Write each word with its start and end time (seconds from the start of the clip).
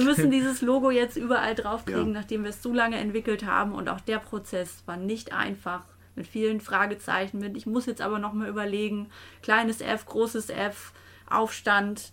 Wir 0.00 0.06
müssen 0.06 0.30
dieses 0.32 0.60
Logo 0.62 0.90
jetzt 0.90 1.16
überall 1.16 1.54
draufkriegen, 1.54 2.12
ja. 2.12 2.20
nachdem 2.20 2.42
wir 2.42 2.50
es 2.50 2.62
so 2.62 2.72
lange 2.72 2.96
entwickelt 2.96 3.44
haben. 3.46 3.72
Und 3.72 3.88
auch 3.88 4.00
der 4.00 4.18
Prozess 4.18 4.82
war 4.86 4.96
nicht 4.96 5.32
einfach. 5.32 5.84
Mit 6.16 6.28
vielen 6.28 6.60
Fragezeichen. 6.60 7.40
Mit, 7.40 7.56
ich 7.56 7.66
muss 7.66 7.86
jetzt 7.86 8.00
aber 8.00 8.20
noch 8.20 8.34
mal 8.34 8.48
überlegen. 8.48 9.08
Kleines 9.42 9.80
F, 9.80 10.06
großes 10.06 10.48
F, 10.48 10.92
Aufstand 11.28 12.12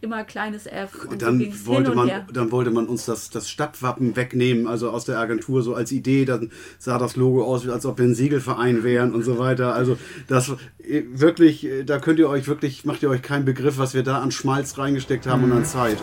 immer 0.00 0.24
kleines 0.24 0.66
F. 0.66 1.06
Und 1.08 1.22
dann, 1.22 1.38
so 1.52 1.66
wollte 1.66 1.94
man, 1.94 2.10
dann 2.32 2.50
wollte 2.50 2.70
man 2.70 2.86
uns 2.86 3.04
das, 3.04 3.30
das 3.30 3.48
Stadtwappen 3.50 4.16
wegnehmen, 4.16 4.66
also 4.66 4.90
aus 4.90 5.04
der 5.04 5.18
Agentur 5.18 5.62
so 5.62 5.74
als 5.74 5.92
Idee. 5.92 6.24
Dann 6.24 6.50
sah 6.78 6.98
das 6.98 7.16
Logo 7.16 7.44
aus, 7.44 7.68
als 7.68 7.86
ob 7.86 7.98
wir 7.98 8.06
ein 8.06 8.14
Segelverein 8.14 8.82
wären 8.82 9.14
und 9.14 9.22
so 9.22 9.38
weiter. 9.38 9.74
Also 9.74 9.98
das 10.28 10.50
äh, 10.78 11.02
wirklich, 11.12 11.66
äh, 11.66 11.84
da 11.84 11.98
könnt 11.98 12.18
ihr 12.18 12.28
euch 12.28 12.48
wirklich, 12.48 12.84
macht 12.84 13.02
ihr 13.02 13.10
euch 13.10 13.22
keinen 13.22 13.44
Begriff, 13.44 13.78
was 13.78 13.94
wir 13.94 14.02
da 14.02 14.18
an 14.20 14.30
Schmalz 14.30 14.78
reingesteckt 14.78 15.26
haben 15.26 15.44
mhm. 15.44 15.52
und 15.52 15.58
an 15.58 15.64
Zeit. 15.64 15.98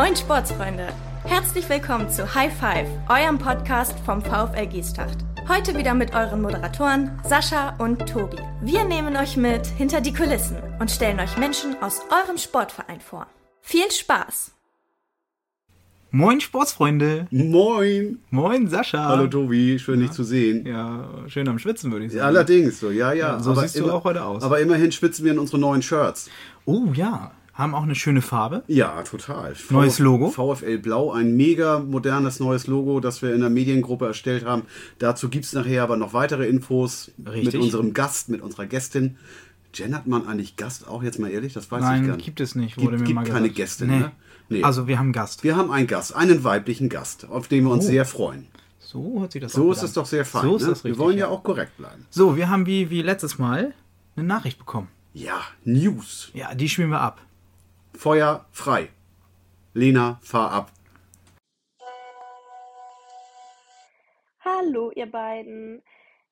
Moin 0.00 0.14
Sportsfreunde! 0.14 0.86
Herzlich 1.24 1.68
willkommen 1.68 2.08
zu 2.08 2.32
High 2.32 2.56
Five, 2.56 2.86
eurem 3.08 3.36
Podcast 3.36 3.98
vom 4.06 4.22
VfL 4.22 4.68
Giestacht. 4.68 5.18
Heute 5.48 5.76
wieder 5.76 5.92
mit 5.92 6.14
euren 6.14 6.40
Moderatoren 6.40 7.10
Sascha 7.24 7.74
und 7.78 8.08
Tobi. 8.08 8.36
Wir 8.62 8.84
nehmen 8.84 9.16
euch 9.16 9.36
mit 9.36 9.66
hinter 9.66 10.00
die 10.00 10.14
Kulissen 10.14 10.56
und 10.78 10.92
stellen 10.92 11.18
euch 11.18 11.36
Menschen 11.36 11.74
aus 11.82 12.00
eurem 12.12 12.38
Sportverein 12.38 13.00
vor. 13.00 13.26
Viel 13.60 13.90
Spaß! 13.90 14.52
Moin 16.12 16.40
Sportsfreunde! 16.40 17.26
Moin! 17.32 18.20
Moin 18.30 18.68
Sascha! 18.68 19.04
Hallo 19.04 19.26
Tobi, 19.26 19.80
schön 19.80 20.00
ja. 20.00 20.06
dich 20.06 20.14
zu 20.14 20.22
sehen. 20.22 20.64
Ja, 20.64 21.08
schön 21.26 21.48
am 21.48 21.58
Schwitzen 21.58 21.90
würde 21.90 22.04
ich 22.04 22.12
sagen. 22.12 22.20
Ja, 22.20 22.26
allerdings, 22.26 22.78
so, 22.78 22.92
ja, 22.92 23.12
ja. 23.12 23.32
ja 23.32 23.40
so 23.40 23.50
aber 23.50 23.62
siehst 23.62 23.80
du 23.80 23.90
auch 23.90 24.04
heute 24.04 24.24
aus. 24.24 24.44
Aber 24.44 24.60
immerhin 24.60 24.92
schwitzen 24.92 25.24
wir 25.24 25.32
in 25.32 25.40
unsere 25.40 25.58
neuen 25.58 25.82
Shirts. 25.82 26.30
Oh 26.66 26.92
ja, 26.94 27.32
haben 27.58 27.74
auch 27.74 27.82
eine 27.82 27.96
schöne 27.96 28.22
Farbe. 28.22 28.62
Ja, 28.68 29.02
total. 29.02 29.54
Neues 29.70 29.98
Logo. 29.98 30.30
VfL 30.30 30.78
Blau, 30.78 31.10
ein 31.10 31.36
mega 31.36 31.80
modernes 31.80 32.38
neues 32.38 32.68
Logo, 32.68 33.00
das 33.00 33.20
wir 33.20 33.34
in 33.34 33.40
der 33.40 33.50
Mediengruppe 33.50 34.06
erstellt 34.06 34.46
haben. 34.46 34.62
Dazu 35.00 35.28
gibt 35.28 35.44
es 35.44 35.52
nachher 35.54 35.82
aber 35.82 35.96
noch 35.96 36.12
weitere 36.12 36.46
Infos 36.46 37.10
Richtig. 37.26 37.54
mit 37.54 37.62
unserem 37.62 37.92
Gast, 37.94 38.28
mit 38.28 38.42
unserer 38.42 38.66
Gästin. 38.66 39.16
Gendert 39.72 40.06
man 40.06 40.26
eigentlich 40.26 40.56
Gast 40.56 40.86
auch 40.86 41.02
jetzt 41.02 41.18
mal 41.18 41.30
ehrlich? 41.30 41.52
Das 41.52 41.70
weiß 41.70 41.82
Nein, 41.82 42.02
ich 42.02 42.08
gar 42.08 42.16
nicht. 42.16 42.24
gibt 42.24 42.40
es 42.40 42.54
nicht. 42.54 42.78
Wurde 42.78 42.96
gibt, 42.96 43.08
mir 43.08 43.22
gibt 43.22 43.32
keine 43.32 43.50
Gästin, 43.50 43.88
nee. 43.88 43.98
ne? 43.98 44.12
Nee. 44.48 44.62
Also 44.62 44.86
wir 44.86 44.98
haben 44.98 45.06
einen 45.06 45.12
Gast. 45.12 45.42
Wir 45.42 45.56
haben 45.56 45.70
einen 45.72 45.88
Gast, 45.88 46.14
einen 46.14 46.44
weiblichen 46.44 46.88
Gast, 46.88 47.28
auf 47.28 47.48
den 47.48 47.64
wir 47.64 47.72
uns 47.72 47.84
oh. 47.84 47.88
sehr 47.88 48.04
freuen. 48.06 48.46
So 48.78 49.20
hat 49.20 49.32
sich 49.32 49.42
das 49.42 49.52
So 49.52 49.70
ist 49.72 49.82
es 49.82 49.92
doch 49.92 50.06
sehr 50.06 50.24
fein. 50.24 50.42
So 50.42 50.56
ist 50.56 50.62
ne? 50.62 50.68
das 50.68 50.84
richtig, 50.84 50.98
wir 50.98 51.04
wollen 51.04 51.18
ja 51.18 51.28
auch 51.28 51.42
korrekt 51.42 51.76
bleiben. 51.76 52.06
So, 52.08 52.36
wir 52.36 52.48
haben 52.48 52.66
wie, 52.66 52.88
wie 52.88 53.02
letztes 53.02 53.36
Mal 53.36 53.74
eine 54.16 54.26
Nachricht 54.26 54.58
bekommen. 54.58 54.88
Ja, 55.12 55.40
News. 55.64 56.30
Ja, 56.32 56.54
die 56.54 56.68
spielen 56.68 56.90
wir 56.90 57.00
ab. 57.00 57.20
Feuer 57.98 58.46
frei. 58.52 58.90
Lena, 59.74 60.20
fahr 60.22 60.52
ab. 60.52 60.70
Hallo, 64.38 64.92
ihr 64.92 65.10
beiden. 65.10 65.82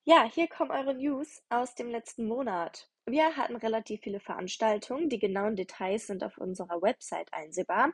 Ja, 0.05 0.31
hier 0.33 0.47
kommen 0.47 0.71
eure 0.71 0.95
News 0.95 1.43
aus 1.49 1.75
dem 1.75 1.91
letzten 1.91 2.29
Monat. 2.29 2.89
Wir 3.05 3.37
hatten 3.37 3.57
relativ 3.57 4.03
viele 4.03 4.21
Veranstaltungen. 4.21 5.09
Die 5.09 5.19
genauen 5.19 5.57
Details 5.57 6.07
sind 6.07 6.23
auf 6.23 6.39
unserer 6.39 6.83
Website 6.83 7.33
einsehbar. 7.33 7.93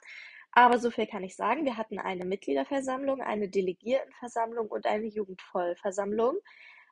Aber 0.51 0.79
so 0.79 0.91
viel 0.91 1.07
kann 1.07 1.25
ich 1.25 1.35
sagen. 1.35 1.65
Wir 1.65 1.79
hatten 1.79 1.99
eine 1.99 2.27
Mitgliederversammlung, 2.27 3.23
eine 3.23 3.49
Delegiertenversammlung 3.49 4.69
und 4.69 4.85
eine 4.85 5.07
Jugendvollversammlung. 5.07 6.37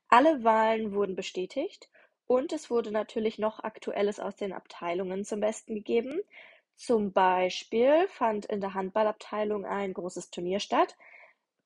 Alle 0.09 0.45
Wahlen 0.45 0.95
wurden 0.95 1.15
bestätigt 1.15 1.91
und 2.27 2.55
es 2.55 2.71
wurde 2.71 2.91
natürlich 2.91 3.39
noch 3.39 3.63
Aktuelles 3.65 4.19
aus 4.19 4.37
den 4.37 4.55
Abteilungen 4.55 5.27
zum 5.27 5.41
Besten 5.41 5.75
gegeben. 5.75 6.23
Zum 6.81 7.13
Beispiel 7.13 8.09
fand 8.09 8.47
in 8.47 8.63
der 8.63 8.73
Handballabteilung 8.73 9.67
ein 9.67 9.93
großes 9.93 10.31
Turnier 10.31 10.61
statt. 10.61 10.97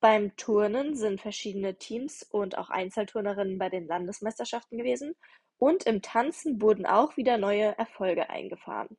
Beim 0.01 0.35
Turnen 0.35 0.97
sind 0.97 1.21
verschiedene 1.21 1.79
Teams 1.79 2.25
und 2.25 2.59
auch 2.59 2.69
Einzelturnerinnen 2.69 3.57
bei 3.57 3.69
den 3.69 3.87
Landesmeisterschaften 3.87 4.77
gewesen. 4.77 5.15
Und 5.57 5.85
im 5.85 6.03
Tanzen 6.03 6.61
wurden 6.61 6.85
auch 6.85 7.17
wieder 7.17 7.39
neue 7.39 7.79
Erfolge 7.79 8.29
eingefahren. 8.29 8.99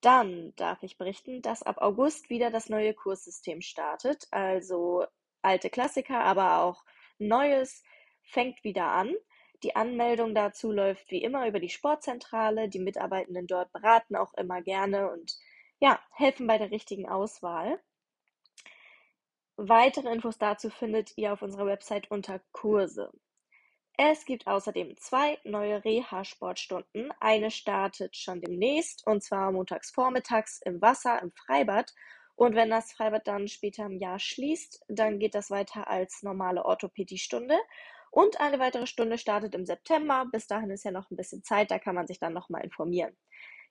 Dann 0.00 0.54
darf 0.56 0.82
ich 0.82 0.96
berichten, 0.96 1.42
dass 1.42 1.62
ab 1.62 1.76
August 1.82 2.30
wieder 2.30 2.50
das 2.50 2.70
neue 2.70 2.94
Kurssystem 2.94 3.60
startet. 3.60 4.26
Also 4.30 5.04
alte 5.42 5.68
Klassiker, 5.68 6.20
aber 6.20 6.62
auch 6.62 6.86
Neues 7.18 7.82
fängt 8.22 8.64
wieder 8.64 8.86
an. 8.86 9.14
Die 9.62 9.74
Anmeldung 9.74 10.34
dazu 10.34 10.70
läuft 10.70 11.10
wie 11.10 11.22
immer 11.22 11.46
über 11.48 11.58
die 11.58 11.68
Sportzentrale. 11.68 12.68
Die 12.68 12.78
Mitarbeitenden 12.78 13.46
dort 13.46 13.72
beraten 13.72 14.16
auch 14.16 14.34
immer 14.34 14.62
gerne 14.62 15.10
und 15.10 15.36
ja, 15.80 16.00
helfen 16.12 16.46
bei 16.46 16.58
der 16.58 16.70
richtigen 16.70 17.08
Auswahl. 17.08 17.80
Weitere 19.56 20.12
Infos 20.12 20.38
dazu 20.38 20.70
findet 20.70 21.16
ihr 21.16 21.32
auf 21.32 21.42
unserer 21.42 21.66
Website 21.66 22.10
unter 22.10 22.40
Kurse. 22.52 23.10
Es 23.96 24.24
gibt 24.24 24.46
außerdem 24.46 24.96
zwei 24.96 25.40
neue 25.42 25.84
Reha-Sportstunden. 25.84 27.12
Eine 27.18 27.50
startet 27.50 28.16
schon 28.16 28.40
demnächst 28.40 29.04
und 29.04 29.24
zwar 29.24 29.50
montags 29.50 29.90
vormittags 29.90 30.60
im 30.64 30.80
Wasser 30.80 31.20
im 31.20 31.32
Freibad. 31.32 31.92
Und 32.36 32.54
wenn 32.54 32.70
das 32.70 32.92
Freibad 32.92 33.26
dann 33.26 33.48
später 33.48 33.86
im 33.86 33.98
Jahr 33.98 34.20
schließt, 34.20 34.84
dann 34.86 35.18
geht 35.18 35.34
das 35.34 35.50
weiter 35.50 35.88
als 35.88 36.22
normale 36.22 36.64
Orthopädiestunde. 36.64 37.58
Und 38.18 38.40
eine 38.40 38.58
weitere 38.58 38.88
Stunde 38.88 39.16
startet 39.16 39.54
im 39.54 39.64
September. 39.64 40.26
Bis 40.32 40.48
dahin 40.48 40.70
ist 40.70 40.84
ja 40.84 40.90
noch 40.90 41.08
ein 41.08 41.14
bisschen 41.14 41.44
Zeit, 41.44 41.70
da 41.70 41.78
kann 41.78 41.94
man 41.94 42.08
sich 42.08 42.18
dann 42.18 42.32
nochmal 42.32 42.64
informieren. 42.64 43.16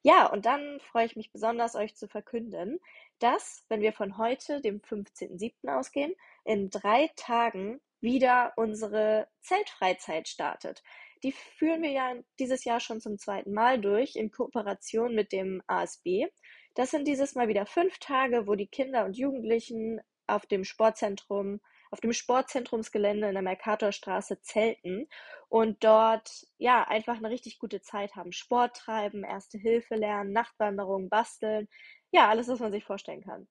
Ja, 0.04 0.28
und 0.28 0.46
dann 0.46 0.80
freue 0.80 1.06
ich 1.06 1.18
mich 1.18 1.34
besonders, 1.34 1.76
euch 1.76 1.98
zu 1.98 2.08
verkünden, 2.08 2.80
dass, 3.20 3.66
wenn 3.68 3.82
wir 3.82 3.92
von 3.92 4.18
heute, 4.18 4.62
dem 4.62 4.80
15.07. 4.80 5.68
ausgehen, 5.68 6.14
in 6.46 6.70
drei 6.70 7.10
Tagen 7.18 7.82
wieder 8.00 8.54
unsere 8.56 9.28
Zeltfreizeit 9.42 10.30
startet. 10.30 10.82
Die 11.24 11.34
führen 11.34 11.82
wir 11.82 11.92
ja 11.92 12.14
dieses 12.40 12.64
Jahr 12.64 12.80
schon 12.80 13.02
zum 13.02 13.18
zweiten 13.18 13.52
Mal 13.52 13.82
durch 13.82 14.16
in 14.16 14.32
Kooperation 14.32 15.14
mit 15.14 15.34
dem 15.34 15.62
ASB. 15.68 16.28
Das 16.74 16.92
sind 16.92 17.06
dieses 17.06 17.36
Mal 17.36 17.50
wieder 17.50 17.66
fünf 17.66 18.00
Tage, 18.00 18.48
wo 18.48 18.56
die 18.56 18.68
Kinder 18.68 19.04
und 19.04 19.18
Jugendlichen 19.18 20.00
auf 20.26 20.46
dem 20.46 20.64
Sportzentrum 20.64 21.60
auf 21.92 22.00
dem 22.02 22.14
Sportzentrumsgelände 22.14 23.28
in 23.28 23.34
der 23.34 23.44
Mercatorstraße 23.44 24.42
zelten 24.42 25.08
und 25.50 25.84
dort 25.84 26.46
ja 26.58 26.84
einfach 26.88 27.18
eine 27.18 27.30
richtig 27.30 27.60
gute 27.60 27.82
Zeit 27.82 28.16
haben. 28.16 28.32
Sport 28.32 28.76
treiben, 28.78 29.24
Erste 29.24 29.58
Hilfe 29.58 29.96
lernen, 29.96 30.34
Nachtwanderung, 30.34 31.10
basteln. 31.10 31.68
Ja, 32.12 32.30
alles, 32.30 32.48
was 32.48 32.60
man 32.60 32.72
sich 32.72 32.84
vorstellen 32.84 33.24
kann. 33.24 33.48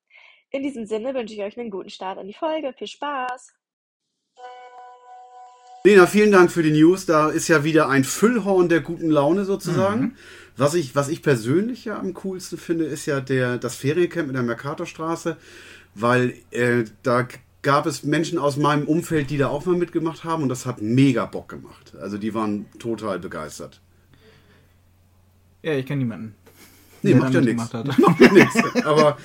In 0.51 0.63
diesem 0.63 0.87
Sinne 0.87 1.15
wünsche 1.15 1.35
ich 1.35 1.43
euch 1.43 1.59
einen 1.59 1.71
guten 1.71 1.91
Start 1.91 2.19
in 2.19 2.29
die 2.29 2.35
Folge. 2.35 2.73
Viel 2.77 2.87
Spaß! 2.87 3.53
Lena, 5.87 6.07
vielen 6.07 6.33
Dank 6.33 6.51
für 6.51 6.65
die 6.65 6.73
News. 6.73 7.07
Da 7.07 7.31
ist 7.31 7.47
ja 7.47 7.63
wieder 7.63 7.89
ein 7.89 8.03
Füllhorn 8.03 8.69
der 8.69 8.81
guten 8.81 9.09
Laune 9.09 9.45
sozusagen. 9.45 10.01
Mhm. 10.01 10.17
Was, 10.57 10.75
ich, 10.75 10.97
was 10.97 11.09
ich 11.09 11.23
persönlich 11.23 11.85
ja 11.85 11.99
am 11.99 12.13
coolsten 12.15 12.59
finde, 12.59 12.87
ist 12.87 13.07
ja 13.07 13.21
der, 13.21 13.59
das 13.59 13.77
Feriencamp 13.77 14.27
in 14.27 14.35
der 14.35 14.43
Mercatorstraße, 14.43 15.37
weil 15.95 16.35
äh, 16.51 16.85
da 17.05 17.29
gab 17.67 17.85
es 17.87 18.05
Menschen 18.05 18.39
aus 18.39 18.57
meinem 18.57 18.87
Umfeld, 18.87 19.29
die 19.29 19.39
da 19.39 19.49
auch 19.49 19.67
mal 19.67 19.75
mitgemacht 19.75 20.23
haben 20.23 20.45
und 20.45 20.49
das 20.49 20.67
hat 20.67 20.81
mega 20.81 21.27
Bock 21.27 21.49
gemacht. 21.49 21.97
Also 22.01 22.17
die 22.17 22.33
waren 22.33 22.67
total 22.79 23.19
begeistert. 23.19 23.81
Ja, 25.65 25.73
ich 25.73 25.85
kenne 25.85 26.05
niemanden. 26.05 26.37
Nee, 27.03 27.15
macht 27.17 27.35
ja 27.35 27.41
nichts. 27.41 27.73
Macht 27.73 28.21
ja 28.21 28.33
nichts. 28.33 28.85
Aber 28.85 29.19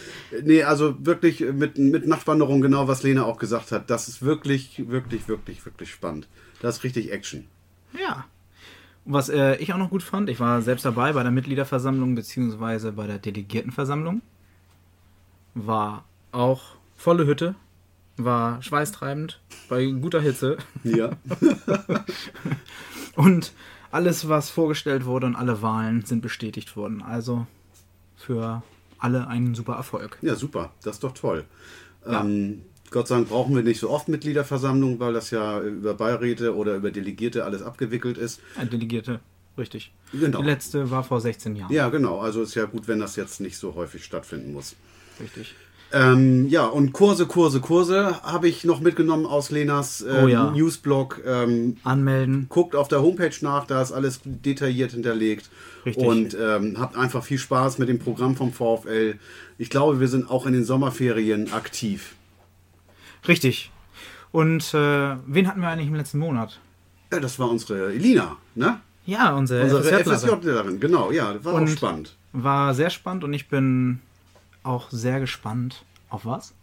nee, 0.44 0.64
also 0.64 0.96
wirklich 1.06 1.42
mit, 1.42 1.78
mit 1.78 2.08
Nachtwanderung, 2.08 2.62
genau 2.62 2.88
was 2.88 3.04
Lena 3.04 3.26
auch 3.26 3.38
gesagt 3.38 3.72
hat, 3.72 3.92
das 3.92 4.08
ist 4.08 4.24
wirklich, 4.24 4.90
wirklich, 4.90 5.28
wirklich, 5.28 5.64
wirklich 5.64 5.92
spannend. 5.92 6.28
Das 6.62 6.78
ist 6.78 6.84
richtig 6.84 7.12
Action. 7.12 7.46
Ja. 7.94 8.26
Was 9.06 9.30
äh, 9.30 9.58
ich 9.58 9.72
auch 9.72 9.78
noch 9.78 9.92
gut 9.92 10.02
fand, 10.02 10.32
ich 10.32 10.40
war 10.40 10.64
selbst 10.64 10.84
dabei 10.84 11.14
bei 11.14 11.22
der 11.22 11.32
Mitgliederversammlung 11.32 12.16
beziehungsweise 12.16 12.94
bei 12.94 13.06
der 13.06 13.20
Delegiertenversammlung. 13.20 14.24
War 15.54 16.06
auch 16.32 16.64
volle 16.96 17.28
Hütte, 17.28 17.54
war 18.26 18.62
schweißtreibend 18.62 19.40
bei 19.70 19.86
guter 19.86 20.22
Hitze. 20.22 20.58
Ja. 20.84 21.12
und 23.16 23.54
alles, 23.92 24.30
was 24.30 24.50
vorgestellt 24.50 25.06
wurde 25.06 25.28
und 25.28 25.36
alle 25.36 25.62
Wahlen 25.62 26.04
sind 26.06 26.22
bestätigt 26.22 26.76
worden. 26.76 27.02
Also 27.02 27.46
für 28.16 28.64
alle 29.00 29.28
einen 29.28 29.56
super 29.56 29.74
Erfolg. 29.74 30.18
Ja, 30.22 30.36
super. 30.36 30.72
Das 30.84 30.96
ist 30.96 31.04
doch 31.04 31.14
toll. 31.14 31.46
Ja. 32.06 32.22
Ähm, 32.22 32.64
Gott 32.90 33.08
sei 33.08 33.16
Dank 33.16 33.30
brauchen 33.30 33.56
wir 33.56 33.64
nicht 33.64 33.80
so 33.80 33.90
oft 33.90 34.10
Mitgliederversammlungen, 34.10 35.00
weil 35.00 35.14
das 35.14 35.32
ja 35.32 35.62
über 35.62 35.94
Beiräte 35.94 36.56
oder 36.56 36.76
über 36.76 36.92
Delegierte 36.92 37.46
alles 37.46 37.62
abgewickelt 37.62 38.18
ist. 38.18 38.42
Ein 38.58 38.70
Delegierte. 38.70 39.22
Richtig. 39.58 39.94
Genau. 40.12 40.42
Die 40.42 40.46
letzte 40.46 40.92
war 40.92 41.04
vor 41.04 41.22
16 41.22 41.56
Jahren. 41.56 41.74
Ja, 41.74 41.90
genau. 41.90 42.20
Also 42.20 42.42
ist 42.42 42.56
ja 42.56 42.66
gut, 42.66 42.88
wenn 42.88 43.00
das 43.00 43.16
jetzt 43.16 43.42
nicht 43.42 43.58
so 43.58 43.76
häufig 43.76 44.04
stattfinden 44.04 44.54
muss. 44.54 44.76
Richtig. 45.20 45.56
Ähm, 45.94 46.48
ja, 46.48 46.66
und 46.68 46.94
Kurse, 46.94 47.26
Kurse, 47.26 47.60
Kurse 47.60 48.22
habe 48.24 48.48
ich 48.48 48.64
noch 48.64 48.80
mitgenommen 48.80 49.26
aus 49.26 49.52
Lenas 49.52 50.02
ähm, 50.02 50.24
Oh 50.24 50.28
ja. 50.28 50.52
Newsblog. 50.52 51.22
Ähm, 51.26 51.78
Anmelden. 51.84 52.46
guckt 52.50 52.76
auf 52.76 52.88
der 52.88 53.02
Homepage 53.02 53.34
nach, 53.42 53.66
da 53.66 53.82
ist 53.82 53.92
alles 53.92 54.22
detailliert 54.24 54.92
hinterlegt. 54.92 55.50
Richtig. 55.86 56.06
Und 56.06 56.38
ähm, 56.40 56.78
habt 56.80 56.96
einfach 56.96 57.24
viel 57.24 57.38
Spaß 57.40 57.78
mit 57.78 57.90
dem 57.90 58.00
Programm 58.00 58.36
vom 58.36 58.54
VfL. 58.54 59.16
Ich 59.58 59.70
glaube, 59.70 60.00
wir 60.00 60.08
sind 60.08 60.30
auch 60.30 60.46
in 60.46 60.54
den 60.54 60.64
Sommerferien 60.64 61.52
aktiv. 61.54 62.16
Richtig. 63.28 63.72
Und 64.32 64.74
äh, 64.74 65.16
wen 65.28 65.48
hatten 65.48 65.62
wir 65.62 65.68
eigentlich 65.68 65.88
im 65.88 65.96
letzten 65.96 66.20
Monat? 66.20 66.60
Ja, 67.12 67.20
das 67.20 67.38
war 67.40 67.50
unsere 67.50 67.92
Elina, 67.94 68.38
ne? 68.56 68.80
Ja, 69.06 69.34
unsere, 69.36 69.64
Unsere 69.64 70.04
FSJ-Lerin. 70.04 70.80
Genau, 70.80 71.12
ja, 71.12 71.44
war 71.44 71.54
auch 71.56 71.58
Und- 71.62 71.70
spannend. 71.70 72.16
War 72.34 72.74
sehr 72.74 72.90
spannend 72.90 73.26
und 73.26 73.34
ich 73.34 73.50
bin 73.50 74.00
auch 74.64 74.90
sehr 74.92 75.20
gespannt. 75.20 75.84
Auf 76.10 76.26
was? 76.26 76.54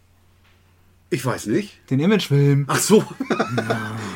Ich 1.11 1.25
weiß 1.25 1.47
nicht. 1.47 1.79
Den 1.89 1.99
Imagefilm. 1.99 2.65
Ach 2.67 2.77
so. 2.77 3.03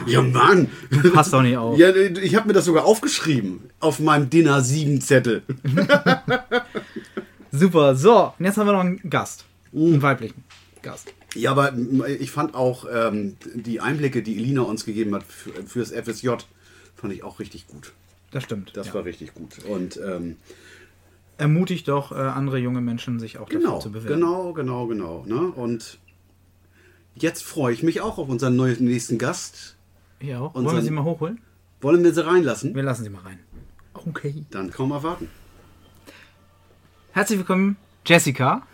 ja, 0.06 0.22
Mann. 0.22 0.70
Passt 1.14 1.34
doch 1.34 1.42
nicht 1.42 1.58
auf. 1.58 1.78
Ja, 1.78 1.94
ich 1.96 2.36
habe 2.36 2.48
mir 2.48 2.54
das 2.54 2.66
sogar 2.66 2.86
aufgeschrieben 2.86 3.62
auf 3.80 4.00
meinem 4.00 4.30
DIN 4.30 4.48
A7 4.48 5.02
Zettel. 5.02 5.42
Super. 7.52 7.96
So, 7.96 8.34
und 8.38 8.46
jetzt 8.46 8.58
haben 8.58 8.68
wir 8.68 8.74
noch 8.74 8.82
einen 8.82 9.10
Gast. 9.10 9.46
Uh. 9.72 9.88
Einen 9.88 10.02
weiblichen 10.04 10.44
Gast. 10.84 11.12
Ja, 11.34 11.52
aber 11.52 11.72
mm, 11.72 12.04
ich 12.20 12.30
fand 12.30 12.54
auch 12.54 12.86
ähm, 12.92 13.38
die 13.56 13.80
Einblicke, 13.80 14.22
die 14.22 14.38
Elina 14.38 14.62
uns 14.62 14.86
gegeben 14.86 15.16
hat 15.16 15.24
für, 15.24 15.52
fürs 15.66 15.92
FSJ, 15.92 16.30
fand 16.96 17.14
ich 17.14 17.24
auch 17.24 17.40
richtig 17.40 17.66
gut. 17.68 17.92
Das 18.30 18.44
stimmt. 18.44 18.72
Das 18.76 18.88
ja. 18.88 18.94
war 18.94 19.06
richtig 19.06 19.34
gut. 19.34 19.64
Und 19.66 19.98
ähm, 19.98 20.38
Ermutigt 21.44 21.90
doch 21.90 22.14
äh, 22.14 22.16
andere 22.16 22.58
junge 22.58 22.80
Menschen, 22.80 23.20
sich 23.20 23.38
auch 23.38 23.50
genau, 23.50 23.66
dafür 23.66 23.80
zu 23.82 23.92
bewerben. 23.92 24.22
genau, 24.22 24.54
genau, 24.54 24.88
genau. 24.88 25.26
Ne? 25.28 25.42
Und 25.42 26.00
jetzt 27.16 27.44
freue 27.44 27.74
ich 27.74 27.84
mich 27.84 28.00
auch 28.00 28.18
auf 28.18 28.30
unseren 28.30 28.56
neuen, 28.56 28.82
nächsten 28.86 29.18
Gast. 29.18 29.76
Ja, 30.22 30.40
auch. 30.40 30.56
Und 30.56 30.64
Wollen 30.64 30.78
wir 30.78 30.84
sie 30.84 30.92
mal 30.92 31.04
hochholen? 31.04 31.42
Wollen 31.82 32.02
wir 32.02 32.14
sie 32.14 32.26
reinlassen? 32.26 32.74
Wir 32.74 32.84
lassen 32.84 33.04
sie 33.04 33.10
mal 33.10 33.24
rein. 33.24 33.40
Okay. 33.94 34.46
Dann 34.52 34.72
kaum 34.72 34.92
erwarten. 34.92 35.28
Herzlich 37.12 37.40
willkommen, 37.40 37.76
Jessica. 38.06 38.66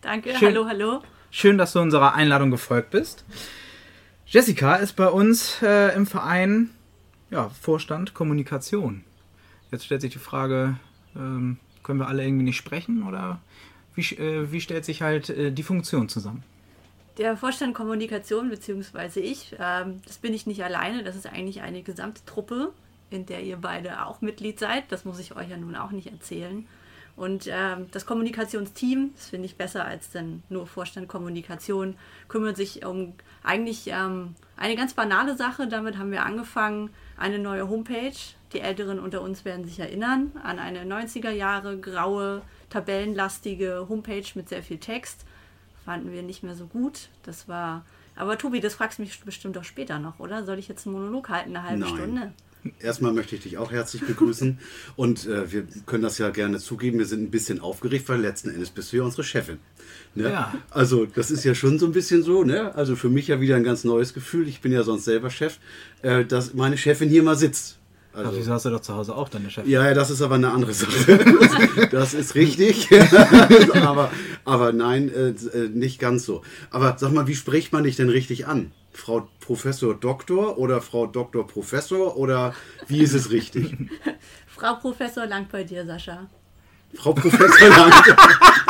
Danke, 0.00 0.34
Schön. 0.34 0.48
hallo, 0.48 0.66
hallo. 0.66 1.02
Schön, 1.30 1.56
dass 1.56 1.72
du 1.72 1.78
unserer 1.78 2.14
Einladung 2.14 2.50
gefolgt 2.50 2.90
bist. 2.90 3.24
Jessica 4.26 4.74
ist 4.74 4.96
bei 4.96 5.06
uns 5.06 5.62
äh, 5.62 5.94
im 5.94 6.06
Verein 6.06 6.70
ja, 7.30 7.48
Vorstand 7.48 8.12
Kommunikation. 8.12 9.04
Jetzt 9.70 9.84
stellt 9.84 10.00
sich 10.00 10.12
die 10.12 10.18
Frage, 10.18 10.80
ähm, 11.14 11.58
können 11.82 11.98
wir 11.98 12.08
alle 12.08 12.24
irgendwie 12.24 12.44
nicht 12.44 12.56
sprechen 12.56 13.02
oder 13.06 13.40
wie, 13.94 14.02
äh, 14.16 14.50
wie 14.50 14.60
stellt 14.60 14.84
sich 14.84 15.02
halt 15.02 15.30
äh, 15.30 15.50
die 15.52 15.62
Funktion 15.62 16.08
zusammen? 16.08 16.42
Der 17.18 17.36
Vorstand 17.36 17.74
Kommunikation, 17.74 18.48
beziehungsweise 18.48 19.20
ich, 19.20 19.54
ähm, 19.60 20.00
das 20.06 20.18
bin 20.18 20.32
ich 20.32 20.46
nicht 20.46 20.64
alleine, 20.64 21.04
das 21.04 21.14
ist 21.14 21.26
eigentlich 21.26 21.60
eine 21.60 21.82
gesamte 21.82 22.24
Truppe, 22.24 22.72
in 23.10 23.26
der 23.26 23.42
ihr 23.42 23.58
beide 23.58 24.06
auch 24.06 24.22
Mitglied 24.22 24.58
seid. 24.58 24.84
Das 24.90 25.04
muss 25.04 25.18
ich 25.18 25.36
euch 25.36 25.50
ja 25.50 25.58
nun 25.58 25.76
auch 25.76 25.90
nicht 25.90 26.10
erzählen. 26.10 26.66
Und 27.14 27.46
ähm, 27.50 27.88
das 27.90 28.06
Kommunikationsteam, 28.06 29.10
das 29.14 29.28
finde 29.28 29.44
ich 29.44 29.56
besser 29.56 29.84
als 29.84 30.10
dann 30.10 30.42
nur 30.48 30.66
Vorstand 30.66 31.08
Kommunikation, 31.08 31.96
kümmert 32.28 32.56
sich 32.56 32.86
um 32.86 33.12
eigentlich 33.42 33.88
ähm, 33.88 34.34
eine 34.56 34.76
ganz 34.76 34.94
banale 34.94 35.36
Sache. 35.36 35.68
Damit 35.68 35.98
haben 35.98 36.10
wir 36.10 36.24
angefangen, 36.24 36.88
eine 37.18 37.38
neue 37.38 37.68
Homepage. 37.68 38.16
Die 38.52 38.60
Älteren 38.60 38.98
unter 38.98 39.22
uns 39.22 39.44
werden 39.44 39.64
sich 39.64 39.78
erinnern 39.78 40.32
an 40.42 40.58
eine 40.58 40.84
90er 40.84 41.30
Jahre 41.30 41.78
graue, 41.78 42.42
tabellenlastige 42.70 43.86
Homepage 43.88 44.24
mit 44.34 44.48
sehr 44.48 44.62
viel 44.62 44.78
Text 44.78 45.24
fanden 45.84 46.12
wir 46.12 46.22
nicht 46.22 46.42
mehr 46.42 46.54
so 46.54 46.66
gut. 46.66 47.08
Das 47.22 47.48
war. 47.48 47.84
Aber 48.14 48.38
Tobi, 48.38 48.60
das 48.60 48.74
fragst 48.74 48.98
du 48.98 49.02
mich 49.02 49.20
bestimmt 49.20 49.56
auch 49.58 49.64
später 49.64 49.98
noch, 49.98 50.18
oder? 50.18 50.44
Soll 50.44 50.58
ich 50.58 50.68
jetzt 50.68 50.86
einen 50.86 50.96
Monolog 50.96 51.28
halten, 51.28 51.56
eine 51.56 51.66
halbe 51.66 51.80
Nein. 51.80 51.94
Stunde? 51.94 52.32
Erstmal 52.78 53.12
möchte 53.12 53.34
ich 53.34 53.42
dich 53.42 53.58
auch 53.58 53.72
herzlich 53.72 54.06
begrüßen. 54.06 54.58
Und 54.96 55.26
äh, 55.26 55.50
wir 55.50 55.66
können 55.86 56.04
das 56.04 56.18
ja 56.18 56.30
gerne 56.30 56.58
zugeben, 56.58 56.98
wir 56.98 57.06
sind 57.06 57.22
ein 57.22 57.30
bisschen 57.30 57.58
aufgeregt, 57.58 58.08
weil 58.08 58.20
letzten 58.20 58.50
Endes 58.50 58.70
bist 58.70 58.92
du 58.92 58.98
ja 58.98 59.02
unsere 59.02 59.24
Chefin. 59.24 59.58
Ne? 60.14 60.30
Ja. 60.30 60.54
Also 60.70 61.06
das 61.06 61.32
ist 61.32 61.42
ja 61.42 61.56
schon 61.56 61.80
so 61.80 61.86
ein 61.86 61.92
bisschen 61.92 62.22
so, 62.22 62.44
ne? 62.44 62.72
Also 62.76 62.94
für 62.94 63.08
mich 63.08 63.26
ja 63.28 63.40
wieder 63.40 63.56
ein 63.56 63.64
ganz 63.64 63.82
neues 63.82 64.14
Gefühl. 64.14 64.46
Ich 64.46 64.60
bin 64.60 64.70
ja 64.70 64.84
sonst 64.84 65.04
selber 65.04 65.30
Chef, 65.30 65.58
äh, 66.02 66.24
dass 66.24 66.54
meine 66.54 66.78
Chefin 66.78 67.08
hier 67.08 67.24
mal 67.24 67.36
sitzt. 67.36 67.78
Also, 68.12 68.28
Also, 68.28 68.40
wieso 68.40 68.52
hast 68.52 68.64
du 68.66 68.70
doch 68.70 68.80
zu 68.80 68.94
Hause 68.94 69.14
auch 69.14 69.28
deine 69.28 69.50
Chefin? 69.50 69.70
ja, 69.70 69.86
ja, 69.86 69.94
das 69.94 70.10
ist 70.10 70.20
aber 70.20 70.34
eine 70.34 70.50
andere 70.50 70.72
Sache. 70.74 71.18
Das 71.90 72.14
ist 72.14 72.34
richtig. 72.34 72.88
aber, 73.74 74.10
aber 74.44 74.72
nein, 74.72 75.10
äh, 75.10 75.28
äh, 75.28 75.68
nicht 75.68 75.98
ganz 75.98 76.24
so. 76.24 76.42
Aber 76.70 76.96
sag 76.98 77.12
mal, 77.12 77.26
wie 77.26 77.34
spricht 77.34 77.72
man 77.72 77.84
dich 77.84 77.96
denn 77.96 78.08
richtig 78.08 78.46
an? 78.46 78.72
Frau 78.92 79.28
Professor 79.40 79.94
Doktor 79.94 80.58
oder 80.58 80.80
Frau 80.82 81.06
Doktor 81.06 81.46
Professor 81.46 82.16
oder 82.16 82.54
wie 82.88 83.00
ist 83.00 83.14
es 83.14 83.30
richtig? 83.30 83.74
Frau 84.46 84.74
Professor, 84.76 85.26
lang 85.26 85.46
bei 85.50 85.64
dir, 85.64 85.86
Sascha. 85.86 86.28
Frau 86.94 87.14
Professor 87.14 87.68
Lang. 87.68 87.92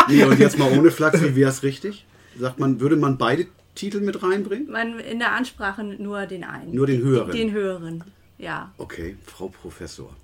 nee, 0.08 0.22
und 0.24 0.38
jetzt 0.38 0.58
mal 0.58 0.70
ohne 0.78 0.90
Flachs, 0.92 1.20
wie 1.22 1.34
wäre 1.34 1.50
es 1.50 1.62
richtig? 1.64 2.06
Sagt 2.38 2.60
man, 2.60 2.80
würde 2.80 2.96
man 2.96 3.18
beide 3.18 3.46
Titel 3.74 4.00
mit 4.00 4.22
reinbringen? 4.22 4.70
Man, 4.70 5.00
in 5.00 5.18
der 5.18 5.32
Ansprache 5.32 5.82
nur 5.82 6.26
den 6.26 6.44
einen. 6.44 6.74
Nur 6.74 6.86
den 6.86 7.02
höheren. 7.02 7.32
Den 7.32 7.50
höheren, 7.52 8.04
ja. 8.42 8.72
Okay, 8.76 9.16
Frau 9.24 9.48
Professor. 9.48 10.14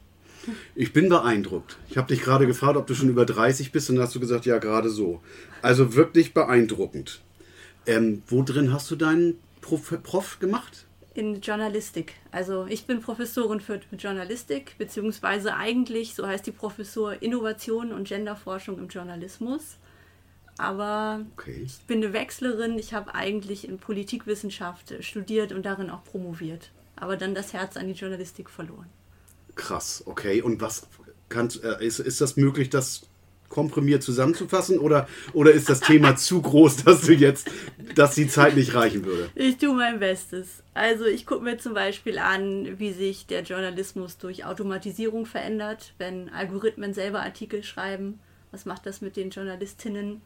Ich 0.75 0.93
bin 0.93 1.09
beeindruckt. 1.09 1.77
Ich 1.91 1.97
habe 1.97 2.09
dich 2.09 2.23
gerade 2.23 2.47
gefragt, 2.47 2.77
ob 2.77 2.87
du 2.87 2.95
schon 2.95 3.09
über 3.09 3.27
30 3.27 3.73
bist 3.73 3.91
und 3.91 3.97
dann 3.97 4.05
hast 4.05 4.15
du 4.15 4.21
gesagt, 4.21 4.47
ja, 4.47 4.59
gerade 4.59 4.89
so. 4.91 5.21
Also 5.63 5.95
wirklich 5.95 6.33
beeindruckend. 6.35 7.21
Ähm, 7.87 8.23
wo 8.29 8.43
drin 8.43 8.73
hast 8.73 8.91
du 8.91 8.97
deinen 8.97 9.39
Prof, 9.61 10.03
Prof 10.03 10.39
gemacht? 10.39 10.87
In 11.15 11.41
Journalistik. 11.41 12.15
Also 12.31 12.67
ich 12.69 12.87
bin 12.87 13.01
Professorin 13.01 13.61
für 13.61 13.81
Journalistik, 13.99 14.77
beziehungsweise 14.79 15.55
eigentlich, 15.57 16.15
so 16.15 16.27
heißt 16.27 16.47
die 16.47 16.53
Professur, 16.53 17.21
Innovation 17.23 17.93
und 17.93 18.07
Genderforschung 18.09 18.79
im 18.79 18.89
Journalismus. 18.89 19.77
Aber 20.59 21.25
Okay. 21.37 21.63
ich 21.67 21.79
bin 21.87 22.03
eine 22.03 22.13
Wechslerin. 22.13 22.79
Ich 22.79 22.95
habe 22.95 23.15
eigentlich 23.15 23.69
in 23.69 23.79
Politikwissenschaft 23.79 24.95
studiert 25.01 25.53
und 25.53 25.67
darin 25.67 25.91
auch 25.91 26.05
promoviert. 26.05 26.71
Aber 27.01 27.17
dann 27.17 27.35
das 27.35 27.53
Herz 27.53 27.77
an 27.77 27.87
die 27.87 27.95
Journalistik 27.95 28.51
verloren. 28.51 28.87
Krass, 29.55 30.03
okay. 30.07 30.43
Und 30.43 30.61
was 30.61 30.87
kannst, 31.29 31.63
äh, 31.65 31.85
ist, 31.85 31.99
ist 31.99 32.21
das 32.21 32.37
möglich, 32.37 32.71
das 32.71 33.09
komprimiert 33.49 34.03
zusammenzufassen 34.03 34.79
oder, 34.79 35.09
oder 35.33 35.53
ist 35.53 35.69
das 35.69 35.81
Thema 35.81 36.17
zu 36.17 36.43
groß, 36.43 36.85
dass 36.85 37.03
du 37.03 37.15
jetzt, 37.15 37.51
dass 37.95 38.15
die 38.15 38.29
Zeit 38.29 38.57
nicht 38.57 38.75
reichen 38.75 39.05
würde? 39.05 39.31
Ich 39.35 39.57
tue 39.57 39.75
mein 39.75 40.01
Bestes. 40.01 40.63
Also 40.75 41.07
ich 41.07 41.27
gucke 41.27 41.45
mir 41.45 41.59
zum 41.59 41.75
Beispiel 41.75 42.19
an, 42.19 42.79
wie 42.79 42.93
sich 42.93 43.27
der 43.27 43.43
Journalismus 43.43 44.19
durch 44.19 44.45
Automatisierung 44.45 45.27
verändert, 45.27 45.95
wenn 45.99 46.29
Algorithmen 46.29 46.95
selber 46.95 47.23
Artikel 47.23 47.63
schreiben. 47.63 48.21
Was 48.51 48.65
macht 48.65 48.87
das 48.87 49.01
mit 49.01 49.17
den 49.17 49.31
Journalistinnen? 49.31 50.21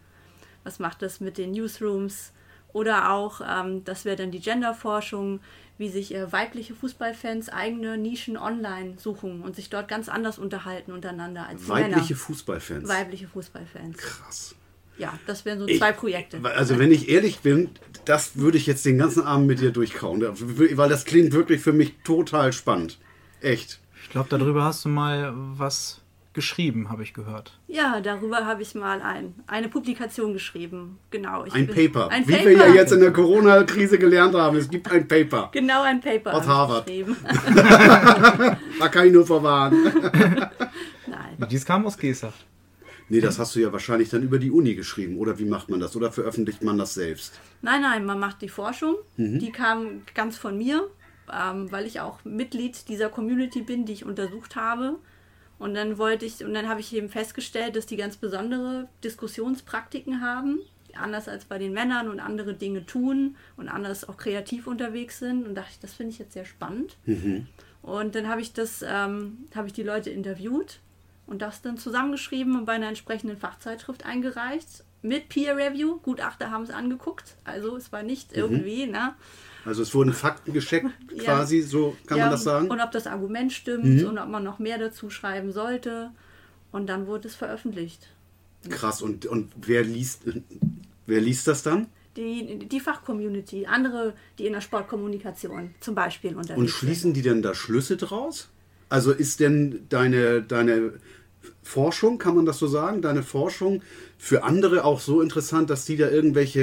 Was 0.65 0.79
macht 0.79 1.03
das 1.03 1.21
mit 1.21 1.39
den 1.39 1.53
Newsrooms? 1.53 2.33
Oder 2.73 3.13
auch, 3.13 3.41
ähm, 3.47 3.85
das 3.85 4.05
wäre 4.05 4.17
dann 4.17 4.31
die 4.31 4.41
Genderforschung, 4.41 5.41
wie 5.79 5.89
sich 5.89 6.15
äh, 6.15 6.31
weibliche 6.33 6.75
Fußballfans 6.75 7.49
eigene 7.49 7.97
Nischen 7.97 8.37
online 8.37 8.95
suchen 8.99 9.43
und 9.43 9.57
sich 9.57 9.71
dort 9.71 9.89
ganz 9.89 10.09
anders 10.09 10.39
unterhalten 10.39 10.93
untereinander 10.93 11.47
als 11.49 11.69
Weibliche 11.69 12.01
Männer. 12.15 12.17
Fußballfans. 12.17 12.89
Weibliche 12.89 13.29
Fußballfans. 13.29 13.97
Krass. 13.97 14.55
Ja, 14.99 15.19
das 15.27 15.45
wären 15.45 15.59
so 15.59 15.67
Ich- 15.67 15.79
zwei 15.79 15.93
Projekte. 15.93 16.39
Also 16.45 16.79
wenn 16.79 16.93
ich 16.93 17.09
ehrlich 17.09 17.41
bin, 17.41 17.71
das 18.05 18.37
würde 18.37 18.59
ich 18.59 18.67
jetzt 18.67 18.85
den 18.85 18.99
ganzen 18.99 19.23
Abend 19.25 19.47
mit 19.47 19.61
dir 19.61 19.71
durchkauen, 19.71 20.21
weil 20.23 20.89
das 20.89 21.05
klingt 21.07 21.33
wirklich 21.33 21.63
für 21.63 21.73
mich 21.73 21.95
total 22.05 22.53
spannend. 22.53 22.99
Echt. 23.41 23.81
Ich 24.05 24.11
glaube, 24.11 24.29
darüber 24.29 24.65
hast 24.65 24.85
du 24.85 24.91
mal 24.91 25.33
was 25.35 26.02
geschrieben, 26.35 26.89
habe 26.89 27.03
ich 27.03 27.13
gehört. 27.15 27.59
Ja, 27.69 28.01
darüber 28.01 28.47
habe 28.47 28.63
ich 28.63 28.75
mal 28.75 29.03
ein, 29.03 29.35
eine 29.47 29.69
Publikation 29.69 30.33
geschrieben. 30.33 30.99
Genau. 31.11 31.45
ich 31.45 31.53
Ein 31.55 31.67
bin- 31.67 31.75
Paper. 31.93 32.09
Ein 32.11 32.27
Wie 32.27 32.33
Paper. 32.33 32.45
wir 32.47 32.53
ja 32.57 32.69
jetzt 32.75 32.93
in 32.93 33.01
der 33.01 33.13
Corona-Krise 33.13 33.99
gelernt 33.99 34.35
haben, 34.35 34.57
es 34.57 34.69
gibt 34.71 34.91
ein 34.91 35.07
Paper. 35.07 35.51
Genau, 35.53 35.83
ein 35.83 36.01
Paper. 36.01 36.35
Aus 36.35 36.47
Harvard. 36.47 36.91
Da 38.79 38.89
kann 38.89 39.07
ich 39.07 39.13
nur 39.13 39.27
verwahren. 39.27 39.77
Nein. 41.07 41.49
Dies 41.51 41.65
kam 41.65 41.87
aus 41.87 41.97
Gesa. 41.97 42.33
Nee, 43.09 43.21
das 43.21 43.39
hast 43.39 43.55
du 43.55 43.61
ja 43.61 43.73
wahrscheinlich 43.73 44.09
dann 44.09 44.23
über 44.23 44.39
die 44.39 44.51
Uni 44.51 44.75
geschrieben. 44.75 45.19
Oder 45.19 45.39
wie 45.39 45.45
macht 45.45 45.69
man 45.69 45.81
das? 45.81 45.95
Oder 45.97 46.11
veröffentlicht 46.11 46.63
man 46.63 46.79
das 46.79 46.95
selbst? 46.95 47.39
nein, 47.61 47.83
nein, 47.83 48.05
man 48.07 48.19
macht 48.19 48.41
die 48.43 48.49
Forschung. 48.49 48.97
Mhm. 49.17 49.39
Die 49.39 49.53
kam 49.53 50.03
ganz 50.15 50.37
von 50.39 50.57
mir, 50.57 50.89
ähm, 51.33 51.71
weil 51.71 51.87
ich 51.87 52.01
auch 52.01 52.25
Mitglied 52.25 52.89
dieser 52.89 53.09
Community 53.11 53.61
bin, 53.63 53.85
die 53.85 53.93
ich 53.93 54.05
untersucht 54.07 54.57
habe. 54.57 54.97
Und 55.63 55.75
dann 55.75 55.97
wollte 55.97 56.27
ich, 56.27 56.45
und 56.45 56.55
dann 56.55 56.69
habe 56.69 56.81
ich 56.81 56.93
eben 56.93 57.09
festgestellt, 57.09 57.77
dass 57.77 57.87
die 57.87 57.97
ganz 57.97 58.17
besondere 58.17 58.89
Diskussionspraktiken 59.05 60.21
haben, 60.21 60.59
anders 60.93 61.29
als 61.29 61.45
bei 61.45 61.57
den 61.57 61.73
Männern 61.73 62.09
und 62.09 62.19
andere 62.19 62.55
Dinge 62.55 62.85
tun 62.85 63.37
und 63.57 63.69
anders 63.69 64.09
auch 64.09 64.17
kreativ 64.17 64.67
unterwegs 64.67 65.21
sind. 65.21 65.47
Und 65.47 65.55
dachte 65.55 65.71
ich, 65.71 65.79
das 65.79 65.95
finde 65.95 66.11
ich 66.11 66.19
jetzt 66.19 66.33
sehr 66.33 66.47
spannend. 66.47 66.97
Mhm. 67.07 67.47
Und 67.81 68.17
dann 68.17 68.27
habe 68.27 68.41
ich 68.41 68.53
das, 68.53 68.85
ähm, 68.85 69.47
habe 69.55 69.69
ich 69.69 69.73
die 69.73 69.85
Leute 69.85 70.11
interviewt 70.11 70.81
und 71.29 71.43
das 71.43 71.63
dann 71.63 71.79
zusammengeschrieben 71.79 72.59
und 72.59 72.65
bei 72.65 72.73
einer 72.73 72.89
entsprechenden 72.89 73.37
Fachzeitschrift 73.37 74.05
eingereicht. 74.05 74.83
Mit 75.01 75.29
Peer 75.29 75.57
Review. 75.57 76.01
Gutachter 76.01 76.51
haben 76.51 76.65
es 76.65 76.71
angeguckt. 76.71 77.37
Also 77.45 77.77
es 77.77 77.93
war 77.93 78.03
nicht 78.03 78.37
irgendwie, 78.37 78.87
ne? 78.87 79.15
Also 79.65 79.83
es 79.83 79.95
wurden 79.95 80.13
Fakten 80.13 80.53
gescheckt, 80.53 80.87
Ja. 81.15 81.25
quasi, 81.25 81.61
so 81.63 81.97
kann 82.07 82.19
Ja, 82.19 82.25
man 82.25 82.33
das 82.33 82.45
sagen. 82.45 82.71
Und 82.71 82.81
ob 82.81 82.91
das 82.91 83.07
Argument 83.07 83.53
stimmt 83.53 83.85
Mhm. 84.03 84.07
und 84.09 84.19
ob 84.19 84.29
man 84.29 84.43
noch 84.43 84.59
mehr 84.59 84.79
dazu 84.79 85.11
schreiben 85.11 85.53
sollte. 85.53 86.11
Und 86.73 86.87
dann 86.89 87.07
wurde 87.07 87.29
es 87.29 87.35
veröffentlicht. 87.35 88.09
Krass. 88.69 89.03
Und, 89.03 89.27
und 89.27 89.53
wer 89.61 89.83
liest 89.85 90.23
wer 91.07 91.21
liest 91.21 91.47
das 91.49 91.63
dann? 91.63 91.87
Die, 92.17 92.59
die 92.69 92.81
Fachcommunity, 92.81 93.67
andere, 93.67 94.15
die 94.39 94.47
in 94.47 94.53
der 94.53 94.61
Sportkommunikation 94.61 95.75
zum 95.81 95.95
Beispiel 95.95 96.35
unterwegs 96.37 96.59
Und 96.61 96.69
schließen 96.69 97.13
die 97.15 97.23
denn 97.23 97.41
da 97.43 97.55
Schlüsse 97.55 97.97
draus? 97.97 98.49
Also 98.89 99.13
ist 99.13 99.41
denn 99.41 99.87
deine, 99.89 100.43
deine 100.43 100.95
Forschung, 101.63 102.19
kann 102.19 102.35
man 102.35 102.45
das 102.45 102.59
so 102.59 102.67
sagen, 102.67 103.03
deine 103.03 103.23
Forschung 103.23 103.83
für 104.19 104.45
andere 104.45 104.85
auch 104.85 105.01
so 105.01 105.21
interessant, 105.21 105.71
dass 105.71 105.85
die 105.85 105.97
da 105.97 106.09
irgendwelche 106.09 106.61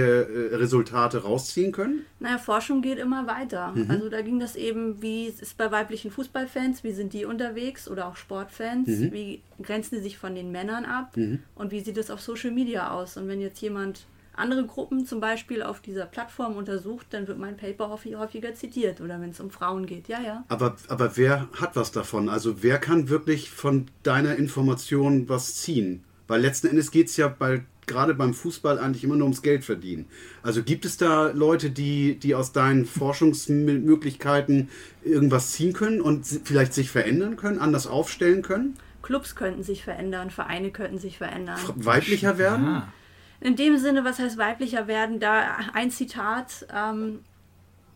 äh, 0.52 0.56
Resultate 0.56 1.24
rausziehen 1.24 1.72
können? 1.72 2.06
Naja, 2.20 2.38
Forschung 2.38 2.82
geht 2.82 2.98
immer 3.00 3.28
weiter. 3.28 3.74
Mhm. 3.76 3.90
Also 3.90 4.10
da 4.10 4.22
ging 4.22 4.40
das 4.40 4.56
eben, 4.56 5.02
wie 5.02 5.28
es 5.28 5.42
ist 5.42 5.58
bei 5.58 5.72
weiblichen 5.72 6.12
Fußballfans, 6.12 6.84
wie 6.84 6.92
sind 6.92 7.14
die 7.14 7.26
unterwegs 7.26 7.90
oder 7.90 8.08
auch 8.08 8.16
Sportfans, 8.16 8.88
Mhm. 8.88 9.12
wie 9.12 9.42
grenzen 9.62 9.96
die 9.96 10.02
sich 10.02 10.18
von 10.18 10.36
den 10.36 10.52
Männern 10.52 10.86
ab 10.86 11.16
und 11.56 11.72
wie 11.72 11.82
sieht 11.82 11.98
es 11.98 12.12
auf 12.12 12.22
Social 12.22 12.52
Media 12.52 12.92
aus. 12.92 13.18
Und 13.18 13.28
wenn 13.28 13.42
jetzt 13.42 13.62
jemand 13.62 14.06
andere 14.40 14.66
Gruppen 14.66 15.06
zum 15.06 15.20
Beispiel 15.20 15.62
auf 15.62 15.80
dieser 15.82 16.06
Plattform 16.06 16.56
untersucht, 16.56 17.08
dann 17.12 17.28
wird 17.28 17.38
mein 17.38 17.58
Paper 17.58 17.90
häufig- 17.90 18.16
häufiger 18.16 18.54
zitiert 18.56 19.02
oder 19.02 19.20
wenn 19.22 19.30
es 19.32 19.40
um 19.40 19.52
Frauen 19.52 19.86
geht. 19.86 20.08
Ja, 20.08 20.20
ja. 20.22 20.44
Aber, 20.48 20.76
aber 20.88 21.16
wer 21.18 21.48
hat 21.60 21.76
was 21.76 21.92
davon? 21.92 22.30
Also 22.30 22.64
wer 22.64 22.78
kann 22.80 23.10
wirklich 23.10 23.50
von 23.50 23.86
deiner 24.04 24.36
Information 24.36 25.30
was 25.30 25.56
ziehen? 25.56 26.04
Weil 26.28 26.42
letzten 26.42 26.68
Endes 26.68 26.92
geht 26.92 27.08
es 27.08 27.18
ja 27.18 27.28
bei, 27.28 27.64
gerade 27.88 28.14
beim 28.14 28.34
Fußball 28.34 28.78
eigentlich 28.80 29.04
immer 29.04 29.16
nur 29.16 29.26
ums 29.26 29.42
Geld 29.42 29.66
verdienen. 29.66 30.06
Also 30.44 30.62
gibt 30.64 30.86
es 30.86 30.98
da 30.98 31.32
Leute, 31.32 31.72
die, 31.72 32.18
die 32.20 32.36
aus 32.36 32.52
deinen 32.52 32.86
Forschungsmöglichkeiten 32.86 34.70
irgendwas 35.04 35.52
ziehen 35.54 35.74
können 35.74 36.02
und 36.02 36.26
vielleicht 36.44 36.74
sich 36.74 36.92
verändern 36.92 37.36
können, 37.36 37.60
anders 37.60 37.88
aufstellen 37.88 38.42
können, 38.42 38.76
Clubs 39.02 39.36
könnten 39.36 39.64
sich 39.64 39.84
verändern, 39.84 40.30
Vereine 40.30 40.72
könnten 40.72 41.00
sich 41.00 41.18
verändern. 41.18 41.58
weiblicher 41.76 42.38
werden? 42.38 42.66
Ah. 42.66 42.94
In 43.42 43.56
dem 43.56 43.78
Sinne, 43.78 44.04
was 44.04 44.20
heißt 44.20 44.38
weiblicher 44.38 44.88
werden, 44.88 45.20
da 45.20 45.58
ein 45.74 45.92
Zitat. 45.92 46.68
Ähm, 46.76 47.20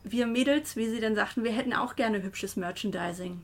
wir 0.05 0.27
Mädels, 0.27 0.75
wie 0.75 0.87
sie 0.89 0.99
dann 0.99 1.15
sagten, 1.15 1.43
wir 1.43 1.51
hätten 1.51 1.73
auch 1.73 1.95
gerne 1.95 2.21
hübsches 2.23 2.55
Merchandising. 2.55 3.41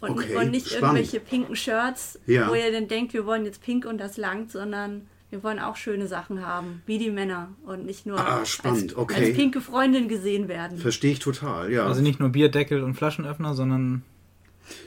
Und, 0.00 0.10
Okay, 0.10 0.36
und 0.36 0.50
nicht 0.50 0.66
spannend. 0.68 0.82
irgendwelche 0.98 1.20
pinken 1.20 1.56
Shirts, 1.56 2.18
Ja. 2.26 2.48
wo 2.48 2.54
ihr 2.54 2.72
dann 2.72 2.88
denkt, 2.88 3.12
wir 3.12 3.26
wollen 3.26 3.44
jetzt 3.44 3.62
pink 3.62 3.84
und 3.84 3.98
das 3.98 4.16
langt, 4.16 4.50
sondern 4.50 5.06
wir 5.28 5.44
wollen 5.44 5.60
auch 5.60 5.76
schöne 5.76 6.08
Sachen 6.08 6.44
haben, 6.44 6.82
wie 6.86 6.98
die 6.98 7.10
Männer 7.10 7.50
und 7.64 7.84
nicht 7.86 8.06
nur 8.06 8.18
Ah, 8.18 8.44
spannend, 8.44 8.90
als, 8.90 8.96
okay. 8.96 9.26
als 9.26 9.36
pinke 9.36 9.60
Freundin 9.60 10.08
gesehen 10.08 10.48
werden. 10.48 10.78
Verstehe 10.78 11.12
ich 11.12 11.18
total, 11.20 11.70
ja. 11.70 11.86
Also 11.86 12.00
nicht 12.02 12.18
nur 12.18 12.30
Bierdeckel 12.30 12.82
und 12.82 12.94
Flaschenöffner, 12.94 13.54
sondern 13.54 14.02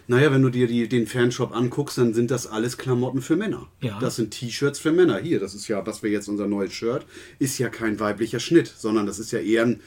Naja, 0.07 0.31
wenn 0.31 0.41
du 0.41 0.49
dir 0.49 0.67
die, 0.67 0.87
den 0.87 1.07
Fanshop 1.07 1.55
anguckst, 1.55 1.97
dann 1.97 2.13
sind 2.13 2.31
das 2.31 2.47
alles 2.47 2.77
Klamotten 2.77 3.21
für 3.21 3.35
Männer. 3.35 3.67
Ja. 3.81 3.99
Das 3.99 4.15
sind 4.15 4.31
T-Shirts 4.31 4.79
für 4.79 4.91
Männer. 4.91 5.19
Hier, 5.19 5.39
das 5.39 5.55
ist 5.55 5.67
ja, 5.67 5.85
was 5.85 6.03
wir 6.03 6.11
jetzt 6.11 6.27
unser 6.27 6.47
neues 6.47 6.73
Shirt, 6.73 7.05
ist 7.39 7.57
ja 7.57 7.69
kein 7.69 7.99
weiblicher 7.99 8.39
Schnitt, 8.39 8.67
sondern 8.67 9.05
das 9.05 9.19
ist 9.19 9.31
ja 9.31 9.39
eher 9.39 9.65
ein, 9.65 9.81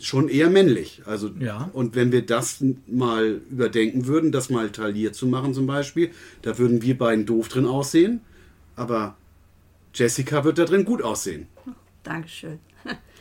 schon 0.00 0.28
eher 0.28 0.50
männlich. 0.50 1.02
Also, 1.04 1.30
Ja. 1.38 1.70
Und 1.72 1.94
wenn 1.94 2.12
wir 2.12 2.24
das 2.24 2.64
mal 2.86 3.40
überdenken 3.50 4.06
würden, 4.06 4.32
das 4.32 4.50
mal 4.50 4.70
tailliert 4.70 5.14
zu 5.14 5.26
machen 5.26 5.54
zum 5.54 5.66
Beispiel, 5.66 6.10
da 6.42 6.58
würden 6.58 6.82
wir 6.82 6.96
beiden 6.96 7.26
doof 7.26 7.48
drin 7.48 7.66
aussehen, 7.66 8.20
aber 8.76 9.16
Jessica 9.94 10.44
wird 10.44 10.58
da 10.58 10.64
drin 10.64 10.84
gut 10.84 11.02
aussehen. 11.02 11.46
Dankeschön. 12.02 12.58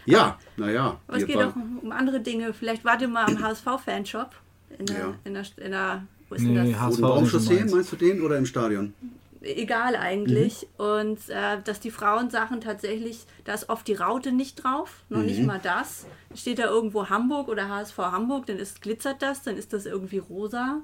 Ja, 0.08 0.40
naja. 0.56 1.02
Aber 1.08 1.18
es 1.18 1.26
geht 1.26 1.36
auch 1.36 1.54
um 1.56 1.92
andere 1.92 2.22
Dinge. 2.22 2.54
Vielleicht 2.54 2.86
wart 2.86 3.02
ihr 3.02 3.10
mal 3.10 3.26
am 3.26 3.42
HSV-Fanshop. 3.44 4.30
In 4.78 4.86
der, 4.86 4.98
Ja. 5.00 5.16
in 5.24 5.34
der, 5.34 5.46
in 5.58 5.72
der, 5.72 6.04
wo 6.30 6.36
ist 6.36 6.42
Nee, 6.44 6.54
denn 6.56 6.72
das? 6.72 6.80
HSV 6.82 7.00
nicht 7.00 7.32
so 7.70 7.76
meinst 7.76 7.92
du 7.92 7.96
den 7.96 8.22
oder 8.22 8.38
im 8.38 8.46
Stadion? 8.46 8.94
egal 9.42 9.96
eigentlich. 9.96 10.68
Mhm. 10.78 10.84
Und 10.86 11.30
äh, 11.30 11.62
dass 11.64 11.80
die 11.80 11.92
Frauensachen 11.92 12.60
tatsächlich, 12.60 13.26
da 13.46 13.54
ist 13.54 13.70
oft 13.70 13.88
die 13.88 13.94
Raute 13.94 14.32
nicht 14.32 14.64
drauf, 14.64 15.04
noch 15.10 15.22
nicht 15.24 15.40
Mhm. 15.40 15.46
mal 15.46 15.60
das. 15.62 16.06
Steht 16.36 16.60
da 16.60 16.66
irgendwo 16.66 17.10
Hamburg 17.10 17.48
oder 17.48 17.70
HSV 17.70 17.98
Hamburg, 17.98 18.46
dann 18.48 18.58
ist, 18.58 18.82
glitzert 18.82 19.22
das, 19.22 19.44
dann 19.44 19.56
ist 19.56 19.74
das 19.74 19.86
irgendwie 19.86 20.18
rosa. 20.18 20.82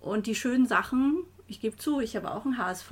Und 0.00 0.26
die 0.26 0.34
schönen 0.34 0.66
Sachen, 0.66 1.18
ich 1.46 1.60
gebe 1.60 1.76
zu, 1.76 2.00
ich 2.00 2.16
habe 2.16 2.30
auch 2.30 2.44
einen 2.44 2.58
HSV 2.58 2.90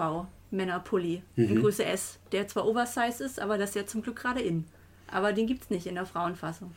Männerpulli 0.51 1.23
Mhm. 1.37 1.45
in 1.45 1.61
Größe 1.61 1.85
S, 1.85 2.19
der 2.33 2.47
zwar 2.47 2.67
Oversize 2.67 3.25
ist, 3.25 3.41
aber 3.41 3.59
das 3.59 3.71
ist 3.71 3.77
ja 3.77 3.87
zum 3.87 4.03
Glück 4.03 4.17
gerade 4.17 4.41
in. 4.41 4.65
Aber 5.15 5.33
den 5.33 5.47
gibt 5.47 5.63
es 5.63 5.71
nicht 5.71 5.87
in 5.87 5.95
der 5.95 6.07
Frauenfassung. 6.07 6.73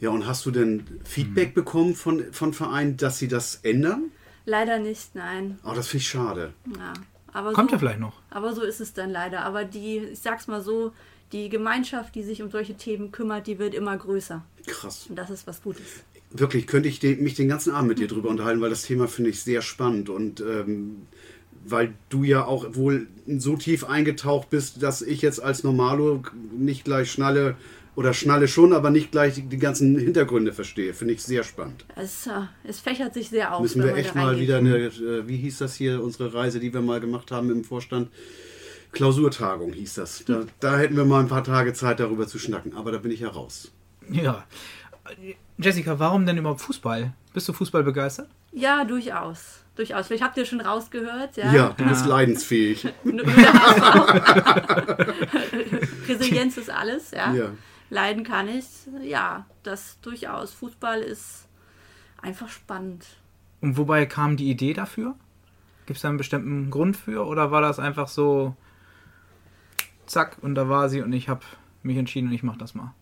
Ja, 0.00 0.10
und 0.10 0.26
hast 0.26 0.44
du 0.44 0.50
denn 0.50 0.84
Feedback 1.04 1.54
bekommen 1.54 1.94
von, 1.94 2.32
von 2.32 2.52
Vereinen, 2.52 2.96
dass 2.96 3.18
sie 3.18 3.28
das 3.28 3.60
ändern? 3.62 4.10
Leider 4.44 4.78
nicht, 4.80 5.14
nein. 5.14 5.60
Oh, 5.64 5.72
das 5.72 5.86
finde 5.86 6.02
ich 6.02 6.08
schade. 6.08 6.52
Ja, 6.76 6.92
aber 7.32 7.52
Kommt 7.52 7.70
so, 7.70 7.76
ja 7.76 7.78
vielleicht 7.78 8.00
noch. 8.00 8.20
Aber 8.28 8.54
so 8.54 8.62
ist 8.62 8.80
es 8.80 8.92
dann 8.92 9.10
leider. 9.10 9.44
Aber 9.44 9.64
die, 9.64 9.98
ich 9.98 10.18
sag's 10.18 10.48
mal 10.48 10.60
so, 10.60 10.92
die 11.30 11.48
Gemeinschaft, 11.48 12.16
die 12.16 12.24
sich 12.24 12.42
um 12.42 12.50
solche 12.50 12.74
Themen 12.74 13.12
kümmert, 13.12 13.46
die 13.46 13.60
wird 13.60 13.72
immer 13.72 13.96
größer. 13.96 14.44
Krass. 14.66 15.06
Und 15.08 15.14
das 15.14 15.30
ist 15.30 15.46
was 15.46 15.62
Gutes. 15.62 15.86
Wirklich, 16.30 16.66
könnte 16.66 16.88
ich 16.88 17.00
mich 17.20 17.34
den 17.34 17.48
ganzen 17.48 17.72
Abend 17.72 17.88
mit 17.88 17.98
dir 18.00 18.08
drüber 18.08 18.30
unterhalten, 18.30 18.60
weil 18.60 18.70
das 18.70 18.82
Thema 18.82 19.06
finde 19.06 19.30
ich 19.30 19.42
sehr 19.42 19.62
spannend 19.62 20.08
und 20.08 20.40
ähm, 20.40 21.06
weil 21.64 21.94
du 22.08 22.24
ja 22.24 22.44
auch 22.44 22.74
wohl 22.74 23.06
so 23.26 23.56
tief 23.56 23.84
eingetaucht 23.84 24.50
bist, 24.50 24.82
dass 24.82 25.02
ich 25.02 25.22
jetzt 25.22 25.42
als 25.42 25.62
Normalo 25.62 26.22
nicht 26.56 26.84
gleich 26.84 27.10
schnalle 27.10 27.56
oder 27.96 28.14
schnalle 28.14 28.46
schon, 28.46 28.72
aber 28.72 28.90
nicht 28.90 29.10
gleich 29.10 29.34
die, 29.34 29.42
die 29.42 29.58
ganzen 29.58 29.98
Hintergründe 29.98 30.52
verstehe. 30.52 30.94
Finde 30.94 31.14
ich 31.14 31.22
sehr 31.22 31.42
spannend. 31.42 31.84
Es, 31.96 32.26
äh, 32.26 32.30
es 32.62 32.78
fächert 32.78 33.14
sich 33.14 33.30
sehr 33.30 33.52
auf. 33.54 33.62
Müssen 33.62 33.82
wenn 33.82 33.88
wir 33.88 33.96
echt 33.96 34.14
mal 34.14 34.38
wieder 34.38 34.58
eine, 34.58 34.76
äh, 34.76 35.26
wie 35.26 35.38
hieß 35.38 35.58
das 35.58 35.74
hier, 35.74 36.02
unsere 36.04 36.32
Reise, 36.34 36.60
die 36.60 36.72
wir 36.72 36.82
mal 36.82 37.00
gemacht 37.00 37.32
haben 37.32 37.50
im 37.50 37.64
Vorstand? 37.64 38.10
Klausurtagung 38.92 39.72
hieß 39.72 39.94
das. 39.94 40.24
Da, 40.26 40.44
da 40.60 40.78
hätten 40.78 40.96
wir 40.96 41.04
mal 41.04 41.20
ein 41.20 41.28
paar 41.28 41.42
Tage 41.44 41.72
Zeit, 41.72 41.98
darüber 42.00 42.26
zu 42.28 42.38
schnacken. 42.38 42.74
Aber 42.74 42.92
da 42.92 42.98
bin 42.98 43.10
ich 43.10 43.20
ja 43.20 43.28
raus. 43.28 43.72
Ja. 44.10 44.44
Jessica, 45.58 45.98
warum 45.98 46.24
denn 46.26 46.36
überhaupt 46.38 46.60
Fußball? 46.60 47.12
Bist 47.34 47.48
du 47.48 47.52
Fußball 47.52 47.82
begeistert? 47.82 48.28
Ja, 48.52 48.84
durchaus. 48.84 49.60
Durchaus. 49.74 50.06
Vielleicht 50.06 50.22
habt 50.22 50.36
ihr 50.38 50.46
schon 50.46 50.60
rausgehört. 50.60 51.36
Ja, 51.36 51.52
Ja, 51.52 51.74
du 51.76 51.84
bist 51.84 52.04
Ja. 52.06 52.10
leidensfähig. 52.10 52.86
Resilienz 56.08 56.56
ist 56.56 56.70
alles. 56.70 57.10
Ja. 57.10 57.34
Ja. 57.34 57.50
Leiden 57.90 58.24
kann 58.24 58.48
ich. 58.48 58.66
Ja, 59.02 59.46
das 59.62 59.98
durchaus. 60.00 60.52
Fußball 60.54 61.00
ist 61.00 61.48
einfach 62.20 62.48
spannend. 62.48 63.06
Und 63.60 63.76
wobei 63.76 64.06
kam 64.06 64.36
die 64.36 64.50
Idee 64.50 64.72
dafür? 64.72 65.14
Gibt 65.86 65.96
es 65.96 66.02
da 66.02 66.08
einen 66.08 66.18
bestimmten 66.18 66.70
Grund 66.70 66.96
für? 66.96 67.26
Oder 67.26 67.50
war 67.50 67.60
das 67.60 67.78
einfach 67.78 68.08
so, 68.08 68.56
zack, 70.06 70.38
und 70.42 70.54
da 70.54 70.68
war 70.68 70.88
sie 70.88 71.00
und 71.02 71.12
ich 71.12 71.28
habe 71.28 71.42
mich 71.82 71.96
entschieden 71.96 72.28
und 72.28 72.34
ich 72.34 72.42
mache 72.42 72.58
das 72.58 72.74
mal? 72.74 72.92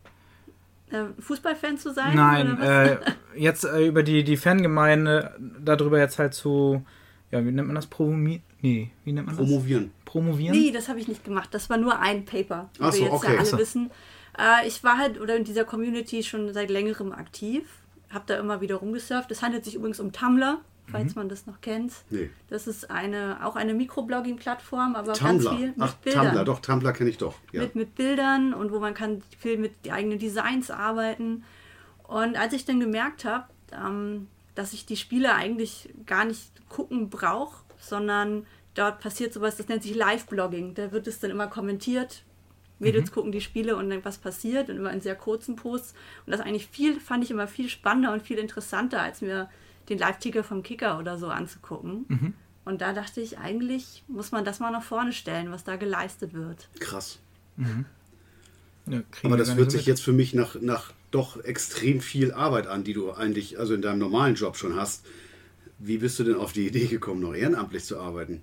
Äh, 0.90 1.06
Fußballfan 1.18 1.78
zu 1.78 1.92
sein? 1.92 2.14
Nein, 2.14 2.52
oder 2.52 2.60
was? 2.60 3.06
äh, 3.06 3.12
jetzt 3.40 3.64
äh, 3.64 3.86
über 3.86 4.02
die, 4.02 4.22
die 4.22 4.36
Fangemeinde, 4.36 5.34
darüber 5.58 5.98
jetzt 5.98 6.18
halt 6.18 6.34
zu, 6.34 6.84
ja, 7.30 7.44
wie 7.44 7.50
nennt 7.50 7.66
man 7.66 7.74
das? 7.74 7.86
Promomi 7.86 8.42
nee, 8.64 8.90
wie 9.04 9.12
nennt 9.12 9.26
man 9.26 9.36
das? 9.36 9.46
Promovieren. 9.46 9.92
Promovieren? 10.04 10.56
Nee, 10.56 10.72
das 10.72 10.88
habe 10.88 10.98
ich 10.98 11.06
nicht 11.06 11.24
gemacht. 11.24 11.50
Das 11.52 11.70
war 11.70 11.76
nur 11.76 11.98
ein 11.98 12.24
Paper, 12.24 12.70
wie 12.78 12.82
Ach 12.82 12.92
so, 12.92 12.98
wir 12.98 13.04
jetzt 13.06 13.14
okay. 13.14 13.32
ja 13.32 13.38
alle 13.38 13.46
so. 13.46 13.58
wissen. 13.58 13.90
Äh, 14.38 14.66
ich 14.66 14.82
war 14.84 14.98
halt 14.98 15.20
oder 15.20 15.36
in 15.36 15.44
dieser 15.44 15.64
Community 15.64 16.22
schon 16.22 16.52
seit 16.52 16.70
längerem 16.70 17.12
aktiv, 17.12 17.64
habe 18.10 18.24
da 18.26 18.36
immer 18.36 18.60
wieder 18.60 18.76
rumgesurft. 18.76 19.30
Es 19.30 19.42
handelt 19.42 19.64
sich 19.64 19.74
übrigens 19.74 20.00
um 20.00 20.12
Tumblr, 20.12 20.60
falls 20.90 21.14
man 21.14 21.28
das 21.28 21.46
noch 21.46 21.60
kennt. 21.60 21.92
Nee. 22.10 22.30
Das 22.48 22.66
ist 22.66 22.90
eine 22.90 23.44
auch 23.44 23.56
eine 23.56 23.74
Mikroblogging-Plattform, 23.74 24.96
aber 24.96 25.14
Tumblr. 25.14 25.44
ganz 25.44 25.56
viel 25.56 25.66
mit 25.68 25.76
Ach, 25.80 25.94
Bildern. 25.94 26.26
Tumblr, 26.26 26.44
doch, 26.44 26.60
Tumblr 26.60 26.92
kenne 26.92 27.10
ich 27.10 27.18
doch. 27.18 27.34
Ja. 27.52 27.62
Mit, 27.62 27.74
mit 27.74 27.94
Bildern 27.94 28.54
und 28.54 28.72
wo 28.72 28.80
man 28.80 28.94
kann 28.94 29.22
viel 29.38 29.56
mit 29.56 29.72
die 29.84 29.92
eigenen 29.92 30.18
Designs 30.18 30.70
arbeiten. 30.70 31.44
Und 32.06 32.36
als 32.36 32.52
ich 32.52 32.64
dann 32.64 32.80
gemerkt 32.80 33.24
habe, 33.24 33.46
ähm, 33.72 34.28
dass 34.54 34.72
ich 34.72 34.86
die 34.86 34.96
Spiele 34.96 35.34
eigentlich 35.34 35.92
gar 36.06 36.24
nicht 36.24 36.68
gucken 36.68 37.10
brauche, 37.10 37.64
sondern 37.78 38.46
dort 38.74 39.00
passiert 39.00 39.32
sowas, 39.32 39.56
das 39.56 39.68
nennt 39.68 39.82
sich 39.82 39.94
Live-Blogging. 39.94 40.74
Da 40.74 40.92
wird 40.92 41.06
es 41.06 41.20
dann 41.20 41.30
immer 41.30 41.46
kommentiert. 41.46 42.22
Mädels 42.78 43.12
gucken 43.12 43.32
die 43.32 43.40
Spiele 43.40 43.76
und 43.76 43.88
dann 43.88 44.04
was 44.04 44.18
passiert 44.18 44.68
und 44.68 44.76
immer 44.76 44.92
in 44.92 45.00
sehr 45.00 45.14
kurzen 45.14 45.56
Posts. 45.56 45.94
Und 46.26 46.32
das 46.32 46.40
eigentlich 46.40 46.66
viel, 46.66 47.00
fand 47.00 47.24
ich 47.24 47.30
immer 47.30 47.46
viel 47.46 47.68
spannender 47.68 48.12
und 48.12 48.22
viel 48.22 48.38
interessanter, 48.38 49.00
als 49.00 49.20
mir 49.20 49.48
den 49.88 49.98
Live-Ticker 49.98 50.44
vom 50.44 50.62
Kicker 50.62 50.98
oder 50.98 51.18
so 51.18 51.28
anzugucken. 51.28 52.34
Und 52.64 52.80
da 52.80 52.92
dachte 52.92 53.20
ich, 53.20 53.38
eigentlich 53.38 54.02
muss 54.08 54.32
man 54.32 54.44
das 54.44 54.58
mal 54.58 54.70
nach 54.70 54.82
vorne 54.82 55.12
stellen, 55.12 55.50
was 55.50 55.64
da 55.64 55.76
geleistet 55.76 56.34
wird. 56.34 56.68
Krass. 56.80 57.18
Ja, 58.86 59.02
kriegen 59.10 59.32
Aber 59.32 59.36
das 59.36 59.54
hört 59.54 59.70
sich 59.70 59.82
mit. 59.82 59.86
jetzt 59.86 60.02
für 60.02 60.12
mich 60.12 60.34
nach, 60.34 60.56
nach 60.60 60.92
doch 61.10 61.42
extrem 61.42 62.00
viel 62.00 62.32
Arbeit 62.32 62.66
an, 62.66 62.84
die 62.84 62.92
du 62.92 63.12
eigentlich, 63.12 63.58
also 63.58 63.74
in 63.74 63.82
deinem 63.82 63.98
normalen 63.98 64.34
Job 64.34 64.56
schon 64.56 64.76
hast. 64.76 65.06
Wie 65.78 65.98
bist 65.98 66.18
du 66.18 66.24
denn 66.24 66.36
auf 66.36 66.52
die 66.52 66.66
Idee 66.66 66.86
gekommen, 66.86 67.20
noch 67.20 67.34
ehrenamtlich 67.34 67.84
zu 67.84 67.98
arbeiten? 67.98 68.42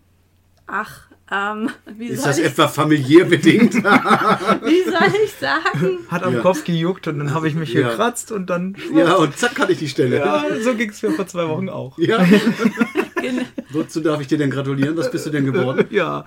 Ach, 0.67 1.07
ähm, 1.31 1.69
wie 1.97 2.07
Ist 2.07 2.21
soll 2.21 2.29
das 2.29 2.37
ich, 2.39 2.45
etwa 2.45 2.67
familiär 2.67 3.25
bedingt? 3.25 3.73
wie 3.75 4.83
soll 4.89 5.21
ich 5.23 5.31
sagen? 5.33 5.99
Hat 6.09 6.23
am 6.23 6.35
Ja. 6.35 6.41
Kopf 6.41 6.63
gejuckt 6.63 7.07
und 7.07 7.19
dann 7.19 7.33
habe 7.33 7.47
ich 7.47 7.55
mich 7.55 7.73
Ja. 7.73 7.89
gekratzt 7.89 8.31
und 8.31 8.49
dann. 8.49 8.75
ja, 8.93 9.15
und 9.15 9.37
zack 9.37 9.59
hatte 9.59 9.71
ich 9.73 9.79
die 9.79 9.89
Stelle. 9.89 10.17
Ja, 10.19 10.43
so 10.61 10.75
ging 10.75 10.89
es 10.89 11.01
mir 11.01 11.11
vor 11.11 11.27
zwei 11.27 11.47
Wochen 11.47 11.69
auch. 11.69 11.97
Ja. 11.97 12.23
Gen- 13.21 13.45
Wozu 13.71 14.01
darf 14.01 14.19
ich 14.21 14.27
dir 14.27 14.37
denn 14.37 14.49
gratulieren? 14.49 14.97
Was 14.97 15.11
bist 15.11 15.25
du 15.25 15.29
denn 15.29 15.45
geworden? 15.45 15.85
Ja, 15.91 16.25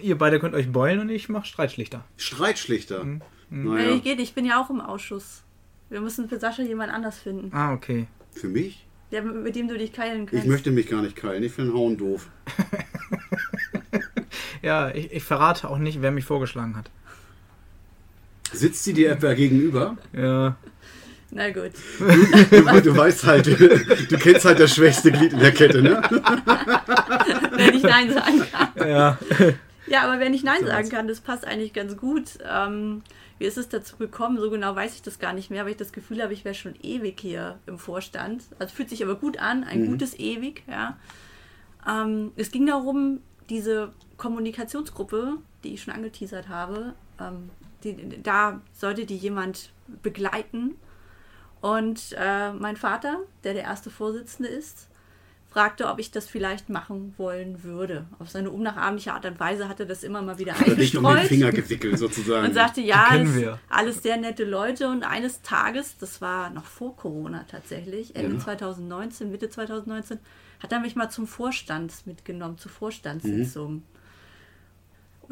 ihr 0.00 0.16
beide 0.16 0.38
könnt 0.40 0.54
euch 0.54 0.70
beulen 0.70 1.00
und 1.00 1.08
ich 1.10 1.28
mache 1.28 1.46
Streitschlichter. 1.46 2.04
Streitschlichter. 2.16 3.04
Nee, 3.04 3.20
Naja, 3.50 3.98
geht, 3.98 4.20
ich 4.20 4.32
bin 4.34 4.44
ja 4.46 4.62
auch 4.62 4.70
im 4.70 4.80
Ausschuss. 4.80 5.42
Wir 5.90 6.00
müssen 6.00 6.28
für 6.28 6.38
Sascha 6.38 6.62
jemand 6.62 6.92
anders 6.92 7.18
finden, 7.18 7.50
Ah, 7.54 7.74
okay. 7.74 8.06
für 8.34 8.48
mich? 8.48 8.86
der, 9.10 9.20
mit 9.22 9.54
dem 9.56 9.68
du 9.68 9.76
dich 9.76 9.92
keilen 9.92 10.24
kannst. 10.24 10.44
Ich 10.46 10.50
möchte 10.50 10.70
mich 10.70 10.86
gar 10.88 11.02
nicht 11.02 11.16
keilen. 11.16 11.42
Ich 11.42 11.52
finde 11.52 11.74
Hauen 11.74 11.98
doof. 11.98 12.30
Ja, 14.62 14.90
ich, 14.94 15.12
ich 15.12 15.24
verrate 15.24 15.68
auch 15.68 15.78
nicht, 15.78 16.00
wer 16.02 16.12
mich 16.12 16.24
vorgeschlagen 16.24 16.76
hat. 16.76 16.90
Sitzt 18.52 18.84
sie 18.84 18.92
dir 18.92 19.10
etwa 19.12 19.34
gegenüber? 19.34 19.96
Ja. 20.12 20.56
Na 21.30 21.50
gut. 21.50 21.72
Du, 21.98 22.80
du 22.82 22.96
weißt 22.96 23.24
halt, 23.24 23.46
du 23.46 24.18
kennst 24.18 24.44
halt 24.44 24.60
das 24.60 24.74
schwächste 24.74 25.10
Glied 25.10 25.32
in 25.32 25.40
der 25.40 25.52
Kette, 25.52 25.82
ne? 25.82 26.02
Wenn 27.56 27.74
ich 27.74 27.82
Nein 27.82 28.12
sagen 28.12 28.42
kann. 28.52 28.88
Ja. 28.88 29.18
Ja, 29.86 30.02
aber 30.02 30.20
wenn 30.20 30.34
ich 30.34 30.44
Nein 30.44 30.60
So 30.60 30.66
sagen 30.66 30.90
kann, 30.90 31.08
das 31.08 31.20
passt 31.20 31.46
eigentlich 31.46 31.72
ganz 31.72 31.96
gut. 31.96 32.38
Ähm, 32.48 33.02
wie 33.38 33.46
ist 33.46 33.56
es 33.56 33.70
dazu 33.70 33.96
gekommen? 33.96 34.38
So 34.38 34.50
genau 34.50 34.76
weiß 34.76 34.94
ich 34.94 35.02
das 35.02 35.18
gar 35.18 35.32
nicht 35.32 35.50
mehr, 35.50 35.64
weil 35.64 35.72
ich 35.72 35.78
das 35.78 35.92
Gefühl 35.92 36.22
habe, 36.22 36.34
ich 36.34 36.44
wäre 36.44 36.54
schon 36.54 36.74
ewig 36.82 37.18
hier 37.18 37.58
im 37.66 37.78
Vorstand. 37.78 38.44
Also 38.58 38.74
fühlt 38.74 38.90
sich 38.90 39.02
aber 39.02 39.14
gut 39.14 39.38
an, 39.38 39.64
ein 39.64 39.86
gutes 39.86 40.18
Ewig, 40.18 40.62
ja. 40.68 40.98
Ähm, 41.88 42.32
es 42.36 42.50
ging 42.50 42.66
darum, 42.66 43.20
diese 43.48 43.90
Kommunikationsgruppe, 44.22 45.38
die 45.64 45.74
ich 45.74 45.82
schon 45.82 45.92
angeteasert 45.92 46.48
habe, 46.48 46.94
ähm, 47.20 47.50
die, 47.82 48.22
da 48.22 48.60
sollte 48.72 49.04
die 49.04 49.16
jemand 49.16 49.70
begleiten. 50.02 50.76
Und 51.60 52.14
äh, 52.16 52.52
mein 52.52 52.76
Vater, 52.76 53.18
der 53.42 53.54
der 53.54 53.64
erste 53.64 53.90
Vorsitzende 53.90 54.48
ist, 54.48 54.88
fragte, 55.50 55.88
ob 55.88 55.98
ich 55.98 56.12
das 56.12 56.28
vielleicht 56.28 56.68
machen 56.68 57.14
wollen 57.18 57.64
würde. 57.64 58.06
Auf 58.20 58.30
seine 58.30 58.50
unnachahmliche 58.50 59.12
Art 59.12 59.26
und 59.26 59.40
Weise 59.40 59.68
hat 59.68 59.80
er 59.80 59.86
das 59.86 60.04
immer 60.04 60.22
mal 60.22 60.38
wieder 60.38 60.54
Hat 60.54 60.68
er 60.68 60.76
dich 60.76 60.96
um 60.96 61.02
den 61.02 61.10
eingestreut 61.10 61.28
Finger 61.28 61.50
gewickelt 61.50 61.98
sozusagen. 61.98 62.46
und 62.48 62.54
sagte, 62.54 62.80
ja, 62.80 63.08
alles, 63.10 63.58
alles 63.68 64.02
sehr 64.04 64.18
nette 64.18 64.44
Leute. 64.44 64.88
Und 64.88 65.02
eines 65.02 65.42
Tages, 65.42 65.98
das 65.98 66.20
war 66.20 66.50
noch 66.50 66.64
vor 66.64 66.96
Corona 66.96 67.44
tatsächlich, 67.50 68.14
Ende 68.14 68.36
Ja. 68.36 68.40
2019, 68.40 69.32
Mitte 69.32 69.50
2019, 69.50 70.20
hat 70.60 70.70
er 70.70 70.78
mich 70.78 70.94
mal 70.94 71.10
zum 71.10 71.26
Vorstand 71.26 72.06
mitgenommen, 72.06 72.56
zur 72.56 72.70
Vorstandssitzung. 72.70 73.82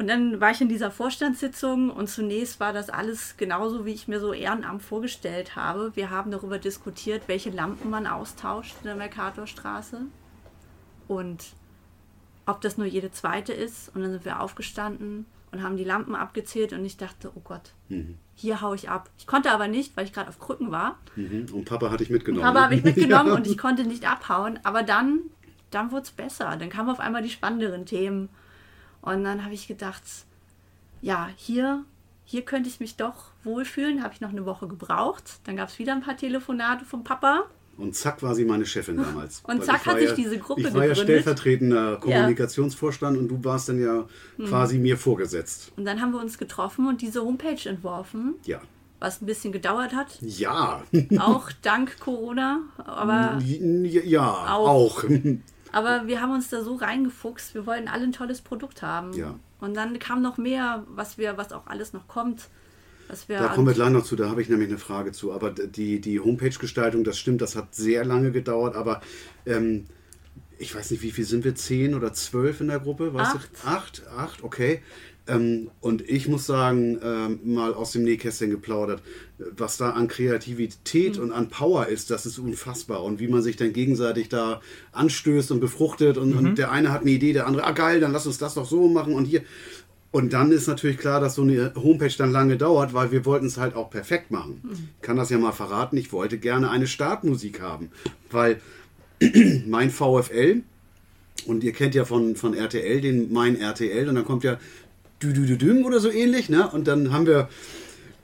Und 0.01 0.07
dann 0.07 0.41
war 0.41 0.49
ich 0.49 0.59
in 0.59 0.67
dieser 0.67 0.89
Vorstandssitzung 0.89 1.91
und 1.91 2.09
zunächst 2.09 2.59
war 2.59 2.73
das 2.73 2.89
alles 2.89 3.37
genauso, 3.37 3.85
wie 3.85 3.93
ich 3.93 4.07
mir 4.07 4.19
so 4.19 4.33
Ehrenamt 4.33 4.81
vorgestellt 4.81 5.55
habe. 5.55 5.91
Wir 5.93 6.09
haben 6.09 6.31
darüber 6.31 6.57
diskutiert, 6.57 7.21
welche 7.27 7.51
Lampen 7.51 7.91
man 7.91 8.07
austauscht 8.07 8.73
in 8.81 8.87
der 8.87 8.95
Mercatorstraße 8.95 10.01
und 11.07 11.53
ob 12.47 12.61
das 12.61 12.79
nur 12.79 12.87
jede 12.87 13.11
zweite 13.11 13.53
ist. 13.53 13.95
Und 13.95 14.01
dann 14.01 14.09
sind 14.09 14.25
wir 14.25 14.39
aufgestanden 14.39 15.27
und 15.51 15.61
haben 15.61 15.77
die 15.77 15.83
Lampen 15.83 16.15
abgezählt 16.15 16.73
und 16.73 16.83
ich 16.83 16.97
dachte, 16.97 17.29
oh 17.35 17.41
Gott, 17.43 17.73
hier 18.33 18.59
hau 18.61 18.73
ich 18.73 18.89
ab. 18.89 19.11
Ich 19.19 19.27
konnte 19.27 19.51
aber 19.51 19.67
nicht, 19.67 19.95
weil 19.95 20.05
ich 20.05 20.13
gerade 20.13 20.29
auf 20.29 20.39
Krücken 20.39 20.71
war. 20.71 20.97
Mhm. 21.15 21.45
Und 21.53 21.65
Papa 21.65 21.91
hatte 21.91 22.01
ich 22.01 22.09
mitgenommen. 22.09 22.43
Aber 22.43 22.63
habe 22.63 22.73
ich 22.73 22.83
mitgenommen 22.83 23.29
Ja. 23.29 23.35
und 23.35 23.45
ich 23.45 23.59
konnte 23.59 23.83
nicht 23.83 24.09
abhauen. 24.09 24.59
Aber 24.63 24.81
dann, 24.81 25.19
dann 25.69 25.91
wurde 25.91 26.05
es 26.05 26.11
besser. 26.11 26.57
Dann 26.57 26.69
kamen 26.71 26.89
auf 26.89 26.99
einmal 26.99 27.21
die 27.21 27.29
spannenderen 27.29 27.85
Themen. 27.85 28.29
Und 29.01 29.23
dann 29.23 29.43
habe 29.43 29.53
ich 29.53 29.67
gedacht, 29.67 30.03
ja, 31.01 31.29
hier, 31.35 31.83
hier 32.25 32.43
könnte 32.43 32.69
ich 32.69 32.79
mich 32.79 32.95
doch 32.95 33.31
wohlfühlen. 33.43 34.03
Habe 34.03 34.13
ich 34.13 34.21
noch 34.21 34.29
eine 34.29 34.45
Woche 34.45 34.67
gebraucht. 34.67 35.39
Dann 35.45 35.55
gab 35.57 35.69
es 35.69 35.79
wieder 35.79 35.93
ein 35.93 36.01
paar 36.01 36.17
Telefonate 36.17 36.85
vom 36.85 37.03
Papa. 37.03 37.45
Und 37.77 37.95
zack 37.95 38.21
war 38.21 38.35
sie 38.35 38.45
meine 38.45 38.65
Chefin 38.65 38.97
damals. 38.97 39.41
Und 39.47 39.63
zack 39.63 39.85
hat 39.87 39.97
sich 39.97 40.13
diese 40.13 40.37
Gruppe 40.37 40.61
Ich 40.61 40.65
war 40.67 40.81
ja 40.85 40.89
gegründet. 40.89 41.03
stellvertretender 41.03 41.97
Kommunikationsvorstand 41.97 43.17
und 43.17 43.27
du 43.29 43.43
warst 43.43 43.69
dann 43.69 43.81
ja 43.81 44.05
Hm. 44.37 44.45
quasi 44.45 44.77
mir 44.77 44.97
vorgesetzt. 44.97 45.71
Und 45.77 45.85
dann 45.85 45.99
haben 46.01 46.11
wir 46.11 46.19
uns 46.19 46.37
getroffen 46.37 46.87
und 46.87 47.01
diese 47.01 47.21
Homepage 47.23 47.67
entworfen, 47.67 48.35
Ja. 48.45 48.61
was 48.99 49.21
ein 49.21 49.25
bisschen 49.25 49.51
gedauert 49.51 49.93
hat. 49.95 50.19
Ja. 50.21 50.83
Auch 51.17 51.49
dank 51.63 51.99
Corona. 51.99 52.59
Aber 52.77 53.39
ja, 53.41 54.29
Auch. 54.53 54.67
auch. 54.69 55.03
Aber 55.71 56.07
wir 56.07 56.21
haben 56.21 56.31
uns 56.33 56.49
da 56.49 56.63
so 56.63 56.75
reingefuchst, 56.75 57.53
wir 57.53 57.65
wollten 57.65 57.87
alle 57.87 58.03
ein 58.03 58.11
tolles 58.11 58.41
Produkt 58.41 58.81
haben. 58.81 59.13
Ja. 59.13 59.35
Und 59.59 59.75
dann 59.75 59.99
kam 59.99 60.21
noch 60.21 60.37
mehr, 60.37 60.83
was 60.87 61.17
wir, 61.17 61.37
was 61.37 61.53
auch 61.53 61.67
alles 61.67 61.93
noch 61.93 62.07
kommt. 62.07 62.49
Was 63.07 63.29
wir 63.29 63.37
Da 63.37 63.47
kommen 63.49 63.67
wir 63.67 63.73
gleich 63.73 63.89
noch 63.89 64.03
zu, 64.03 64.15
da 64.15 64.29
habe 64.29 64.41
ich 64.41 64.49
nämlich 64.49 64.69
eine 64.69 64.77
Frage 64.77 65.11
zu. 65.11 65.31
Aber 65.31 65.51
die, 65.51 66.01
die 66.01 66.19
Homepage-Gestaltung, 66.19 67.03
das 67.03 67.19
stimmt, 67.19 67.41
das 67.41 67.55
hat 67.55 67.75
sehr 67.75 68.05
lange 68.05 68.31
gedauert, 68.31 68.75
aber 68.75 69.01
ähm, 69.45 69.85
ich 70.57 70.75
weiß 70.75 70.91
nicht, 70.91 71.01
wie 71.01 71.11
viel 71.11 71.25
sind 71.25 71.43
wir? 71.43 71.55
Zehn 71.55 71.95
oder 71.95 72.13
zwölf 72.13 72.61
in 72.61 72.67
der 72.67 72.79
Gruppe? 72.79 73.13
Weißt 73.13 73.35
Acht. 73.35 73.49
Du? 73.51 73.67
Acht, 73.67 74.07
acht, 74.15 74.43
okay. 74.43 74.81
Ähm, 75.31 75.71
und 75.79 76.01
ich 76.09 76.27
muss 76.27 76.45
sagen, 76.45 76.99
ähm, 77.03 77.39
mal 77.43 77.73
aus 77.73 77.93
dem 77.93 78.03
Nähkästchen 78.03 78.49
geplaudert, 78.49 79.01
was 79.55 79.77
da 79.77 79.91
an 79.91 80.07
Kreativität 80.07 81.17
und 81.17 81.31
an 81.31 81.47
Power 81.49 81.87
ist, 81.87 82.11
das 82.11 82.25
ist 82.25 82.37
unfassbar. 82.37 83.03
Und 83.03 83.19
wie 83.19 83.27
man 83.27 83.41
sich 83.41 83.55
dann 83.55 83.71
gegenseitig 83.71 84.27
da 84.27 84.61
anstößt 84.91 85.51
und 85.51 85.61
befruchtet 85.61 86.17
und, 86.17 86.33
und 86.33 86.57
der 86.57 86.71
eine 86.71 86.91
hat 86.91 87.01
eine 87.01 87.11
Idee, 87.11 87.33
der 87.33 87.47
andere, 87.47 87.63
ah 87.63 87.71
geil, 87.71 88.01
dann 88.01 88.11
lass 88.11 88.27
uns 88.27 88.39
das 88.39 88.55
doch 88.55 88.65
so 88.65 88.87
machen 88.89 89.13
und 89.13 89.25
hier. 89.25 89.41
Und 90.11 90.33
dann 90.33 90.51
ist 90.51 90.67
natürlich 90.67 90.97
klar, 90.97 91.21
dass 91.21 91.35
so 91.35 91.43
eine 91.43 91.71
Homepage 91.75 92.13
dann 92.17 92.33
lange 92.33 92.57
dauert, 92.57 92.93
weil 92.93 93.13
wir 93.13 93.23
wollten 93.23 93.45
es 93.45 93.57
halt 93.57 93.75
auch 93.75 93.89
perfekt 93.89 94.29
machen. 94.29 94.61
Ich 94.97 95.01
kann 95.01 95.15
das 95.15 95.29
ja 95.29 95.37
mal 95.37 95.53
verraten, 95.53 95.95
ich 95.95 96.11
wollte 96.11 96.37
gerne 96.37 96.69
eine 96.69 96.87
Startmusik 96.87 97.61
haben, 97.61 97.91
weil 98.29 98.59
mein 99.65 99.89
VfL, 99.89 100.63
und 101.45 101.63
ihr 101.63 101.71
kennt 101.71 101.95
ja 101.95 102.03
von, 102.03 102.35
von 102.35 102.53
RTL 102.53 102.99
den 102.99 103.31
Mein 103.31 103.55
RTL, 103.55 104.09
und 104.09 104.15
dann 104.15 104.25
kommt 104.25 104.43
ja 104.43 104.59
dü 105.21 105.33
dü 105.35 105.47
dü 105.47 105.59
düm 105.59 105.85
oder 105.85 105.99
so 105.99 106.09
ähnlich, 106.09 106.49
ne? 106.49 106.67
Und 106.69 106.87
dann 106.87 107.11
haben 107.13 107.25
wir 107.27 107.49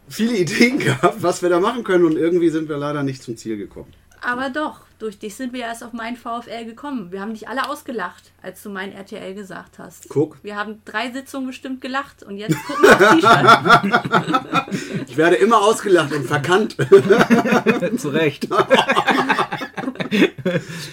viele 0.10 0.36
Ideen 0.44 0.80
gehabt, 0.80 1.22
was 1.22 1.42
wir 1.42 1.50
da 1.50 1.60
machen 1.60 1.84
können, 1.84 2.06
und 2.06 2.18
irgendwie 2.18 2.50
sind 2.50 2.70
wir 2.70 2.78
leider 2.78 3.04
nicht 3.04 3.24
zum 3.24 3.38
Ziel 3.38 3.58
gekommen. 3.58 3.94
Aber 4.22 4.50
doch, 4.50 4.82
durch 4.98 5.20
dich 5.20 5.36
sind 5.36 5.54
wir 5.54 5.62
erst 5.62 5.84
auf 5.84 5.94
mein 5.94 6.16
VfL 6.16 6.66
gekommen. 6.66 7.12
Wir 7.12 7.22
haben 7.22 7.34
dich 7.36 7.48
alle 7.48 7.70
ausgelacht, 7.70 8.32
als 8.42 8.64
du 8.64 8.70
mein 8.72 8.92
RTL 8.92 9.36
gesagt 9.36 9.78
hast. 9.78 10.10
Guck. 10.10 10.38
Wir 10.44 10.56
haben 10.56 10.82
drei 10.86 11.12
Sitzungen 11.12 11.48
bestimmt 11.48 11.82
gelacht 11.82 12.24
und 12.24 12.38
jetzt 12.38 12.58
gucken 12.66 12.84
wir 12.84 13.12
aufs 13.12 13.22
T-Shirt. 13.22 15.08
Ich 15.08 15.18
werde 15.18 15.36
immer 15.36 15.62
ausgelacht 15.62 16.12
und 16.14 16.26
verkannt. 16.26 16.76
Zu 17.98 18.10
Recht. 18.10 18.48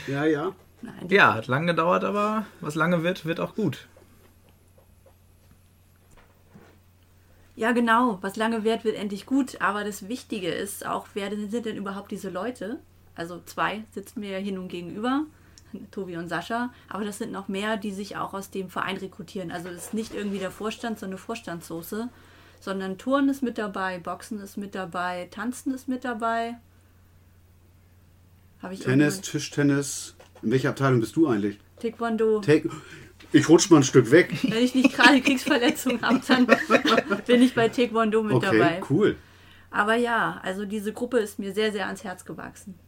ja, 0.07 0.25
ja. 0.25 0.53
Nein, 0.83 1.09
Ja, 1.09 1.35
hat 1.35 1.47
lange 1.47 1.67
gedauert, 1.69 2.05
aber 2.05 2.45
was 2.61 2.75
lange 2.75 3.03
wird, 3.03 3.25
wird 3.25 3.41
auch 3.41 3.55
gut. 3.55 3.87
Ja, 7.57 7.73
genau. 7.73 8.19
Was 8.21 8.37
lange 8.37 8.65
währt, 8.65 8.85
wird 8.85 8.97
endlich 8.97 9.27
gut. 9.27 9.61
Aber 9.61 9.85
das 9.85 10.09
Wichtige 10.09 10.49
ist 10.49 10.85
auch, 10.87 11.07
wer 11.15 11.31
sind 11.31 11.67
denn 11.67 11.77
überhaupt 11.77 12.11
diese 12.11 12.31
Leute? 12.31 12.81
Also 13.15 13.41
zwei 13.47 13.85
sitzen 13.93 14.21
mir 14.21 14.31
ja 14.31 14.39
hier 14.39 14.53
nun 14.55 14.67
gegenüber, 14.69 15.23
Tobi 15.93 16.17
und 16.17 16.29
Sascha. 16.29 16.73
Aber 16.89 17.05
das 17.05 17.19
sind 17.19 17.31
noch 17.31 17.47
mehr, 17.47 17.77
die 17.77 17.93
sich 17.93 18.17
auch 18.17 18.35
aus 18.35 18.51
dem 18.51 18.71
Verein 18.71 18.97
rekrutieren. 18.97 19.53
Also 19.53 19.69
es 19.69 19.87
ist 19.87 19.95
nicht 19.95 20.15
irgendwie 20.15 20.39
der 20.41 20.51
Vorstand, 20.51 20.99
so 20.99 21.07
eine 21.07 21.17
Vorstandssoße, 21.17 22.09
sondern 22.61 22.99
Touren 22.99 23.29
ist 23.29 23.43
mit 23.43 23.57
dabei, 23.59 23.99
Boxen 23.99 24.41
ist 24.41 24.57
mit 24.57 24.75
dabei, 24.75 25.29
Tanzen 25.31 25.73
ist 25.75 25.87
mit 25.87 26.05
dabei. 26.05 26.57
Habe 28.63 28.75
ich 28.75 28.81
Tennis, 28.81 29.15
irgendwann- 29.17 29.31
Tischtennis. 29.31 30.15
In 30.43 30.51
welcher 30.51 30.71
Abteilung 30.71 31.01
bist 31.01 31.15
du 31.17 31.29
eigentlich? 31.29 31.59
Taekwondo. 31.81 32.41
Take 32.41 32.69
ich 33.35 33.49
rutsch 33.49 33.69
mal 33.71 33.79
ein 33.79 33.83
Stück 33.83 34.11
weg. 34.11 34.33
Wenn 34.43 34.63
ich 34.63 34.75
nicht 34.75 34.95
gerade 34.95 35.21
Kriegsverletzungen 35.21 36.01
habe, 36.03 36.21
dann 36.27 36.47
bin 37.27 37.43
ich 37.43 37.55
bei 37.55 37.69
Taekwondo 37.69 38.23
mit 38.23 38.35
Okay, 38.37 38.59
dabei. 38.59 38.81
cool. 38.91 39.17
Aber 39.71 39.97
ja, 39.97 40.41
also 40.43 40.65
diese 40.65 40.93
Gruppe 40.93 41.19
ist 41.19 41.39
mir 41.41 41.53
sehr, 41.53 41.73
sehr 41.73 41.87
ans 41.87 42.05
Herz 42.05 42.25
gewachsen. 42.25 42.79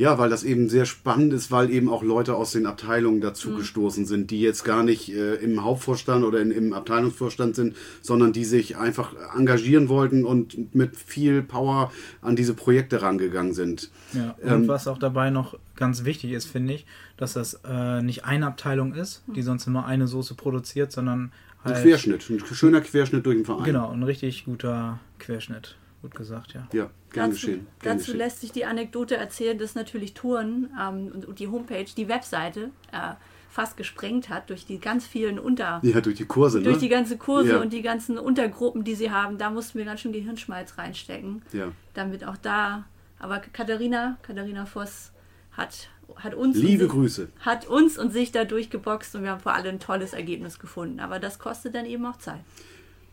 Ja, 0.00 0.16
weil 0.16 0.30
das 0.30 0.44
eben 0.44 0.70
sehr 0.70 0.86
spannend 0.86 1.34
ist, 1.34 1.50
weil 1.50 1.68
eben 1.68 1.90
auch 1.90 2.02
Leute 2.02 2.34
aus 2.34 2.52
den 2.52 2.64
Abteilungen 2.64 3.20
dazu 3.20 3.54
gestoßen 3.54 4.06
sind, 4.06 4.30
die 4.30 4.40
jetzt 4.40 4.64
gar 4.64 4.82
nicht 4.82 5.12
äh, 5.12 5.34
im 5.34 5.62
Hauptvorstand 5.62 6.24
oder 6.24 6.40
in, 6.40 6.50
im 6.52 6.72
Abteilungsvorstand 6.72 7.54
sind, 7.54 7.76
sondern 8.00 8.32
die 8.32 8.46
sich 8.46 8.78
einfach 8.78 9.12
engagieren 9.36 9.90
wollten 9.90 10.24
und 10.24 10.74
mit 10.74 10.96
viel 10.96 11.42
Power 11.42 11.92
an 12.22 12.34
diese 12.34 12.54
Projekte 12.54 13.02
rangegangen 13.02 13.52
sind. 13.52 13.90
Ja, 14.14 14.34
und 14.40 14.62
Ähm, 14.62 14.68
was 14.68 14.88
auch 14.88 14.96
dabei 14.96 15.28
noch 15.28 15.58
ganz 15.76 16.06
wichtig 16.06 16.32
ist, 16.32 16.46
finde 16.46 16.72
ich, 16.72 16.86
dass 17.18 17.34
das 17.34 17.60
äh, 17.68 18.00
nicht 18.00 18.24
eine 18.24 18.46
Abteilung 18.46 18.94
ist, 18.94 19.22
die 19.26 19.42
sonst 19.42 19.66
immer 19.66 19.84
eine 19.84 20.06
Soße 20.08 20.34
produziert, 20.34 20.92
sondern 20.92 21.30
Ein 21.62 21.74
halt. 21.74 21.82
Querschnitt, 21.82 22.30
ein 22.30 22.40
schöner 22.40 22.80
Querschnitt 22.80 23.26
durch 23.26 23.36
den 23.36 23.44
Verein. 23.44 23.64
Genau, 23.64 23.90
ein 23.90 24.02
richtig 24.02 24.46
guter 24.46 24.98
Querschnitt. 25.18 25.76
Gut 26.02 26.14
gesagt, 26.14 26.54
ja. 26.54 26.66
Ja, 26.72 26.90
gern 27.12 27.30
dazu, 27.30 27.32
geschehen. 27.32 27.66
Gern 27.80 27.98
dazu 27.98 28.06
geschehen. 28.12 28.18
lässt 28.18 28.40
sich 28.40 28.52
die 28.52 28.64
Anekdote 28.64 29.16
erzählen, 29.16 29.58
dass 29.58 29.74
natürlich 29.74 30.14
Touren 30.14 30.70
ähm, 30.80 31.10
und, 31.12 31.26
und 31.26 31.38
die 31.38 31.48
Homepage, 31.48 31.84
die 31.96 32.08
Webseite 32.08 32.70
äh, 32.92 33.14
fast 33.50 33.76
gesprengt 33.76 34.28
hat 34.30 34.48
durch 34.48 34.64
die 34.64 34.78
ganz 34.78 35.06
vielen 35.06 35.38
Unter... 35.38 35.80
Ja, 35.82 36.00
durch 36.00 36.16
die 36.16 36.24
Kurse, 36.24 36.62
Durch 36.62 36.76
ne? 36.76 36.80
die 36.82 36.88
ganzen 36.88 37.18
Kurse 37.18 37.50
Ja. 37.50 37.60
und 37.60 37.72
die 37.72 37.82
ganzen 37.82 38.16
Untergruppen, 38.18 38.84
die 38.84 38.94
sie 38.94 39.10
haben, 39.10 39.36
da 39.38 39.50
mussten 39.50 39.76
wir 39.78 39.84
ganz 39.84 40.00
schön 40.00 40.12
Gehirnschmalz 40.12 40.78
reinstecken, 40.78 41.42
Ja. 41.52 41.72
damit 41.94 42.24
auch 42.24 42.36
da. 42.38 42.84
Aber 43.18 43.40
Katharina, 43.40 44.16
Katharina 44.22 44.64
Voss 44.66 45.12
hat, 45.52 45.88
hat 46.16 46.34
uns 46.34 46.56
Liebe 46.56 46.84
und 46.84 46.90
sich, 46.90 46.98
Grüße. 46.98 47.28
hat 47.40 47.66
uns 47.66 47.98
und 47.98 48.12
sich 48.12 48.32
da 48.32 48.44
durchgeboxt 48.44 49.16
und 49.16 49.24
wir 49.24 49.32
haben 49.32 49.40
vor 49.40 49.52
allem 49.52 49.74
ein 49.74 49.80
tolles 49.80 50.12
Ergebnis 50.14 50.58
gefunden. 50.58 51.00
Aber 51.00 51.18
das 51.18 51.38
kostet 51.38 51.74
dann 51.74 51.84
eben 51.84 52.06
auch 52.06 52.16
Zeit. 52.18 52.40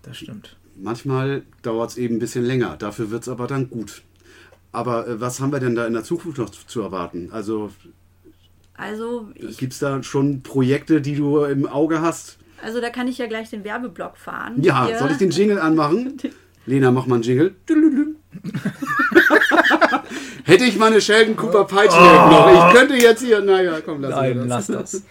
Das 0.04 0.18
stimmt. 0.18 0.56
Manchmal 0.80 1.44
dauert 1.64 1.90
es 1.92 1.98
eben 1.98 2.16
ein 2.16 2.20
bisschen 2.20 2.46
länger, 2.46 2.76
dafür 2.78 3.10
wird 3.12 3.24
es 3.24 3.30
aber 3.30 3.48
dann 3.48 3.70
gut. 3.70 4.04
Aber 4.72 5.08
äh, 5.08 5.20
was 5.20 5.40
haben 5.40 5.52
wir 5.52 5.60
denn 5.60 5.76
da 5.76 5.88
in 5.88 5.94
der 5.94 6.04
Zukunft 6.04 6.38
noch 6.38 6.50
zu 6.50 6.82
erwarten? 6.82 7.30
Also 7.32 7.72
Also 8.76 9.30
ich 9.36 9.58
gibt 9.58 9.74
es 9.74 9.80
da 9.80 10.04
schon 10.04 10.44
Projekte, 10.44 11.02
die 11.02 11.16
du 11.16 11.44
im 11.46 11.66
Auge 11.68 12.02
hast? 12.02 12.38
Also 12.62 12.80
da 12.82 12.90
kann 12.90 13.08
ich 13.08 13.18
ja 13.18 13.28
gleich 13.28 13.50
den 13.50 13.64
Werbeblock 13.64 14.18
fahren. 14.18 14.62
Ja, 14.62 14.86
Hier- 14.88 15.00
soll 15.00 15.12
ich 15.12 15.18
den 15.18 15.32
Jingle 15.32 15.60
anmachen? 15.60 16.18
Lena, 16.68 16.92
mach 16.92 17.06
mal 17.08 17.16
einen 17.16 17.24
Jingle. 17.24 17.56
Hätte 20.44 20.64
ich 20.66 20.78
meine 20.78 21.02
Sheldon 21.02 21.36
Cooper 21.36 21.66
Peitsche 21.66 21.98
noch. 21.98 22.70
Ich 22.70 22.74
könnte 22.76 22.96
jetzt 22.96 23.22
hier, 23.24 23.42
naja, 23.42 23.80
komm, 23.84 24.02
lass 24.02 24.12
Nein, 24.12 24.48
das. 24.48 24.68
lass 24.70 24.92
das. 24.92 25.04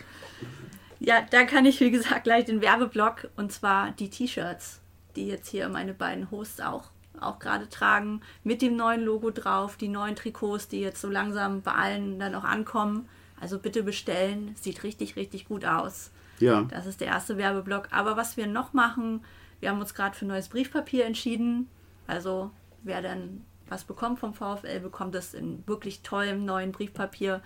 Ja, 1.00 1.16
da 1.30 1.44
kann 1.44 1.66
ich, 1.66 1.80
wie 1.80 1.90
gesagt, 1.90 2.24
gleich 2.24 2.46
den 2.46 2.60
Werbeblock 2.62 3.28
und 3.36 3.52
zwar 3.52 3.92
die 3.92 4.08
T-Shirts, 4.08 4.80
die 5.16 5.26
jetzt 5.26 5.48
hier 5.48 5.68
meine 5.68 5.94
beiden 5.94 6.30
Hosts 6.30 6.60
auch, 6.60 6.90
auch 7.20 7.38
gerade 7.38 7.68
tragen, 7.68 8.20
mit 8.44 8.62
dem 8.62 8.76
neuen 8.76 9.02
Logo 9.02 9.30
drauf, 9.30 9.76
die 9.76 9.88
neuen 9.88 10.16
Trikots, 10.16 10.68
die 10.68 10.80
jetzt 10.80 11.00
so 11.00 11.08
langsam 11.08 11.62
bei 11.62 11.72
allen 11.72 12.18
dann 12.18 12.34
auch 12.34 12.44
ankommen. 12.44 13.08
Also 13.40 13.58
bitte 13.58 13.82
bestellen, 13.82 14.54
sieht 14.54 14.82
richtig, 14.82 15.16
richtig 15.16 15.46
gut 15.46 15.64
aus. 15.64 16.10
Ja, 16.38 16.62
Das 16.62 16.86
ist 16.86 17.00
der 17.00 17.08
erste 17.08 17.38
Werbeblock. 17.38 17.88
Aber 17.90 18.16
was 18.16 18.36
wir 18.36 18.46
noch 18.46 18.72
machen, 18.72 19.24
wir 19.60 19.70
haben 19.70 19.80
uns 19.80 19.94
gerade 19.94 20.16
für 20.16 20.26
neues 20.26 20.48
Briefpapier 20.48 21.06
entschieden. 21.06 21.68
Also 22.06 22.50
wer 22.82 23.02
dann 23.02 23.44
was 23.68 23.84
bekommt 23.84 24.20
vom 24.20 24.32
VfL, 24.32 24.80
bekommt 24.80 25.14
es 25.14 25.34
in 25.34 25.66
wirklich 25.66 26.02
tollem 26.02 26.44
neuen 26.44 26.72
Briefpapier. 26.72 27.42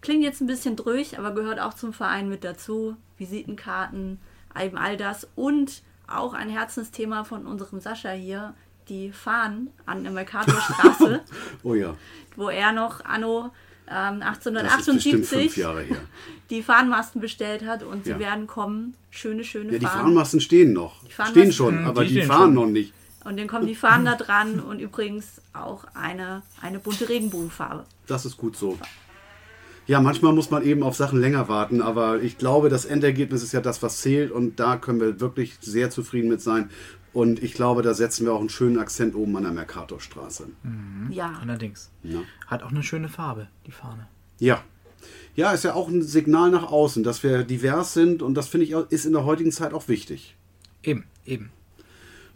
Klingt 0.00 0.24
jetzt 0.24 0.40
ein 0.40 0.48
bisschen 0.48 0.74
durch, 0.74 1.18
aber 1.18 1.32
gehört 1.32 1.60
auch 1.60 1.74
zum 1.74 1.92
Verein 1.92 2.28
mit 2.28 2.42
dazu. 2.42 2.96
Visitenkarten, 3.18 4.18
eben 4.60 4.76
all 4.76 4.96
das. 4.96 5.28
Und 5.36 5.82
auch 6.18 6.34
ein 6.34 6.48
Herzensthema 6.50 7.24
von 7.24 7.46
unserem 7.46 7.80
Sascha 7.80 8.10
hier, 8.10 8.54
die 8.88 9.12
Fahnen 9.12 9.70
an 9.86 10.02
der 10.02 10.12
Mercatorstraße, 10.12 11.20
oh 11.62 11.74
ja. 11.74 11.94
wo 12.36 12.48
er 12.48 12.72
noch 12.72 13.04
anno 13.04 13.50
ähm, 13.88 14.20
Das 14.20 14.38
ist 14.38 14.44
bestimmt 14.44 15.26
fünf 15.26 15.56
1878 15.56 15.56
Jahre 15.56 15.82
her. 15.82 15.96
die 16.50 16.62
Fahnenmasten 16.62 17.20
bestellt 17.20 17.64
hat 17.66 17.82
und 17.82 18.04
sie 18.04 18.10
Ja. 18.10 18.18
werden 18.18 18.46
kommen. 18.46 18.94
Schöne, 19.10 19.44
schöne 19.44 19.72
Ja, 19.72 19.78
die 19.78 19.86
Fahnen. 19.86 20.00
Fahnenmasten 20.02 20.40
stehen 20.40 20.72
noch. 20.72 21.02
Fahnenmasten- 21.04 21.30
Stehen 21.30 21.52
schon, 21.52 21.78
Hm, 21.80 21.86
aber 21.86 22.04
die 22.04 22.14
die, 22.14 22.22
fahren 22.22 22.40
schon. 22.46 22.54
noch 22.54 22.66
nicht. 22.66 22.92
Und 23.24 23.38
dann 23.38 23.46
kommen 23.46 23.66
die 23.68 23.74
Fahnen 23.76 24.04
da 24.04 24.16
dran 24.16 24.58
und 24.60 24.80
übrigens 24.80 25.40
auch 25.52 25.84
eine, 25.94 26.42
eine 26.60 26.80
bunte 26.80 27.08
Regenbogenfarbe. 27.08 27.84
Das 28.08 28.24
ist 28.26 28.36
gut 28.36 28.56
so. 28.56 28.78
Ja, 29.86 30.00
manchmal 30.00 30.32
muss 30.32 30.50
man 30.50 30.62
eben 30.62 30.82
auf 30.82 30.94
Sachen 30.94 31.20
länger 31.20 31.48
warten, 31.48 31.82
aber 31.82 32.22
ich 32.22 32.38
glaube, 32.38 32.68
das 32.68 32.84
Endergebnis 32.84 33.42
ist 33.42 33.52
ja 33.52 33.60
das, 33.60 33.82
was 33.82 34.00
zählt 34.00 34.30
und 34.30 34.60
da 34.60 34.76
können 34.76 35.00
wir 35.00 35.20
wirklich 35.20 35.58
sehr 35.60 35.90
zufrieden 35.90 36.28
mit 36.28 36.40
sein. 36.40 36.70
Und 37.12 37.42
ich 37.42 37.52
glaube, 37.52 37.82
da 37.82 37.92
setzen 37.92 38.24
wir 38.24 38.32
auch 38.32 38.40
einen 38.40 38.48
schönen 38.48 38.78
Akzent 38.78 39.14
oben 39.14 39.36
an 39.36 39.42
der 39.42 39.52
Mercatorstraße. 39.52 40.48
Ja, 41.10 41.34
Allerdings. 41.42 41.90
Ja. 42.02 42.20
Hat 42.46 42.62
auch 42.62 42.70
eine 42.70 42.82
schöne 42.82 43.08
Farbe, 43.08 43.48
die 43.66 43.72
Fahne. 43.72 44.06
Ja. 44.38 44.62
Ja, 45.34 45.52
ist 45.52 45.64
ja 45.64 45.74
auch 45.74 45.88
ein 45.88 46.02
Signal 46.02 46.50
nach 46.50 46.70
außen, 46.70 47.02
dass 47.02 47.22
wir 47.22 47.42
divers 47.42 47.92
sind 47.92 48.22
und 48.22 48.34
das 48.34 48.48
finde 48.48 48.66
ich 48.66 48.72
ist 48.90 49.04
in 49.04 49.12
der 49.12 49.24
heutigen 49.24 49.50
Zeit 49.50 49.74
auch 49.74 49.88
wichtig. 49.88 50.36
Eben, 50.82 51.04
eben. 51.26 51.50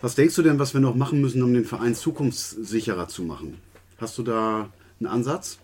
Was 0.00 0.14
denkst 0.14 0.34
du 0.34 0.42
denn, 0.42 0.58
was 0.58 0.74
wir 0.74 0.80
noch 0.80 0.94
machen 0.94 1.20
müssen, 1.20 1.42
um 1.42 1.54
den 1.54 1.64
Verein 1.64 1.94
zukunftssicherer 1.94 3.08
zu 3.08 3.22
machen? 3.22 3.58
Hast 3.98 4.18
du 4.18 4.22
da 4.22 4.68
einen 5.00 5.08
Ansatz? 5.08 5.58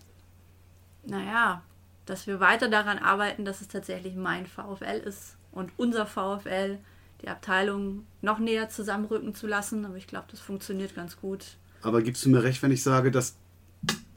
naja, 1.05 1.61
dass 2.05 2.27
wir 2.27 2.39
weiter 2.39 2.69
daran 2.69 2.97
arbeiten, 2.97 3.45
dass 3.45 3.61
es 3.61 3.67
tatsächlich 3.67 4.15
mein 4.15 4.45
VfL 4.45 5.01
ist 5.05 5.37
und 5.51 5.71
unser 5.77 6.05
VfL, 6.05 6.79
die 7.21 7.29
Abteilung 7.29 8.05
noch 8.21 8.39
näher 8.39 8.69
zusammenrücken 8.69 9.33
zu 9.33 9.47
lassen. 9.47 9.85
Aber 9.85 9.95
ich 9.95 10.07
glaube, 10.07 10.25
das 10.31 10.39
funktioniert 10.39 10.95
ganz 10.95 11.19
gut. 11.19 11.57
Aber 11.81 12.01
gibst 12.01 12.25
du 12.25 12.29
mir 12.29 12.43
recht, 12.43 12.61
wenn 12.63 12.71
ich 12.71 12.83
sage, 12.83 13.11
dass 13.11 13.35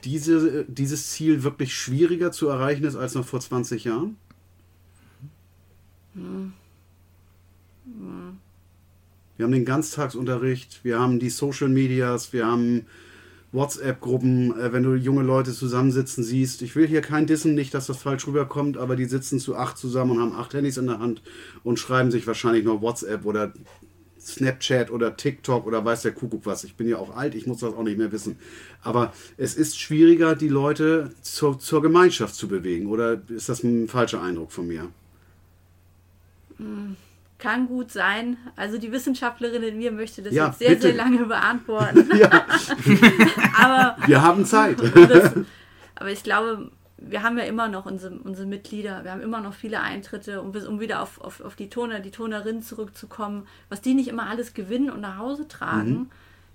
diese, 0.05 0.65
dieses 0.65 1.11
Ziel 1.11 1.43
wirklich 1.43 1.75
schwieriger 1.75 2.33
zu 2.33 2.49
erreichen 2.49 2.85
ist 2.85 2.97
als 2.97 3.15
noch 3.15 3.27
vor 3.27 3.41
20 3.41 3.85
Jahren? 3.85 4.17
Wir 9.37 9.45
haben 9.45 9.53
den 9.53 9.65
Ganztagsunterricht, 9.65 10.81
wir 10.83 10.99
haben 10.99 11.19
die 11.19 11.31
Social 11.31 11.69
Medias, 11.69 12.33
wir 12.33 12.47
haben 12.47 12.87
WhatsApp-Gruppen, 13.53 14.59
äh, 14.59 14.73
wenn 14.73 14.83
du 14.83 14.95
junge 14.95 15.23
Leute 15.23 15.53
zusammensitzen 15.53 16.25
siehst. 16.25 16.63
Ich 16.63 16.77
will 16.77 16.87
hier 16.87 17.01
kein 17.01 17.27
Dissen, 17.27 17.55
nicht, 17.55 17.75
dass 17.75 17.87
das 17.87 17.99
falsch 17.99 18.27
rüberkommt, 18.27 18.77
aber 18.77 18.97
die 18.97 19.05
sitzen 19.05 19.39
zu 19.39 19.57
acht 19.57 19.79
zusammen 19.79 20.13
und 20.13 20.21
haben 20.21 20.33
acht 20.33 20.55
Handys 20.55 20.77
in 20.77 20.87
der 20.87 20.99
Hand 20.99 21.23
und 21.65 21.79
schreiben 21.79 22.11
sich 22.11 22.27
wahrscheinlich 22.27 22.65
noch 22.65 22.83
WhatsApp 22.83 23.25
oder 23.25 23.53
Snapchat 24.21 24.91
oder 24.91 25.17
TikTok 25.17 25.67
oder 25.67 25.85
weiß 25.85 26.03
der 26.03 26.13
Kuckuck 26.13 26.45
was. 26.45 26.65
Ich 26.65 26.75
bin 26.75 26.89
ja 26.89 26.99
auch 26.99 27.17
alt, 27.17 27.35
ich 27.35 27.47
muss 27.47 27.61
das 27.61 27.75
auch 27.75 27.85
nicht 27.85 27.99
mehr 27.99 28.11
wissen. 28.11 28.37
Aber 28.83 29.13
es 29.37 29.55
ist 29.55 29.79
schwieriger, 29.79 30.35
die 30.35 30.49
Leute 30.49 31.13
zur, 31.23 31.59
zur 31.59 31.81
Gemeinschaft 31.81 32.35
zu 32.35 32.49
bewegen. 32.49 32.87
Oder 32.87 33.23
ist 33.29 33.49
das 33.49 33.63
ein 33.63 33.87
falscher 33.87 34.21
Eindruck 34.21 34.51
von 34.51 34.67
mir? 34.67 34.89
Kann 37.39 37.67
gut 37.69 37.93
sein. 37.93 38.39
Also 38.57 38.79
die 38.79 38.91
Wissenschaftlerin 38.93 39.63
in 39.63 39.77
mir 39.77 39.93
möchte 39.93 40.23
das 40.23 40.33
Ja, 40.33 40.47
jetzt 40.47 40.59
sehr, 40.59 40.71
bitte. 40.71 40.83
sehr 40.83 40.95
lange 40.95 41.25
beantworten. 41.27 42.09
Ja, 42.17 42.31
Aber 43.61 43.97
wir 44.07 44.23
haben 44.23 44.45
Zeit. 44.45 44.79
das, 44.95 45.33
aber 45.97 46.11
ich 46.11 46.23
glaube, 46.23 46.71
wir 46.99 47.23
haben 47.23 47.37
ja 47.39 47.45
immer 47.45 47.69
noch 47.69 47.87
unsere, 47.87 48.15
unsere 48.19 48.47
Mitglieder, 48.47 49.05
wir 49.05 49.13
haben 49.13 49.21
immer 49.21 49.41
noch 49.41 49.55
viele 49.55 49.81
Eintritte, 49.81 50.41
um, 50.41 50.51
um 50.55 50.81
wieder 50.81 51.03
auf, 51.03 51.21
auf, 51.21 51.41
auf 51.43 51.57
die 51.57 51.69
Toner, 51.69 52.01
die 52.01 52.11
Tonerinnen 52.11 52.63
zurückzukommen, 52.63 53.47
was 53.69 53.81
die 53.83 53.95
nicht 53.95 54.09
immer 54.09 54.29
alles 54.29 54.55
gewinnen 54.55 54.91
und 54.91 55.01
nach 55.01 55.19
Hause 55.19 55.47
tragen, 55.49 55.91
Mhm. 55.91 56.11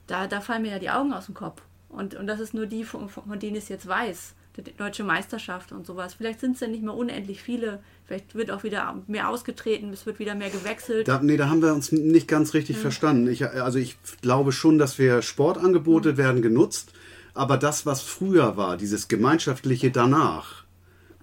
da, 0.08 0.28
da 0.28 0.42
fallen 0.42 0.64
mir 0.64 0.72
ja 0.72 0.80
die 0.80 0.90
Augen 0.90 1.14
aus 1.14 1.28
dem 1.28 1.36
Kopf. 1.36 1.62
Und, 1.90 2.16
und 2.16 2.26
das 2.28 2.40
ist 2.40 2.54
nur 2.54 2.66
die, 2.66 2.84
von, 2.86 3.10
von 3.10 3.40
denen 3.40 3.56
ich 3.56 3.64
es 3.64 3.70
jetzt 3.70 3.88
weiß. 3.88 4.34
Die 4.58 4.76
deutsche 4.76 5.04
Meisterschaft 5.04 5.72
und 5.72 5.86
sowas. 5.86 6.16
Vielleicht 6.16 6.42
sind 6.42 6.56
es 6.56 6.60
ja 6.60 6.68
nicht 6.68 6.84
mehr 6.84 6.94
unendlich 6.94 7.42
viele. 7.42 7.80
Vielleicht 8.06 8.36
wird 8.36 8.52
auch 8.52 8.64
wieder 8.64 9.02
mehr 9.08 9.30
ausgetreten, 9.30 9.92
es 9.94 10.06
wird 10.06 10.20
wieder 10.20 10.36
mehr 10.36 10.50
gewechselt. 10.50 11.08
Da, 11.08 11.22
nee, 11.22 11.38
da 11.38 11.48
haben 11.50 11.62
wir 11.62 11.74
uns 11.74 11.92
nicht 11.94 12.28
ganz 12.28 12.54
richtig 12.54 12.78
verstanden. 12.78 13.28
Ich, 13.28 13.46
also 13.46 13.80
ich 13.80 13.98
glaube 14.22 14.52
schon, 14.52 14.78
dass 14.78 15.00
wir 15.00 15.22
Sportangebote 15.22 16.18
werden 16.18 16.42
genutzt, 16.42 16.92
aber 17.34 17.58
das, 17.58 17.86
was 17.86 18.02
früher 18.02 18.58
war, 18.58 18.76
dieses 18.76 19.08
gemeinschaftliche 19.08 19.92
danach, 19.92 20.66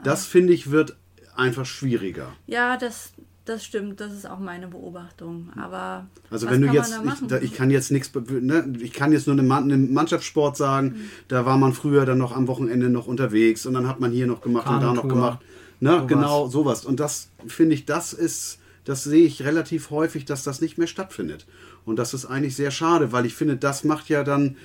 das 0.03 0.25
finde 0.25 0.55
ich 0.55 0.71
wird 0.71 0.97
einfach 1.37 1.67
schwieriger. 1.67 2.35
Ja, 2.47 2.77
das, 2.77 3.13
das 3.49 3.65
stimmt, 3.65 4.01
das 4.01 4.13
ist 4.13 4.29
auch 4.29 4.39
meine 4.39 4.69
Beobachtung. 4.69 5.51
Aber 5.57 6.07
Also 6.31 6.47
was 6.47 6.53
wenn 6.55 6.61
du 6.61 6.67
kann 6.69 6.77
jetzt, 6.77 6.91
man 7.05 7.07
da 7.07 7.13
ich, 7.13 7.29
da, 7.29 7.39
ich 7.41 7.55
kann 7.55 7.71
jetzt 7.71 7.91
nichts, 7.91 8.11
ne, 8.15 8.73
ich 8.81 8.93
kann 8.93 9.13
jetzt 9.13 9.27
nur 9.27 9.35
eine, 9.35 9.43
Mann- 9.43 9.65
einen 9.65 9.93
Mannschaftssport 9.93 10.57
sagen, 10.57 10.89
Mhm. 10.89 11.11
da 11.29 11.47
war 11.47 11.57
man 11.59 11.73
früher 11.73 12.05
dann 12.07 12.19
noch 12.19 12.35
am 12.37 12.47
Wochenende 12.49 12.89
noch 12.91 13.07
unterwegs 13.07 13.67
und 13.67 13.75
dann 13.75 13.87
hat 13.89 14.01
man 14.01 14.11
hier 14.13 14.27
noch 14.27 14.41
gemacht 14.41 14.69
und 14.69 14.81
da 14.81 14.93
noch 14.93 15.09
gemacht. 15.09 15.41
Ne, 15.81 15.91
Sowas. 15.91 16.07
genau, 16.09 16.47
sowas. 16.49 16.85
Und 16.85 16.99
das 17.01 17.29
finde 17.47 17.75
ich, 17.75 17.85
das 17.87 18.13
ist, 18.13 18.59
das 18.85 19.05
sehe 19.05 19.25
ich 19.27 19.45
relativ 19.45 19.91
häufig, 19.91 20.25
dass 20.25 20.43
das 20.43 20.61
nicht 20.61 20.77
mehr 20.79 20.89
stattfindet. 20.89 21.47
Und 21.85 21.97
das 21.99 22.15
ist 22.15 22.27
eigentlich 22.27 22.57
sehr 22.57 22.71
schade, 22.71 23.13
weil 23.13 23.27
ich 23.27 23.35
finde, 23.35 23.57
das 23.57 23.85
macht 23.85 24.09
ja 24.09 24.25
dann 24.25 24.57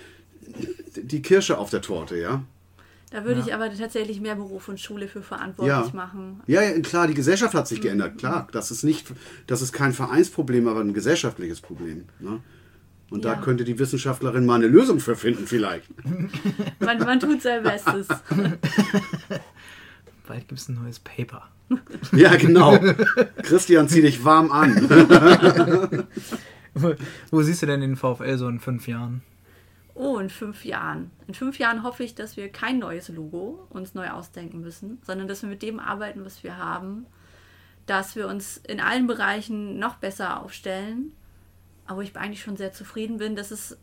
die 0.95 1.21
Kirsche 1.21 1.57
auf 1.57 1.69
der 1.69 1.81
Torte, 1.81 2.17
ja. 2.17 2.43
Da 3.13 3.23
würde 3.25 3.39
Ja. 3.41 3.45
ich 3.45 3.53
aber 3.53 3.71
tatsächlich 3.73 4.19
mehr 4.19 4.35
Beruf 4.35 4.67
und 4.67 4.79
Schule 4.79 5.07
für 5.07 5.21
verantwortlich 5.21 5.93
machen. 5.93 6.41
Ja, 6.47 6.63
ja, 6.63 6.77
klar, 6.81 7.07
die 7.07 7.13
Gesellschaft 7.13 7.53
hat 7.53 7.67
sich 7.67 7.77
Mhm. 7.77 7.83
geändert, 7.83 8.17
klar. 8.17 8.47
Das 8.51 8.71
ist 8.71 8.83
nicht, 8.83 9.05
das 9.45 9.61
ist 9.61 9.71
kein 9.71 9.93
Vereinsproblem, 9.93 10.67
aber 10.67 10.79
ein 10.81 10.93
gesellschaftliches 10.95 11.61
Problem. 11.61 12.05
Ne? 12.19 12.39
Und 13.11 13.23
da 13.23 13.33
Ja. 13.33 13.39
könnte 13.39 13.65
die 13.65 13.77
Wissenschaftlerin 13.77 14.47
mal 14.47 14.55
eine 14.55 14.65
Lösung 14.67 14.99
für 14.99 15.15
finden, 15.15 15.45
vielleicht. 15.45 15.85
Man, 16.79 16.97
man 16.97 17.19
tut 17.19 17.43
sein 17.43 17.61
Bestes. 17.61 18.07
Bald 20.27 20.47
gibt 20.47 20.59
es 20.59 20.69
ein 20.69 20.79
neues 20.81 20.99
Paper. 20.99 21.43
Ja, 22.13 22.35
genau. 22.35 22.79
Christian, 23.43 23.87
zieh 23.87 24.01
dich 24.01 24.23
warm 24.25 24.51
an. 24.51 24.75
Wo, 26.75 26.93
wo 27.31 27.41
siehst 27.41 27.61
du 27.61 27.65
denn 27.67 27.81
den 27.81 27.95
VfL 27.95 28.37
so 28.37 28.47
in 28.47 28.59
fünf 28.59 28.87
Jahren? 28.87 29.21
Oh, 29.95 30.17
in 30.17 30.29
fünf 30.29 30.65
Jahren. 30.65 31.11
In 31.27 31.33
fünf 31.33 31.59
Jahren 31.59 31.83
hoffe 31.83 32.03
ich, 32.03 32.15
dass 32.15 32.35
wir 32.35 32.49
kein 32.49 32.79
neues 32.79 33.09
Logo 33.09 33.67
uns 33.69 33.93
neu 33.93 34.09
ausdenken 34.09 34.61
müssen, 34.61 34.99
sondern 35.05 35.27
dass 35.27 35.43
wir 35.43 35.49
mit 35.49 35.61
dem 35.61 35.79
arbeiten, 35.79 36.25
was 36.25 36.43
wir 36.43 36.57
haben, 36.57 37.05
dass 37.85 38.15
wir 38.15 38.27
uns 38.27 38.57
in 38.57 38.79
allen 38.79 39.05
Bereichen 39.05 39.77
noch 39.77 39.95
besser 39.95 40.41
aufstellen. 40.41 41.11
Aber 41.85 42.01
ich 42.01 42.15
eigentlich 42.15 42.41
schon 42.41 42.57
sehr 42.57 42.73
zufrieden 42.73 43.17
bin, 43.17 43.35
dass 43.35 43.51
es 43.51 43.77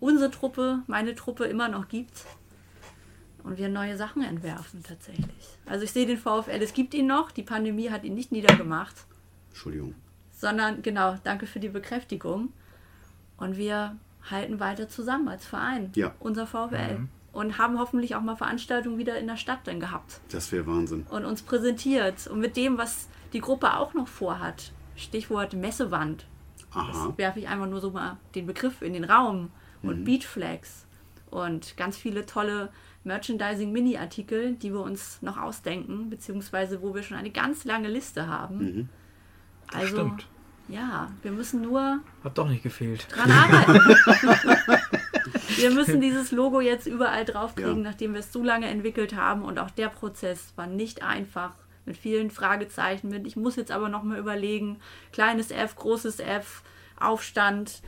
unsere 0.00 0.30
Truppe, 0.30 0.82
meine 0.86 1.14
Truppe 1.14 1.44
immer 1.44 1.68
noch 1.68 1.88
gibt 1.88 2.24
und 3.44 3.58
wir 3.58 3.68
neue 3.68 3.96
Sachen 3.96 4.22
entwerfen 4.22 4.82
tatsächlich. 4.82 5.58
Also 5.66 5.84
ich 5.84 5.92
sehe 5.92 6.06
den 6.06 6.18
VfL, 6.18 6.62
es 6.62 6.74
gibt 6.74 6.94
ihn 6.94 7.06
noch, 7.06 7.30
die 7.30 7.42
Pandemie 7.42 7.90
hat 7.90 8.04
ihn 8.04 8.14
nicht 8.14 8.32
niedergemacht. 8.32 8.96
Entschuldigung. 9.50 9.94
Sondern, 10.32 10.82
genau, 10.82 11.16
danke 11.22 11.46
für 11.46 11.60
die 11.60 11.68
Bekräftigung. 11.68 12.52
Und 13.36 13.56
wir 13.56 13.96
halten 14.30 14.60
weiter 14.60 14.88
zusammen 14.88 15.28
als 15.28 15.46
Verein, 15.46 15.92
ja. 15.94 16.14
unser 16.20 16.46
VfL. 16.46 16.98
Mhm. 16.98 17.08
Und 17.32 17.58
haben 17.58 17.80
hoffentlich 17.80 18.14
auch 18.14 18.20
mal 18.20 18.36
Veranstaltungen 18.36 18.96
wieder 18.96 19.18
in 19.18 19.26
der 19.26 19.36
Stadt 19.36 19.60
dann 19.64 19.80
gehabt. 19.80 20.20
Das 20.30 20.52
wäre 20.52 20.68
Wahnsinn. 20.68 21.04
Und 21.10 21.24
uns 21.24 21.42
präsentiert. 21.42 22.28
Und 22.28 22.38
mit 22.38 22.56
dem, 22.56 22.78
was 22.78 23.08
die 23.32 23.40
Gruppe 23.40 23.76
auch 23.76 23.92
noch 23.92 24.06
vorhat, 24.06 24.72
Stichwort 24.94 25.52
Messewand. 25.52 26.26
Aha. 26.70 27.08
Das 27.08 27.18
werfe 27.18 27.40
ich 27.40 27.48
einfach 27.48 27.66
nur 27.66 27.80
so 27.80 27.90
mal 27.90 28.18
den 28.36 28.46
Begriff 28.46 28.82
in 28.82 28.92
den 28.92 29.02
Raum. 29.02 29.50
Und 29.82 30.00
mhm. 30.00 30.04
Beatflags. 30.04 30.86
Und 31.30 31.76
ganz 31.76 31.96
viele 31.96 32.24
tolle 32.24 32.70
Merchandising-Mini-Artikel, 33.02 34.54
die 34.54 34.72
wir 34.72 34.80
uns 34.80 35.20
noch 35.20 35.36
ausdenken, 35.36 36.10
beziehungsweise 36.10 36.82
wo 36.82 36.94
wir 36.94 37.02
schon 37.02 37.16
eine 37.16 37.30
ganz 37.30 37.64
lange 37.64 37.88
Liste 37.88 38.28
haben. 38.28 38.58
Mhm. 38.58 38.88
Also, 39.72 39.96
Stimmt. 39.96 40.26
Ja, 40.68 41.10
wir 41.22 41.32
müssen 41.32 41.62
nur. 41.62 42.00
Hat 42.22 42.38
doch 42.38 42.48
nicht 42.48 42.62
gefehlt. 42.62 43.06
Dran 43.10 43.30
arbeiten. 43.30 43.78
wir 45.56 45.70
müssen 45.70 46.00
dieses 46.00 46.32
Logo 46.32 46.60
jetzt 46.60 46.86
überall 46.86 47.24
draufkriegen, 47.24 47.84
ja. 47.84 47.90
nachdem 47.90 48.14
wir 48.14 48.20
es 48.20 48.32
so 48.32 48.42
lange 48.42 48.66
entwickelt 48.66 49.14
haben. 49.14 49.42
Und 49.42 49.58
auch 49.58 49.70
der 49.70 49.88
Prozess 49.88 50.52
war 50.56 50.66
nicht 50.66 51.02
einfach. 51.02 51.54
Mit 51.86 51.98
vielen 51.98 52.30
Fragezeichen. 52.30 53.12
Ich 53.26 53.36
muss 53.36 53.56
jetzt 53.56 53.70
aber 53.70 53.90
noch 53.90 54.04
mal 54.04 54.18
überlegen. 54.18 54.78
Kleines 55.12 55.50
F, 55.50 55.76
großes 55.76 56.18
F, 56.18 56.62
Aufstand 56.98 57.82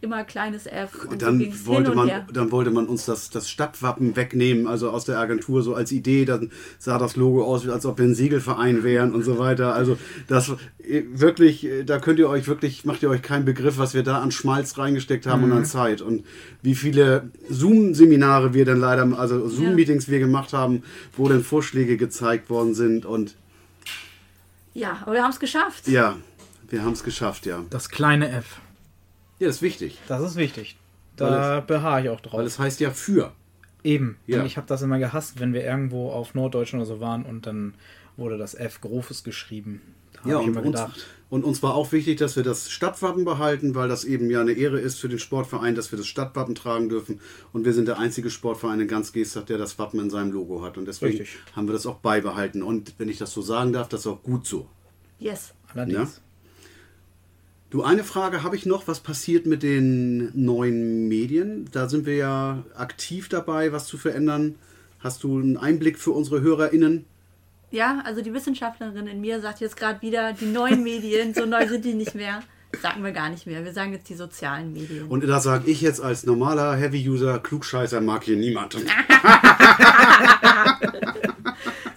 immer 0.00 0.24
kleines 0.24 0.66
F. 0.66 1.06
Und 1.08 1.22
dann, 1.22 1.38
so 1.52 1.66
wollte 1.66 1.94
man, 1.94 2.10
dann 2.32 2.50
wollte 2.50 2.70
man 2.70 2.86
uns 2.86 3.04
das, 3.04 3.30
das 3.30 3.48
Stadtwappen 3.50 4.16
wegnehmen, 4.16 4.66
also 4.66 4.90
aus 4.90 5.04
der 5.04 5.18
Agentur 5.18 5.62
so 5.62 5.74
als 5.74 5.92
Idee. 5.92 6.24
Dann 6.24 6.50
sah 6.78 6.98
das 6.98 7.16
Logo 7.16 7.44
aus, 7.44 7.68
als 7.68 7.86
ob 7.86 7.98
wir 7.98 8.04
ein 8.04 8.14
Segelverein 8.14 8.82
wären 8.82 9.14
und 9.14 9.22
so 9.22 9.38
weiter. 9.38 9.74
Also 9.74 9.98
das 10.28 10.50
äh, 10.82 11.02
wirklich, 11.12 11.66
äh, 11.66 11.84
da 11.84 11.98
könnt 11.98 12.18
ihr 12.18 12.28
euch 12.28 12.46
wirklich, 12.48 12.84
macht 12.84 13.02
ihr 13.02 13.10
euch 13.10 13.22
keinen 13.22 13.44
Begriff, 13.44 13.78
was 13.78 13.94
wir 13.94 14.02
da 14.02 14.18
an 14.18 14.30
Schmalz 14.30 14.78
reingesteckt 14.78 15.26
haben 15.26 15.44
mhm. 15.44 15.52
und 15.52 15.58
an 15.58 15.64
Zeit. 15.64 16.02
Und 16.02 16.24
wie 16.62 16.74
viele 16.74 17.30
Zoom-Seminare 17.48 18.54
wir 18.54 18.64
dann 18.64 18.80
leider, 18.80 19.18
also 19.18 19.48
Zoom-Meetings 19.48 20.08
wir 20.08 20.18
gemacht 20.18 20.52
haben, 20.52 20.82
wo 21.16 21.28
dann 21.28 21.42
Vorschläge 21.42 21.96
gezeigt 21.96 22.50
worden 22.50 22.74
sind 22.74 23.06
und 23.06 23.36
ja, 24.72 24.98
aber 25.02 25.14
wir 25.14 25.22
haben 25.22 25.30
es 25.30 25.40
geschafft. 25.40 25.88
Ja, 25.88 26.16
wir 26.68 26.84
haben 26.84 26.92
es 26.92 27.02
geschafft, 27.02 27.46
ja. 27.46 27.64
Das 27.70 27.88
kleine 27.88 28.30
F. 28.30 28.60
Ja, 29.40 29.46
das 29.46 29.56
ist 29.56 29.62
wichtig. 29.62 29.98
Das 30.06 30.22
ist 30.22 30.36
wichtig. 30.36 30.76
Da 31.16 31.60
beharre 31.60 32.02
ich 32.02 32.08
auch 32.10 32.20
drauf. 32.20 32.38
Weil 32.38 32.46
es 32.46 32.58
heißt 32.58 32.78
ja 32.80 32.90
für. 32.90 33.32
Eben. 33.82 34.16
Ja. 34.26 34.40
Und 34.40 34.46
ich 34.46 34.56
habe 34.56 34.66
das 34.66 34.82
immer 34.82 34.98
gehasst, 34.98 35.40
wenn 35.40 35.52
wir 35.52 35.64
irgendwo 35.64 36.10
auf 36.10 36.34
Norddeutsch 36.34 36.74
oder 36.74 36.84
so 36.84 37.00
waren 37.00 37.24
und 37.24 37.46
dann 37.46 37.74
wurde 38.16 38.38
das 38.38 38.54
F 38.54 38.80
Grofes 38.80 39.24
geschrieben. 39.24 39.80
Da 40.22 40.28
ja, 40.28 40.38
und 40.38 40.56
uns, 40.56 40.80
und 41.30 41.44
uns 41.44 41.62
war 41.62 41.74
auch 41.74 41.92
wichtig, 41.92 42.18
dass 42.18 42.36
wir 42.36 42.42
das 42.42 42.70
Stadtwappen 42.70 43.24
behalten, 43.24 43.74
weil 43.74 43.88
das 43.88 44.04
eben 44.04 44.28
ja 44.28 44.42
eine 44.42 44.52
Ehre 44.52 44.78
ist 44.78 45.00
für 45.00 45.08
den 45.08 45.18
Sportverein, 45.18 45.74
dass 45.74 45.90
wir 45.92 45.96
das 45.96 46.06
Stadtwappen 46.06 46.54
tragen 46.54 46.90
dürfen. 46.90 47.20
Und 47.52 47.64
wir 47.64 47.72
sind 47.72 47.88
der 47.88 47.98
einzige 47.98 48.28
Sportverein 48.28 48.80
in 48.80 48.88
ganz 48.88 49.12
Geestach, 49.12 49.44
der 49.44 49.56
das 49.56 49.78
Wappen 49.78 50.00
in 50.00 50.10
seinem 50.10 50.32
Logo 50.32 50.62
hat. 50.62 50.76
Und 50.76 50.86
deswegen 50.86 51.18
Richtig. 51.18 51.38
haben 51.56 51.66
wir 51.66 51.72
das 51.72 51.86
auch 51.86 51.96
beibehalten. 51.96 52.62
Und 52.62 52.94
wenn 52.98 53.08
ich 53.08 53.16
das 53.16 53.32
so 53.32 53.40
sagen 53.40 53.72
darf, 53.72 53.88
das 53.88 54.00
ist 54.00 54.06
auch 54.08 54.22
gut 54.22 54.46
so. 54.46 54.68
Yes. 55.18 55.54
Allerdings. 55.72 56.16
Ja? 56.16 56.22
Du, 57.70 57.82
eine 57.84 58.02
Frage 58.02 58.42
habe 58.42 58.56
ich 58.56 58.66
noch. 58.66 58.88
Was 58.88 58.98
passiert 58.98 59.46
mit 59.46 59.62
den 59.62 60.32
neuen 60.34 61.06
Medien? 61.06 61.68
Da 61.70 61.88
sind 61.88 62.04
wir 62.04 62.16
ja 62.16 62.64
aktiv 62.76 63.28
dabei, 63.28 63.70
was 63.72 63.86
zu 63.86 63.96
verändern. 63.96 64.56
Hast 64.98 65.22
du 65.22 65.38
einen 65.38 65.56
Einblick 65.56 65.96
für 65.96 66.10
unsere 66.10 66.40
HörerInnen? 66.40 67.04
Ja, 67.70 68.02
also 68.04 68.22
die 68.22 68.34
Wissenschaftlerin 68.34 69.06
in 69.06 69.20
mir 69.20 69.40
sagt 69.40 69.60
jetzt 69.60 69.76
gerade 69.76 70.02
wieder, 70.02 70.32
die 70.32 70.46
neuen 70.46 70.82
Medien, 70.82 71.32
so 71.32 71.46
neu 71.46 71.68
sind 71.68 71.84
die 71.84 71.94
nicht 71.94 72.16
mehr. 72.16 72.42
Sagen 72.82 73.04
wir 73.04 73.12
gar 73.12 73.30
nicht 73.30 73.46
mehr. 73.46 73.64
Wir 73.64 73.72
sagen 73.72 73.92
jetzt 73.92 74.08
die 74.08 74.14
sozialen 74.14 74.72
Medien. 74.72 75.06
Und 75.06 75.24
da 75.24 75.38
sage 75.38 75.70
ich 75.70 75.80
jetzt 75.80 76.00
als 76.00 76.26
normaler 76.26 76.74
Heavy-User, 76.74 77.38
Klugscheißer 77.38 78.00
mag 78.00 78.24
hier 78.24 78.36
niemand. 78.36 78.74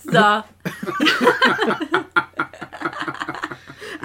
so. 0.04 0.44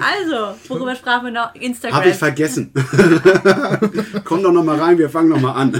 Also, 0.01 0.57
worüber 0.67 0.95
sprachen 0.95 1.25
wir 1.25 1.31
noch? 1.31 1.53
Instagram. 1.55 1.99
Habe 1.99 2.09
ich 2.09 2.15
vergessen. 2.15 2.71
Komm 4.23 4.43
doch 4.43 4.51
noch 4.51 4.63
mal 4.63 4.79
rein, 4.79 4.97
wir 4.97 5.09
fangen 5.09 5.29
noch 5.29 5.39
mal 5.39 5.53
an. 5.53 5.79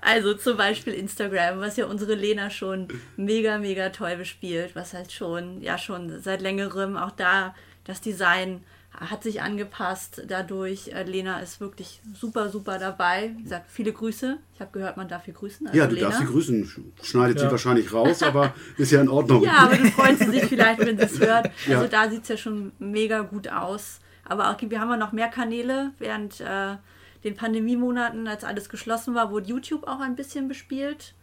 also 0.00 0.34
zum 0.34 0.56
Beispiel 0.56 0.94
Instagram, 0.94 1.60
was 1.60 1.76
ja 1.76 1.86
unsere 1.86 2.14
Lena 2.14 2.50
schon 2.50 2.88
mega, 3.16 3.58
mega 3.58 3.90
toll 3.90 4.16
bespielt. 4.16 4.74
Was 4.74 4.94
heißt 4.94 5.12
schon, 5.12 5.60
ja 5.60 5.78
schon 5.78 6.20
seit 6.20 6.40
längerem 6.40 6.96
auch 6.96 7.12
da 7.12 7.54
das 7.84 8.00
Design 8.00 8.64
hat 9.00 9.22
sich 9.22 9.42
angepasst 9.42 10.22
dadurch. 10.26 10.88
Äh, 10.88 11.04
Lena 11.04 11.38
ist 11.40 11.60
wirklich 11.60 12.00
super, 12.14 12.48
super 12.48 12.78
dabei. 12.78 13.32
Wie 13.36 13.44
gesagt, 13.44 13.70
viele 13.70 13.92
Grüße. 13.92 14.38
Ich 14.54 14.60
habe 14.60 14.72
gehört, 14.72 14.96
man 14.96 15.08
darf 15.08 15.24
sie 15.24 15.32
grüßen. 15.32 15.68
Also 15.68 15.78
ja, 15.78 15.86
du 15.86 15.94
Lena. 15.94 16.08
darfst 16.08 16.20
sie 16.20 16.26
grüßen. 16.26 16.92
Schneidet 17.02 17.38
ja. 17.38 17.44
sie 17.44 17.50
wahrscheinlich 17.50 17.92
raus, 17.92 18.22
aber 18.22 18.54
ist 18.76 18.90
ja 18.90 19.00
in 19.00 19.08
Ordnung. 19.08 19.42
Ja, 19.44 19.58
aber 19.58 19.76
du 19.76 19.90
freust 19.90 20.32
dich 20.32 20.44
vielleicht, 20.46 20.80
wenn 20.80 20.98
sie 20.98 21.04
es 21.04 21.20
hört. 21.20 21.50
Also 21.68 21.82
ja. 21.82 21.88
da 21.88 22.10
sieht 22.10 22.22
es 22.22 22.28
ja 22.28 22.36
schon 22.36 22.72
mega 22.78 23.20
gut 23.20 23.48
aus. 23.48 24.00
Aber 24.24 24.50
auch, 24.50 24.56
wir 24.60 24.80
haben 24.80 24.90
ja 24.90 24.96
noch 24.96 25.12
mehr 25.12 25.28
Kanäle. 25.28 25.92
Während 25.98 26.40
äh, 26.40 26.76
den 27.24 27.36
Pandemiemonaten, 27.36 28.26
als 28.26 28.44
alles 28.44 28.68
geschlossen 28.68 29.14
war, 29.14 29.30
wurde 29.30 29.48
YouTube 29.48 29.86
auch 29.86 30.00
ein 30.00 30.16
bisschen 30.16 30.48
bespielt. 30.48 31.14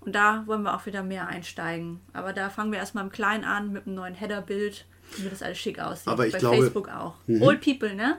Und 0.00 0.14
da 0.14 0.44
wollen 0.46 0.62
wir 0.62 0.74
auch 0.74 0.86
wieder 0.86 1.02
mehr 1.02 1.26
einsteigen. 1.26 2.00
Aber 2.12 2.32
da 2.32 2.48
fangen 2.48 2.72
wir 2.72 2.78
erstmal 2.78 3.04
im 3.04 3.10
Kleinen 3.10 3.44
an 3.44 3.72
mit 3.72 3.86
einem 3.86 3.96
neuen 3.96 4.14
Header-Bild 4.14 4.86
wie 5.16 5.28
das 5.28 5.42
alles 5.42 5.58
schick 5.58 5.78
aussieht. 5.78 6.08
Aber 6.08 6.26
ich 6.26 6.32
Bei 6.32 6.38
glaube, 6.38 6.56
Facebook 6.58 6.88
auch. 6.88 7.14
Mhm. 7.26 7.42
Old 7.42 7.60
People, 7.60 7.94
ne? 7.94 8.18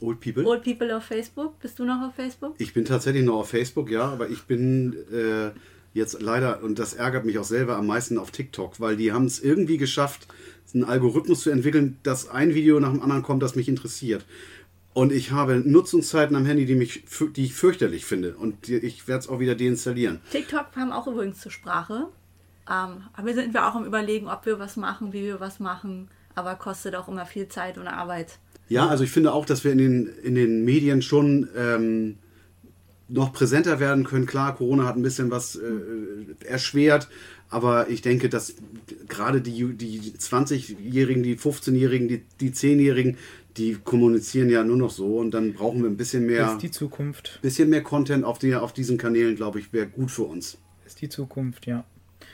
Old 0.00 0.20
People? 0.20 0.44
Old 0.46 0.62
People 0.62 0.96
auf 0.96 1.04
Facebook. 1.04 1.58
Bist 1.60 1.78
du 1.78 1.84
noch 1.84 2.00
auf 2.00 2.14
Facebook? 2.14 2.54
Ich 2.58 2.72
bin 2.72 2.84
tatsächlich 2.84 3.24
noch 3.24 3.40
auf 3.40 3.50
Facebook, 3.50 3.90
ja, 3.90 4.04
aber 4.04 4.30
ich 4.30 4.42
bin 4.44 4.96
äh, 5.12 5.50
jetzt 5.92 6.20
leider, 6.22 6.62
und 6.62 6.78
das 6.78 6.94
ärgert 6.94 7.24
mich 7.24 7.38
auch 7.38 7.44
selber 7.44 7.76
am 7.76 7.86
meisten 7.86 8.18
auf 8.18 8.30
TikTok, 8.30 8.80
weil 8.80 8.96
die 8.96 9.12
haben 9.12 9.26
es 9.26 9.40
irgendwie 9.40 9.76
geschafft, 9.76 10.26
einen 10.72 10.84
Algorithmus 10.84 11.42
zu 11.42 11.50
entwickeln, 11.50 11.98
dass 12.02 12.28
ein 12.28 12.54
Video 12.54 12.80
nach 12.80 12.92
dem 12.92 13.02
anderen 13.02 13.22
kommt, 13.22 13.42
das 13.42 13.56
mich 13.56 13.68
interessiert. 13.68 14.24
Und 14.92 15.12
ich 15.12 15.30
habe 15.30 15.62
Nutzungszeiten 15.64 16.34
am 16.34 16.46
Handy, 16.46 16.66
die, 16.66 16.74
mich, 16.74 17.04
die 17.36 17.44
ich 17.44 17.54
fürchterlich 17.54 18.04
finde. 18.04 18.36
Und 18.36 18.68
ich 18.68 19.06
werde 19.06 19.20
es 19.20 19.28
auch 19.28 19.38
wieder 19.38 19.54
deinstallieren. 19.54 20.20
TikTok 20.32 20.72
kam 20.72 20.90
auch 20.92 21.06
übrigens 21.06 21.40
zur 21.40 21.52
Sprache. 21.52 22.08
Ähm, 22.70 23.02
aber 23.12 23.34
sind 23.34 23.52
wir 23.52 23.66
auch 23.66 23.74
am 23.74 23.84
Überlegen, 23.84 24.28
ob 24.28 24.46
wir 24.46 24.58
was 24.58 24.76
machen, 24.76 25.12
wie 25.12 25.24
wir 25.24 25.40
was 25.40 25.58
machen. 25.58 26.08
Aber 26.34 26.54
kostet 26.54 26.94
auch 26.94 27.08
immer 27.08 27.26
viel 27.26 27.48
Zeit 27.48 27.76
und 27.76 27.88
Arbeit. 27.88 28.38
Ja, 28.68 28.86
also 28.86 29.02
ich 29.02 29.10
finde 29.10 29.32
auch, 29.32 29.44
dass 29.44 29.64
wir 29.64 29.72
in 29.72 29.78
den, 29.78 30.06
in 30.22 30.36
den 30.36 30.64
Medien 30.64 31.02
schon 31.02 31.48
ähm, 31.56 32.18
noch 33.08 33.32
präsenter 33.32 33.80
werden 33.80 34.04
können. 34.04 34.26
Klar, 34.26 34.54
Corona 34.54 34.86
hat 34.86 34.96
ein 34.96 35.02
bisschen 35.02 35.32
was 35.32 35.56
äh, 35.56 36.46
erschwert, 36.46 37.08
aber 37.48 37.90
ich 37.90 38.02
denke, 38.02 38.28
dass 38.28 38.54
gerade 39.08 39.40
die, 39.40 39.74
die 39.74 40.12
20-Jährigen, 40.12 41.24
die 41.24 41.36
15-Jährigen, 41.36 42.06
die, 42.06 42.22
die 42.40 42.52
10-Jährigen, 42.52 43.16
die 43.56 43.74
kommunizieren 43.74 44.48
ja 44.48 44.62
nur 44.62 44.76
noch 44.76 44.90
so 44.90 45.18
und 45.18 45.32
dann 45.32 45.54
brauchen 45.54 45.82
wir 45.82 45.90
ein 45.90 45.96
bisschen 45.96 46.26
mehr. 46.26 46.42
Das 46.42 46.52
ist 46.52 46.62
die 46.62 46.70
Zukunft. 46.70 47.40
Bisschen 47.42 47.68
mehr 47.68 47.82
Content 47.82 48.24
auf, 48.24 48.38
die, 48.38 48.54
auf 48.54 48.72
diesen 48.72 48.96
Kanälen, 48.96 49.34
glaube 49.34 49.58
ich, 49.58 49.72
wäre 49.72 49.88
gut 49.88 50.12
für 50.12 50.22
uns. 50.22 50.58
Das 50.84 50.92
ist 50.92 51.02
die 51.02 51.08
Zukunft, 51.08 51.66
ja. 51.66 51.84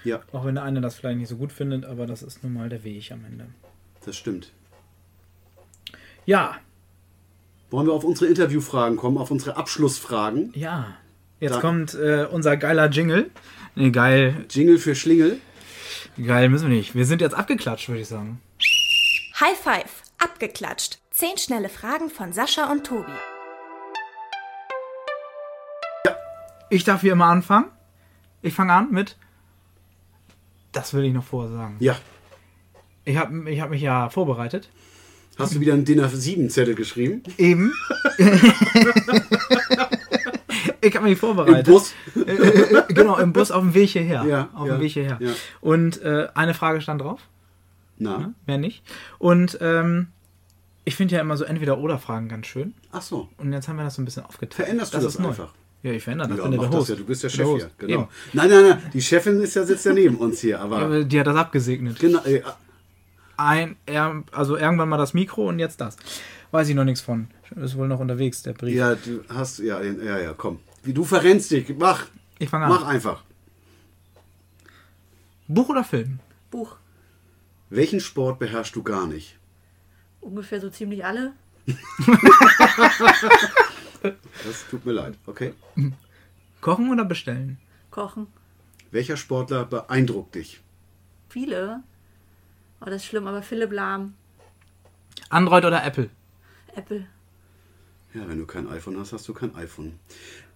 Ja. 0.07 0.21
Auch 0.33 0.45
wenn 0.45 0.55
der 0.55 0.63
eine 0.63 0.81
das 0.81 0.95
vielleicht 0.95 1.19
nicht 1.19 1.29
so 1.29 1.37
gut 1.37 1.51
findet, 1.51 1.85
aber 1.85 2.07
das 2.07 2.23
ist 2.23 2.45
nun 2.45 2.53
mal 2.53 2.69
der 2.69 2.85
Weg 2.85 3.11
am 3.11 3.25
Ende. 3.25 3.49
Das 4.05 4.17
stimmt. 4.17 4.53
Ja. 6.25 6.57
Wollen 7.71 7.89
wir 7.89 7.93
auf 7.93 8.05
unsere 8.05 8.27
Interviewfragen 8.27 8.97
kommen, 8.97 9.19
auf 9.19 9.33
unsere 9.33 9.57
Abschlussfragen? 9.57 10.53
Ja. 10.55 10.97
Jetzt 11.41 11.57
da. 11.57 11.61
kommt 11.61 11.95
äh, 11.95 12.27
unser 12.31 12.57
geiler 12.57 12.89
Jingle. 12.89 13.31
Nee, 13.75 13.91
geil. 13.91 14.47
Jingle 14.49 14.79
für 14.79 14.95
Schlingel. 14.95 15.39
Geil 16.25 16.49
müssen 16.51 16.69
wir 16.69 16.77
nicht. 16.77 16.95
Wir 16.95 17.05
sind 17.05 17.21
jetzt 17.21 17.35
abgeklatscht, 17.35 17.89
würde 17.89 18.03
ich 18.03 18.09
sagen. 18.09 18.41
High 19.41 19.59
Five. 19.59 20.03
Abgeklatscht. 20.19 20.99
Zehn 21.11 21.37
schnelle 21.37 21.69
Fragen 21.69 22.11
von 22.11 22.33
Sascha 22.33 22.71
und 22.71 22.87
Tobi. 22.87 23.11
Ja. 26.07 26.17
Ich 26.71 26.85
darf 26.85 27.01
hier 27.01 27.13
immer 27.13 27.27
anfangen. 27.27 27.67
Ich 28.41 28.55
fange 28.55 28.73
an 28.73 28.93
mit 28.93 29.17
das 30.77 30.93
will 30.95 31.05
ich 31.05 31.13
noch 31.13 31.25
vorher 31.25 31.51
sagen. 31.51 31.77
Ja. 31.81 31.97
Ich 33.05 33.17
habe 33.17 33.51
ich 33.51 33.61
hab 33.61 33.71
mich 33.71 33.81
ja 33.83 34.09
vorbereitet. 34.11 34.69
Hast 35.39 35.55
du 35.55 35.61
wieder 35.61 35.75
einen 35.75 35.85
DIN 35.85 36.01
A7-Zettel 36.01 36.75
geschrieben? 36.75 37.23
Eben. 37.37 37.73
ich 40.81 40.97
habe 40.97 41.07
mich 41.07 41.19
vorbereitet. 41.19 41.69
Im 41.69 41.75
Bus? 41.75 41.93
Äh, 42.15 42.21
äh, 42.21 42.79
äh, 42.79 42.83
genau, 42.89 43.19
im 43.19 43.33
Bus 43.33 43.51
auf 43.51 43.63
dem 43.63 43.75
Weg 43.75 43.91
hierher. 43.91 44.25
Ja, 44.25 44.49
auf 44.55 44.67
ja, 44.67 44.77
dem 44.77 44.81
Weg 44.83 44.93
hierher. 44.93 45.19
Ja. 45.21 45.33
Und 45.61 46.01
äh, 46.03 46.29
eine 46.35 46.55
Frage 46.55 46.81
stand 46.81 47.03
drauf. 47.03 47.21
Na? 47.99 48.19
Ja, 48.19 48.33
mehr 48.47 48.59
nicht. 48.59 48.83
Und 49.19 49.59
ähm, 49.61 50.09
Ich 50.85 50.97
finde 50.97 51.17
ja 51.17 51.21
immer 51.21 51.37
so 51.37 51.45
Entweder-Oder-Fragen 51.45 52.29
ganz 52.29 52.47
schön. 52.47 52.75
Ach 52.93 53.03
so. 53.03 53.29
Und 53.39 53.53
jetzt 53.53 53.69
haben 53.69 53.77
wir 53.77 53.85
das 53.85 53.95
so 53.97 54.03
ein 54.03 54.05
bisschen 54.05 54.25
aufgeteilt. 54.25 54.55
Veränderst 54.55 54.95
du 54.95 54.99
das 54.99 55.07
ist 55.07 55.19
neu. 55.21 55.35
Ja, 55.87 55.93
ich 55.93 56.03
verändere 56.03 56.29
das. 56.31 56.39
Ja, 56.39 56.43
bin 56.49 56.53
der 56.53 56.61
das 56.69 56.75
Host. 56.77 56.89
ja, 56.89 56.95
du 56.97 57.05
bist 57.05 57.23
der 57.23 57.29
Chef 57.29 57.47
bin 57.47 57.57
hier. 57.59 57.71
Genau. 57.79 57.93
Eben. 58.01 58.09
Nein, 58.33 58.51
nein, 58.51 58.69
nein, 58.71 58.83
die 58.93 59.01
Chefin 59.01 59.41
ist 59.41 59.55
ja, 59.55 59.63
sitzt 59.65 59.85
ja 59.87 59.93
neben 59.93 60.17
uns 60.17 60.41
hier, 60.41 60.61
aber 60.61 60.79
Aber 60.79 61.05
die 61.05 61.21
hat 61.21 61.29
das 61.29 61.37
abgesegnet. 61.37 61.99
genau, 62.01 62.25
äh, 62.25 62.43
Ein, 63.37 63.77
also 64.33 64.57
irgendwann 64.57 64.89
mal 64.89 64.97
das 64.97 65.15
Mikro 65.15 65.49
und 65.49 65.61
jetzt 65.61 65.81
das. 65.81 65.97
Weiß 66.51 66.69
ich 66.69 66.75
noch 66.75 66.83
nichts 66.85 67.03
von. 67.03 67.29
Ist 67.55 67.77
wohl 67.77 67.87
noch 67.87 68.01
unterwegs, 68.01 68.43
der 68.43 68.55
Brief. 68.55 68.75
ja, 68.75 68.97
du 68.97 69.23
hast, 69.29 69.61
ja, 69.61 69.81
ja, 69.83 70.19
ja, 70.19 70.35
komm. 70.37 70.59
Wie, 70.83 70.93
Du 70.93 71.05
verrennst 71.05 71.53
dich, 71.53 71.73
mach, 71.79 72.07
Ich 72.39 72.49
fange 72.49 72.65
an. 72.65 72.71
mach 72.73 72.85
einfach. 72.87 73.23
Buch 75.47 75.69
oder 75.69 75.85
Film? 75.85 76.19
Buch. 76.51 76.75
Welchen 77.71 78.01
Sport 78.01 78.41
beherrschst 78.41 78.75
du 78.75 78.83
gar 78.83 79.07
nicht? 79.07 79.37
Ungefähr 80.21 80.61
so 80.61 80.69
ziemlich 80.71 81.05
alle. 81.05 81.33
Das 84.45 84.67
tut 84.71 84.85
mir 84.85 84.93
leid, 84.93 85.15
okay. 85.27 85.55
Kochen 86.61 86.91
oder 86.91 87.05
bestellen? 87.05 87.59
Kochen. 87.91 88.27
Welcher 88.91 89.17
Sportler 89.17 89.65
beeindruckt 89.65 90.35
dich? 90.35 90.61
Viele. 91.29 91.83
Oh, 92.81 92.87
das 92.87 92.97
ist 92.97 93.07
schlimm, 93.07 93.27
aber 93.27 93.43
Philipp 93.43 93.73
Lahm. 93.73 94.15
Android 95.29 95.65
oder 95.65 95.85
Apple? 95.85 96.11
Apple. 96.75 97.07
Ja, 98.15 98.29
wenn 98.29 98.39
du 98.39 98.47
kein 98.47 98.69
iPhone 98.69 98.99
hast, 98.99 99.13
hast 99.13 99.29
du 99.29 99.35
kein 99.35 99.55
iPhone. 99.57 99.99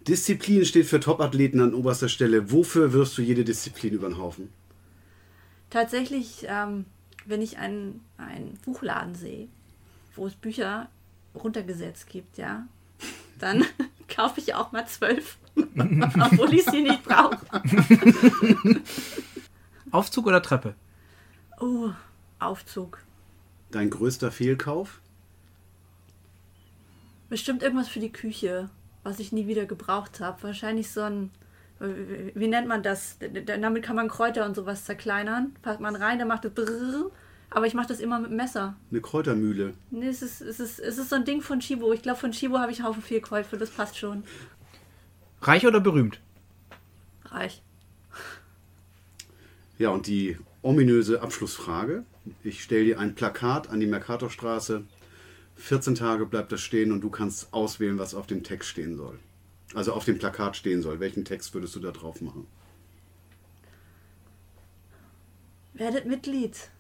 Disziplin 0.07 0.65
steht 0.65 0.87
für 0.87 1.01
Topathleten 1.01 1.61
an 1.61 1.75
oberster 1.75 2.09
Stelle. 2.09 2.51
Wofür 2.51 2.93
wirfst 2.93 3.19
du 3.19 3.23
jede 3.23 3.45
Disziplin 3.45 3.95
über 3.95 4.09
den 4.09 4.19
Haufen? 4.19 4.51
Tatsächlich, 5.69 6.47
ähm, 6.49 6.87
wenn 7.27 7.43
ich 7.43 7.59
einen, 7.59 8.01
einen 8.17 8.59
Buchladen 8.65 9.15
sehe, 9.15 9.49
wo 10.15 10.27
es 10.27 10.35
Bücher 10.35 10.89
runtergesetzt 11.35 12.09
gibt, 12.09 12.39
ja, 12.39 12.67
dann 13.43 13.65
kaufe 14.09 14.41
ich 14.41 14.55
auch 14.55 14.73
mal 14.73 14.87
zwölf, 14.87 15.39
obwohl 15.57 16.55
ich 16.55 16.65
sie 16.65 16.83
nicht 16.83 17.03
brauche. 17.05 17.39
Aufzug 19.91 20.27
oder 20.27 20.43
Treppe? 20.43 20.75
Oh, 21.61 21.91
Aufzug. 22.39 22.99
Dein 23.71 23.91
größter 23.91 24.31
Fehlkauf? 24.31 25.01
Bestimmt 27.29 27.63
irgendwas 27.63 27.89
für 27.89 28.01
die 28.01 28.13
Küche, 28.13 28.71
was 29.03 29.19
ich 29.21 29.33
nie 29.33 29.47
wieder 29.47 29.67
gebraucht 29.67 30.21
habe. 30.21 30.43
Wahrscheinlich 30.43 30.91
so 30.91 31.03
ein, 31.03 31.31
wie 31.79 32.49
nennt 32.49 32.67
man 32.67 32.83
das? 32.83 33.19
Damit 33.21 33.85
kann 33.85 33.97
man 33.97 34.09
Kräuter 34.09 34.47
und 34.47 34.57
sowas 34.57 34.85
zerkleinern. 34.85 35.55
Packt 35.63 35.81
man 35.81 35.97
rein, 35.97 36.19
dann 36.19 36.29
macht 36.29 36.45
es 36.45 36.53
brrrr. 36.53 37.11
Aber 37.51 37.67
ich 37.67 37.75
mache 37.75 37.89
das 37.89 37.99
immer 37.99 38.21
mit 38.21 38.31
dem 38.31 38.37
Messer. 38.37 38.77
Eine 38.91 39.01
Kräutermühle. 39.01 39.75
Nee, 39.91 40.07
es 40.07 40.23
ist, 40.23 40.41
es 40.41 40.61
ist, 40.61 40.79
es 40.79 40.99
ist 40.99 41.11
so 41.11 41.17
ein 41.17 41.25
Ding 41.25 41.43
von 41.43 41.59
Chibo. 41.59 41.93
Ich 41.93 42.03
glaube, 42.03 42.19
von 42.19 42.31
Chibo 42.31 42.59
habe 42.59 42.71
ich 42.71 42.79
einen 42.79 42.89
Haufen 42.89 43.03
Fehlkäufe. 43.03 43.59
Das 43.59 43.71
passt 43.71 43.99
schon. 43.99 44.23
Reich 45.43 45.67
oder 45.67 45.81
berühmt? 45.81 46.21
Reich. 47.25 47.63
Ja, 49.79 49.91
und 49.91 50.07
die 50.07 50.39
ominöse 50.63 51.23
Abschlussfrage. 51.23 52.05
Ich 52.45 52.63
stelle 52.63 52.85
dir 52.85 53.01
ein 53.01 53.15
Plakat 53.15 53.69
an 53.69 53.81
die 53.81 53.87
Mercatorstraße. 53.87 54.85
14 55.57 55.95
Tage 55.97 56.27
bleibt 56.27 56.53
das 56.53 56.61
stehen 56.61 56.93
und 56.93 57.01
du 57.01 57.11
kannst 57.11 57.53
auswählen, 57.53 57.99
was 57.99 58.15
auf 58.15 58.27
dem 58.27 58.45
Text 58.45 58.69
stehen 58.69 58.97
soll. 58.97 59.19
Also 59.75 59.93
auf 59.93 60.05
dem 60.05 60.19
Plakat 60.19 60.57
stehen 60.57 60.83
soll. 60.83 61.01
Welchen 61.01 61.25
Text 61.25 61.53
würdest 61.55 61.75
du 61.75 61.81
da 61.81 61.91
drauf 61.91 62.21
machen? 62.21 62.47
Werdet 65.75 66.07
Mitglied. 66.07 66.71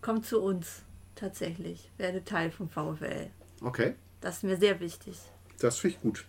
Kommt 0.00 0.26
zu 0.26 0.40
uns. 0.40 0.82
Tatsächlich. 1.14 1.90
Werdet 1.98 2.26
Teil 2.26 2.50
vom 2.50 2.68
VfL. 2.68 3.26
Okay, 3.60 3.94
Das 4.20 4.36
ist 4.38 4.44
mir 4.44 4.56
sehr 4.56 4.78
wichtig. 4.80 5.16
das 5.58 5.78
finde 5.78 5.96
ich 5.96 6.02
gut. 6.02 6.24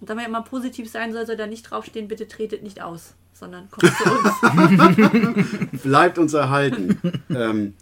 Und 0.00 0.10
damit 0.10 0.26
immer 0.26 0.42
positiv 0.42 0.90
sein 0.90 1.12
soll, 1.12 1.24
soll 1.26 1.36
da 1.36 1.46
nicht 1.46 1.62
draufstehen, 1.70 2.08
bitte 2.08 2.26
tretet 2.28 2.62
nicht 2.62 2.82
aus, 2.82 3.14
sondern 3.32 3.68
kommt 3.70 3.92
zu 3.96 4.10
uns. 4.10 5.72
Bleibt 5.82 6.18
uns 6.18 6.34
erhalten. 6.34 6.98
ähm, 7.30 7.74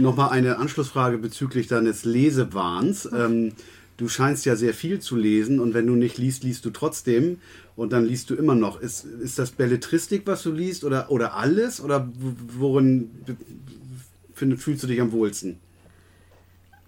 Nochmal 0.00 0.30
eine 0.30 0.58
Anschlussfrage 0.58 1.16
bezüglich 1.18 1.68
deines 1.68 2.04
Lesewahns. 2.04 3.08
Ähm, 3.12 3.52
du 3.98 4.08
scheinst 4.08 4.44
ja 4.44 4.56
sehr 4.56 4.74
viel 4.74 4.98
zu 4.98 5.14
lesen 5.16 5.60
und 5.60 5.74
wenn 5.74 5.86
du 5.86 5.94
nicht 5.94 6.18
liest, 6.18 6.42
liest 6.42 6.64
du 6.64 6.70
trotzdem 6.70 7.38
und 7.76 7.92
dann 7.92 8.04
liest 8.04 8.30
du 8.30 8.34
immer 8.34 8.56
noch. 8.56 8.80
Ist, 8.80 9.04
ist 9.04 9.38
das 9.38 9.52
Belletristik, 9.52 10.22
was 10.26 10.42
du 10.42 10.50
liest 10.50 10.82
oder, 10.82 11.08
oder 11.12 11.34
alles? 11.36 11.80
Oder 11.80 12.10
worin 12.58 13.10
find, 14.40 14.60
fühlst 14.60 14.82
du 14.82 14.86
dich 14.88 15.00
am 15.00 15.12
wohlsten? 15.12 15.60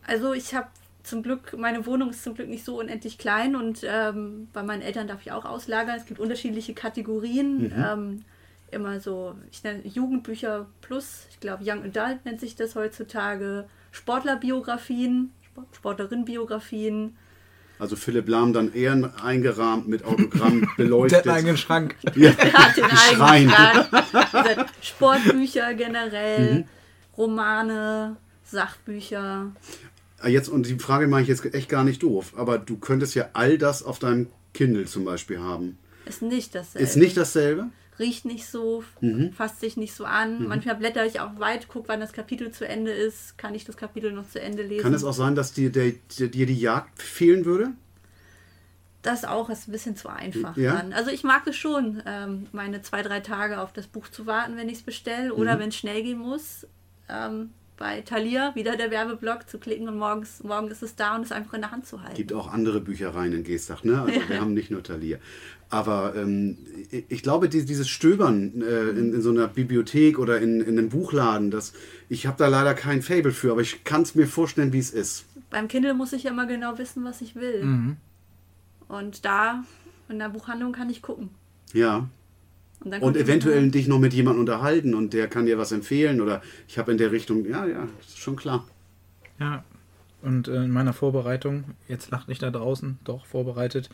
Also 0.06 0.32
ich 0.32 0.54
habe 0.54 0.66
zum 1.04 1.22
Glück, 1.22 1.56
meine 1.58 1.86
Wohnung 1.86 2.10
ist 2.10 2.22
zum 2.24 2.34
Glück 2.34 2.48
nicht 2.48 2.64
so 2.64 2.78
unendlich 2.80 3.18
klein 3.18 3.54
und 3.56 3.80
ähm, 3.84 4.48
bei 4.52 4.62
meinen 4.62 4.82
Eltern 4.82 5.06
darf 5.06 5.20
ich 5.22 5.32
auch 5.32 5.44
auslagern. 5.44 5.96
Es 5.96 6.06
gibt 6.06 6.20
unterschiedliche 6.20 6.74
Kategorien. 6.74 7.72
Ähm, 7.76 8.24
immer 8.70 9.00
so, 9.00 9.34
ich 9.50 9.62
nenne 9.64 9.80
Jugendbücher 9.86 10.66
plus, 10.80 11.26
ich 11.30 11.40
glaube 11.40 11.62
Young 11.66 11.84
Adult 11.84 12.24
nennt 12.24 12.40
sich 12.40 12.56
das 12.56 12.74
heutzutage, 12.74 13.66
Sportlerbiografien, 13.90 15.30
Sport- 15.44 15.66
Sportlerinnenbiografien. 15.76 17.16
Also 17.78 17.96
Philipp 17.96 18.28
Lahm 18.28 18.52
dann 18.52 18.72
eher 18.72 19.12
eingerahmt 19.24 19.88
mit 19.88 20.04
Autogramm 20.04 20.60
Der 20.60 20.68
beleuchtet. 20.84 21.18
hat 21.18 21.26
einen 21.26 21.36
eigenen 21.36 21.56
Schrank. 21.58 21.96
ja. 22.14 22.30
Hat 22.30 22.76
den 22.76 22.84
eigenen 22.84 23.50
Schrank. 23.50 24.66
Sportbücher 24.80 25.74
generell, 25.74 26.64
Romane, 27.16 28.16
Sachbücher. 28.44 29.52
Ah, 30.20 30.28
Jetzt, 30.28 30.48
und 30.48 30.66
die 30.66 30.78
Frage 30.78 31.08
mache 31.08 31.22
ich 31.22 31.28
jetzt 31.28 31.44
echt 31.54 31.68
gar 31.68 31.84
nicht 31.84 32.02
doof, 32.02 32.32
aber 32.36 32.58
du 32.58 32.76
könntest 32.76 33.14
ja 33.14 33.30
all 33.32 33.58
das 33.58 33.82
auf 33.82 33.98
deinem 33.98 34.28
Kindle 34.54 34.84
zum 34.86 35.04
Beispiel 35.04 35.40
haben. 35.40 35.78
Ist 36.06 36.22
nicht 36.22 36.54
dasselbe. 36.54 36.84
Ist 36.86 36.96
nicht 36.96 37.16
dasselbe? 37.16 37.66
riecht 37.98 38.24
nicht 38.24 38.46
so, 38.48 38.82
Mhm. 39.00 39.32
fasst 39.32 39.60
sich 39.60 39.76
nicht 39.76 39.94
so 39.94 40.04
an. 40.06 40.48
Manchmal 40.48 40.74
blätter 40.76 41.04
ich 41.06 41.20
auch 41.20 41.38
weit, 41.38 41.68
guck, 41.68 41.88
wann 41.88 42.00
das 42.00 42.12
Kapitel 42.12 42.50
zu 42.50 42.66
Ende 42.66 42.90
ist, 42.90 43.36
kann 43.36 43.54
ich 43.54 43.64
das 43.64 43.76
Kapitel 43.76 44.12
noch 44.12 44.28
zu 44.28 44.40
Ende 44.40 44.62
lesen. 44.62 44.82
Kann 44.82 44.94
es 44.94 45.04
auch 45.04 45.12
sein, 45.12 45.34
dass 45.34 45.52
dir, 45.52 45.70
der, 45.70 45.92
dir 46.18 46.46
die 46.46 46.58
Jagd 46.58 47.00
fehlen 47.02 47.44
würde? 47.44 47.72
das 49.02 49.24
auch 49.24 49.50
ist 49.50 49.66
ein 49.68 49.72
bisschen 49.72 49.96
zu 49.96 50.08
einfach 50.08 50.56
Ja? 50.56 50.74
dann. 50.76 50.92
Also 50.92 51.10
ich 51.10 51.24
mag 51.24 51.44
es 51.48 51.56
schon, 51.56 52.00
ähm, 52.06 52.46
meine 52.52 52.82
zwei, 52.82 53.02
drei 53.02 53.18
Tage 53.20 53.60
auf 53.60 53.72
das 53.72 53.88
Buch 53.88 54.08
zu 54.08 54.26
warten, 54.26 54.56
wenn 54.56 54.68
ich 54.68 54.76
es 54.78 54.82
bestelle 54.82 55.34
oder 55.34 55.56
Mhm. 55.56 55.60
wenn 55.60 55.68
es 55.70 55.76
schnell 55.76 56.02
gehen 56.04 56.18
muss. 56.18 56.66
Ähm, 57.12 57.50
bei 57.82 58.00
Thalia, 58.02 58.54
wieder 58.54 58.76
der 58.76 58.90
Werbeblock, 58.90 59.48
zu 59.48 59.58
klicken 59.58 59.88
und 59.88 59.98
morgens, 59.98 60.44
morgen 60.44 60.68
ist 60.68 60.82
es 60.82 60.94
da 60.94 61.16
und 61.16 61.22
es 61.22 61.32
einfach 61.32 61.54
in 61.54 61.62
der 61.62 61.72
Hand 61.72 61.84
zu 61.84 62.00
halten. 62.00 62.14
gibt 62.14 62.32
auch 62.32 62.52
andere 62.52 62.80
Büchereien 62.80 63.32
in 63.32 63.42
Geestach, 63.42 63.82
ne? 63.82 64.02
Also 64.02 64.20
wir 64.28 64.40
haben 64.40 64.54
nicht 64.54 64.70
nur 64.70 64.84
Thalia. 64.84 65.18
Aber 65.68 66.14
ähm, 66.14 66.58
ich, 66.90 67.06
ich 67.08 67.22
glaube, 67.22 67.48
die, 67.48 67.64
dieses 67.64 67.88
Stöbern 67.88 68.62
äh, 68.62 68.90
in, 68.90 69.14
in 69.14 69.22
so 69.22 69.30
einer 69.30 69.48
Bibliothek 69.48 70.18
oder 70.18 70.40
in, 70.40 70.60
in 70.60 70.78
einem 70.78 70.90
Buchladen, 70.90 71.50
das, 71.50 71.72
ich 72.08 72.26
habe 72.26 72.36
da 72.36 72.46
leider 72.46 72.74
kein 72.74 73.02
Fable 73.02 73.32
für, 73.32 73.50
aber 73.50 73.62
ich 73.62 73.82
kann 73.82 74.02
es 74.02 74.14
mir 74.14 74.26
vorstellen, 74.26 74.72
wie 74.72 74.78
es 74.78 74.90
ist. 74.90 75.24
Beim 75.50 75.68
Kindle 75.68 75.94
muss 75.94 76.12
ich 76.12 76.24
ja 76.24 76.30
immer 76.30 76.46
genau 76.46 76.78
wissen, 76.78 77.04
was 77.04 77.20
ich 77.20 77.34
will. 77.34 77.64
Mhm. 77.64 77.96
Und 78.86 79.24
da, 79.24 79.64
in 80.08 80.18
der 80.18 80.28
Buchhandlung 80.28 80.72
kann 80.72 80.88
ich 80.88 81.02
gucken. 81.02 81.30
Ja. 81.72 82.08
Und, 82.84 82.90
dann 82.90 83.02
Und 83.02 83.16
eventuell 83.16 83.70
dich 83.70 83.88
noch 83.88 83.98
mit 83.98 84.12
jemandem 84.12 84.40
unterhalten 84.40 84.94
und 84.94 85.12
der 85.12 85.28
kann 85.28 85.46
dir 85.46 85.58
was 85.58 85.72
empfehlen 85.72 86.20
oder 86.20 86.42
ich 86.68 86.78
habe 86.78 86.92
in 86.92 86.98
der 86.98 87.12
Richtung, 87.12 87.44
ja, 87.48 87.66
ja, 87.66 87.88
ist 88.00 88.18
schon 88.18 88.36
klar. 88.36 88.66
Ja. 89.38 89.64
Und 90.22 90.46
äh, 90.46 90.64
in 90.64 90.70
meiner 90.70 90.92
Vorbereitung, 90.92 91.64
jetzt 91.88 92.10
lacht 92.10 92.28
nicht 92.28 92.42
da 92.42 92.50
draußen, 92.50 92.98
doch 93.04 93.26
vorbereitet, 93.26 93.90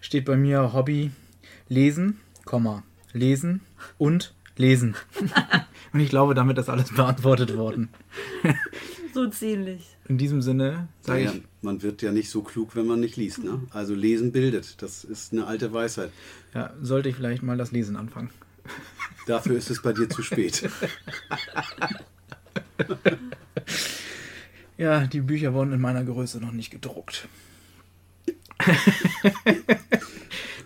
steht 0.00 0.24
bei 0.24 0.36
mir 0.36 0.72
Hobby 0.72 1.10
lesen, 1.68 2.20
Komma, 2.44 2.84
lesen 3.12 3.60
und 3.98 4.32
lesen. 4.56 4.94
und 5.92 6.00
ich 6.00 6.08
glaube, 6.08 6.34
damit 6.34 6.58
ist 6.58 6.68
alles 6.68 6.94
beantwortet 6.94 7.56
worden. 7.56 7.88
So 9.12 9.28
ziemlich. 9.28 9.96
In 10.12 10.18
diesem 10.18 10.42
Sinne 10.42 10.88
sage 11.00 11.24
Naja, 11.24 11.36
ich, 11.36 11.42
man 11.62 11.80
wird 11.80 12.02
ja 12.02 12.12
nicht 12.12 12.28
so 12.28 12.42
klug, 12.42 12.76
wenn 12.76 12.86
man 12.86 13.00
nicht 13.00 13.16
liest. 13.16 13.42
Ne? 13.42 13.62
Also 13.70 13.94
lesen 13.94 14.30
bildet, 14.30 14.82
das 14.82 15.04
ist 15.04 15.32
eine 15.32 15.46
alte 15.46 15.72
Weisheit. 15.72 16.12
ja, 16.52 16.70
sollte 16.82 17.08
ich 17.08 17.16
vielleicht 17.16 17.42
mal 17.42 17.56
das 17.56 17.72
Lesen 17.72 17.96
anfangen. 17.96 18.28
Dafür 19.26 19.56
ist 19.56 19.70
es 19.70 19.80
bei 19.80 19.94
dir 19.94 20.10
zu 20.10 20.22
spät. 20.22 20.68
Ja, 24.76 25.06
die 25.06 25.20
Bücher 25.20 25.54
wurden 25.54 25.72
in 25.72 25.80
meiner 25.80 26.02
Größe 26.02 26.40
noch 26.40 26.50
nicht 26.50 26.70
gedruckt. 26.70 27.28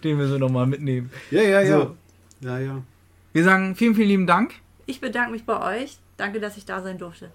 Den 0.02 0.16
müssen 0.16 0.32
wir 0.32 0.38
nochmal 0.38 0.66
mitnehmen. 0.66 1.10
Ja, 1.30 1.42
ja, 1.42 1.60
ja. 1.60 1.80
So. 1.80 1.96
Ja, 2.40 2.58
ja. 2.58 2.82
Wir 3.32 3.44
sagen 3.44 3.76
vielen, 3.76 3.94
vielen 3.94 4.08
lieben 4.08 4.26
Dank. 4.26 4.54
Ich 4.86 5.00
bedanke 5.00 5.32
mich 5.32 5.44
bei 5.44 5.82
euch. 5.82 5.98
Danke, 6.16 6.40
dass 6.40 6.56
ich 6.56 6.64
da 6.64 6.82
sein 6.82 6.96
durfte. 6.98 7.30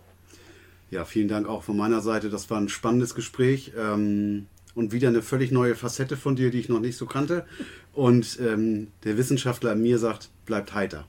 Ja, 0.91 1.05
vielen 1.05 1.29
Dank 1.29 1.47
auch 1.47 1.63
von 1.63 1.77
meiner 1.77 2.01
Seite. 2.01 2.29
Das 2.29 2.49
war 2.49 2.59
ein 2.59 2.67
spannendes 2.67 3.15
Gespräch 3.15 3.71
ähm, 3.77 4.47
und 4.75 4.91
wieder 4.91 5.07
eine 5.07 5.21
völlig 5.21 5.51
neue 5.51 5.73
Facette 5.73 6.17
von 6.17 6.35
dir, 6.35 6.51
die 6.51 6.59
ich 6.59 6.67
noch 6.67 6.81
nicht 6.81 6.97
so 6.97 7.05
kannte. 7.05 7.45
Und 7.93 8.37
ähm, 8.41 8.87
der 9.05 9.17
Wissenschaftler 9.17 9.71
in 9.71 9.81
mir 9.81 9.97
sagt, 9.99 10.29
bleibt 10.45 10.73
heiter. 10.73 11.05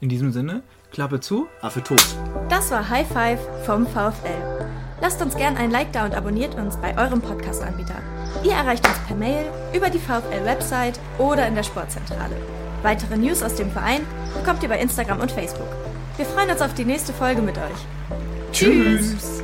In 0.00 0.08
diesem 0.08 0.32
Sinne, 0.32 0.64
Klappe 0.90 1.20
zu. 1.20 1.46
Affe 1.60 1.84
tot. 1.84 2.04
Das 2.48 2.72
war 2.72 2.88
High 2.88 3.06
Five 3.06 3.40
vom 3.64 3.86
VfL. 3.86 4.68
Lasst 5.00 5.22
uns 5.22 5.36
gern 5.36 5.56
ein 5.56 5.70
Like 5.70 5.92
da 5.92 6.04
und 6.04 6.14
abonniert 6.14 6.56
uns 6.56 6.76
bei 6.76 6.98
eurem 6.98 7.22
Podcast-Anbieter. 7.22 8.02
Ihr 8.42 8.52
erreicht 8.52 8.86
uns 8.86 8.98
per 9.06 9.16
Mail, 9.16 9.46
über 9.72 9.88
die 9.88 9.98
VfL-Website 9.98 10.98
oder 11.18 11.46
in 11.46 11.54
der 11.54 11.62
Sportzentrale. 11.62 12.36
Weitere 12.82 13.16
News 13.16 13.42
aus 13.42 13.54
dem 13.54 13.70
Verein 13.70 14.00
bekommt 14.34 14.64
ihr 14.64 14.68
bei 14.68 14.80
Instagram 14.80 15.20
und 15.20 15.30
Facebook. 15.30 15.68
Wir 16.16 16.26
freuen 16.26 16.50
uns 16.50 16.60
auf 16.60 16.74
die 16.74 16.84
nächste 16.84 17.12
Folge 17.12 17.40
mit 17.40 17.56
euch. 17.56 18.19
Tschüss. 18.60 19.40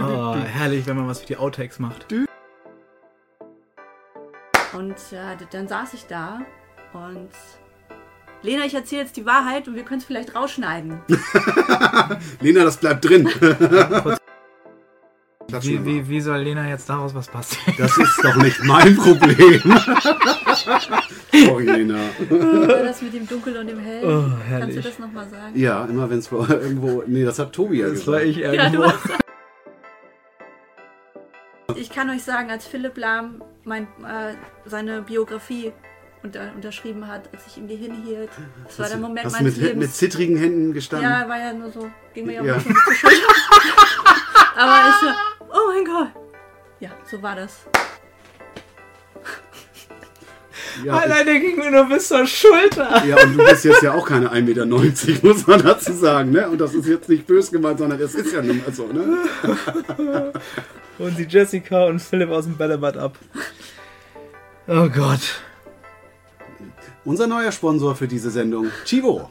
Oh, 0.00 0.34
herrlich, 0.36 0.86
wenn 0.86 0.96
man 0.96 1.08
was 1.08 1.20
für 1.20 1.26
die 1.26 1.36
Outtakes 1.36 1.78
macht. 1.78 2.06
Und 4.72 4.94
ja, 5.10 5.34
d- 5.34 5.46
dann 5.50 5.66
saß 5.68 5.94
ich 5.94 6.06
da 6.06 6.40
und 6.92 7.30
Lena, 8.42 8.64
ich 8.64 8.74
erzähle 8.74 9.02
jetzt 9.02 9.16
die 9.16 9.26
Wahrheit 9.26 9.66
und 9.68 9.74
wir 9.74 9.82
können 9.82 10.00
es 10.00 10.06
vielleicht 10.06 10.34
rausschneiden. 10.34 11.00
Lena, 12.40 12.64
das 12.64 12.76
bleibt 12.78 13.04
drin. 13.04 13.28
Wie, 15.62 15.84
wie, 15.84 16.08
wie 16.08 16.20
soll 16.20 16.38
Lena 16.42 16.68
jetzt 16.68 16.88
daraus 16.88 17.14
was 17.14 17.28
passieren? 17.28 17.74
Das 17.78 17.96
ist 17.96 18.20
doch 18.22 18.36
nicht 18.36 18.62
mein 18.64 18.96
Problem. 18.96 19.60
Sorry, 21.32 21.64
Lena. 21.64 21.98
Das 22.28 23.02
mit 23.02 23.14
dem 23.14 23.26
Dunkel 23.28 23.56
und 23.56 23.66
dem 23.66 23.78
Hell. 23.78 24.04
Oh, 24.04 24.24
Kannst 24.48 24.76
du 24.76 24.82
das 24.82 24.98
nochmal 24.98 25.28
sagen? 25.28 25.58
Ja, 25.58 25.84
immer 25.86 26.08
wenn 26.10 26.18
es 26.18 26.30
irgendwo. 26.30 27.02
Nee, 27.06 27.24
das 27.24 27.38
hat 27.38 27.52
Tobi 27.52 27.78
ja 27.80 27.86
Das 27.88 28.00
gesagt. 28.00 28.08
war 28.08 28.22
ich 28.22 28.36
Ja, 28.36 28.52
irgendwo. 28.52 28.82
warst 28.82 28.98
Ich 31.76 31.90
kann 31.90 32.10
euch 32.10 32.22
sagen, 32.22 32.50
als 32.50 32.66
Philipp 32.66 32.96
Lahm 32.98 33.42
mein, 33.64 33.84
äh, 34.04 34.34
seine 34.66 35.02
Biografie 35.02 35.72
unter, 36.22 36.50
unterschrieben 36.54 37.06
hat, 37.06 37.28
als 37.32 37.46
ich 37.46 37.56
ihm 37.58 37.68
die 37.68 37.76
hinhielt, 37.76 38.28
das 38.66 38.78
war 38.78 38.88
der 38.88 38.98
Moment 38.98 39.24
Hast 39.26 39.38
du 39.38 39.42
meines 39.42 39.56
mit, 39.56 39.64
Lebens. 39.66 39.84
mit 39.86 39.94
zittrigen 39.94 40.36
Händen 40.36 40.72
gestanden? 40.72 41.08
ja, 41.08 41.26
war 41.28 41.38
ja 41.38 41.52
nur 41.52 41.70
so, 41.70 41.88
ging 42.12 42.26
mir 42.26 42.34
ja, 42.34 42.44
Ja. 42.44 42.56
auch 42.56 42.62
zu 42.62 42.74
schön. 42.92 43.10
Aber 44.56 44.88
ich 44.90 44.94
so, 44.96 45.39
oh 45.52 45.68
mein 45.68 45.84
Gott. 45.84 46.08
Ja, 46.80 46.90
so 47.10 47.22
war 47.22 47.36
das. 47.36 47.64
Ja, 50.84 51.06
der 51.06 51.40
ging 51.40 51.58
mir 51.58 51.70
nur 51.70 51.84
bis 51.86 52.08
zur 52.08 52.26
Schulter. 52.26 53.04
Ja, 53.04 53.22
und 53.22 53.36
du 53.36 53.44
bist 53.44 53.64
jetzt 53.64 53.82
ja 53.82 53.92
auch 53.92 54.06
keine 54.06 54.30
1,90 54.30 54.42
Meter, 54.42 54.66
muss 55.26 55.46
man 55.46 55.62
dazu 55.62 55.92
sagen, 55.92 56.30
ne? 56.30 56.48
Und 56.48 56.60
das 56.60 56.74
ist 56.74 56.86
jetzt 56.86 57.08
nicht 57.08 57.26
böse 57.26 57.50
gemeint, 57.50 57.78
sondern 57.78 58.00
es 58.00 58.14
ist 58.14 58.32
ja 58.32 58.40
nun 58.40 58.58
mal 58.58 58.72
so, 58.72 58.86
ne? 58.86 60.32
Und 60.98 61.16
sie 61.16 61.24
Jessica 61.24 61.86
und 61.86 61.98
Philipp 61.98 62.30
aus 62.30 62.44
dem 62.44 62.58
Bällebad 62.58 62.98
ab. 62.98 63.16
Oh 64.68 64.86
Gott. 64.88 65.40
Unser 67.06 67.26
neuer 67.26 67.52
Sponsor 67.52 67.96
für 67.96 68.06
diese 68.06 68.30
Sendung, 68.30 68.66
Chivo. 68.84 69.30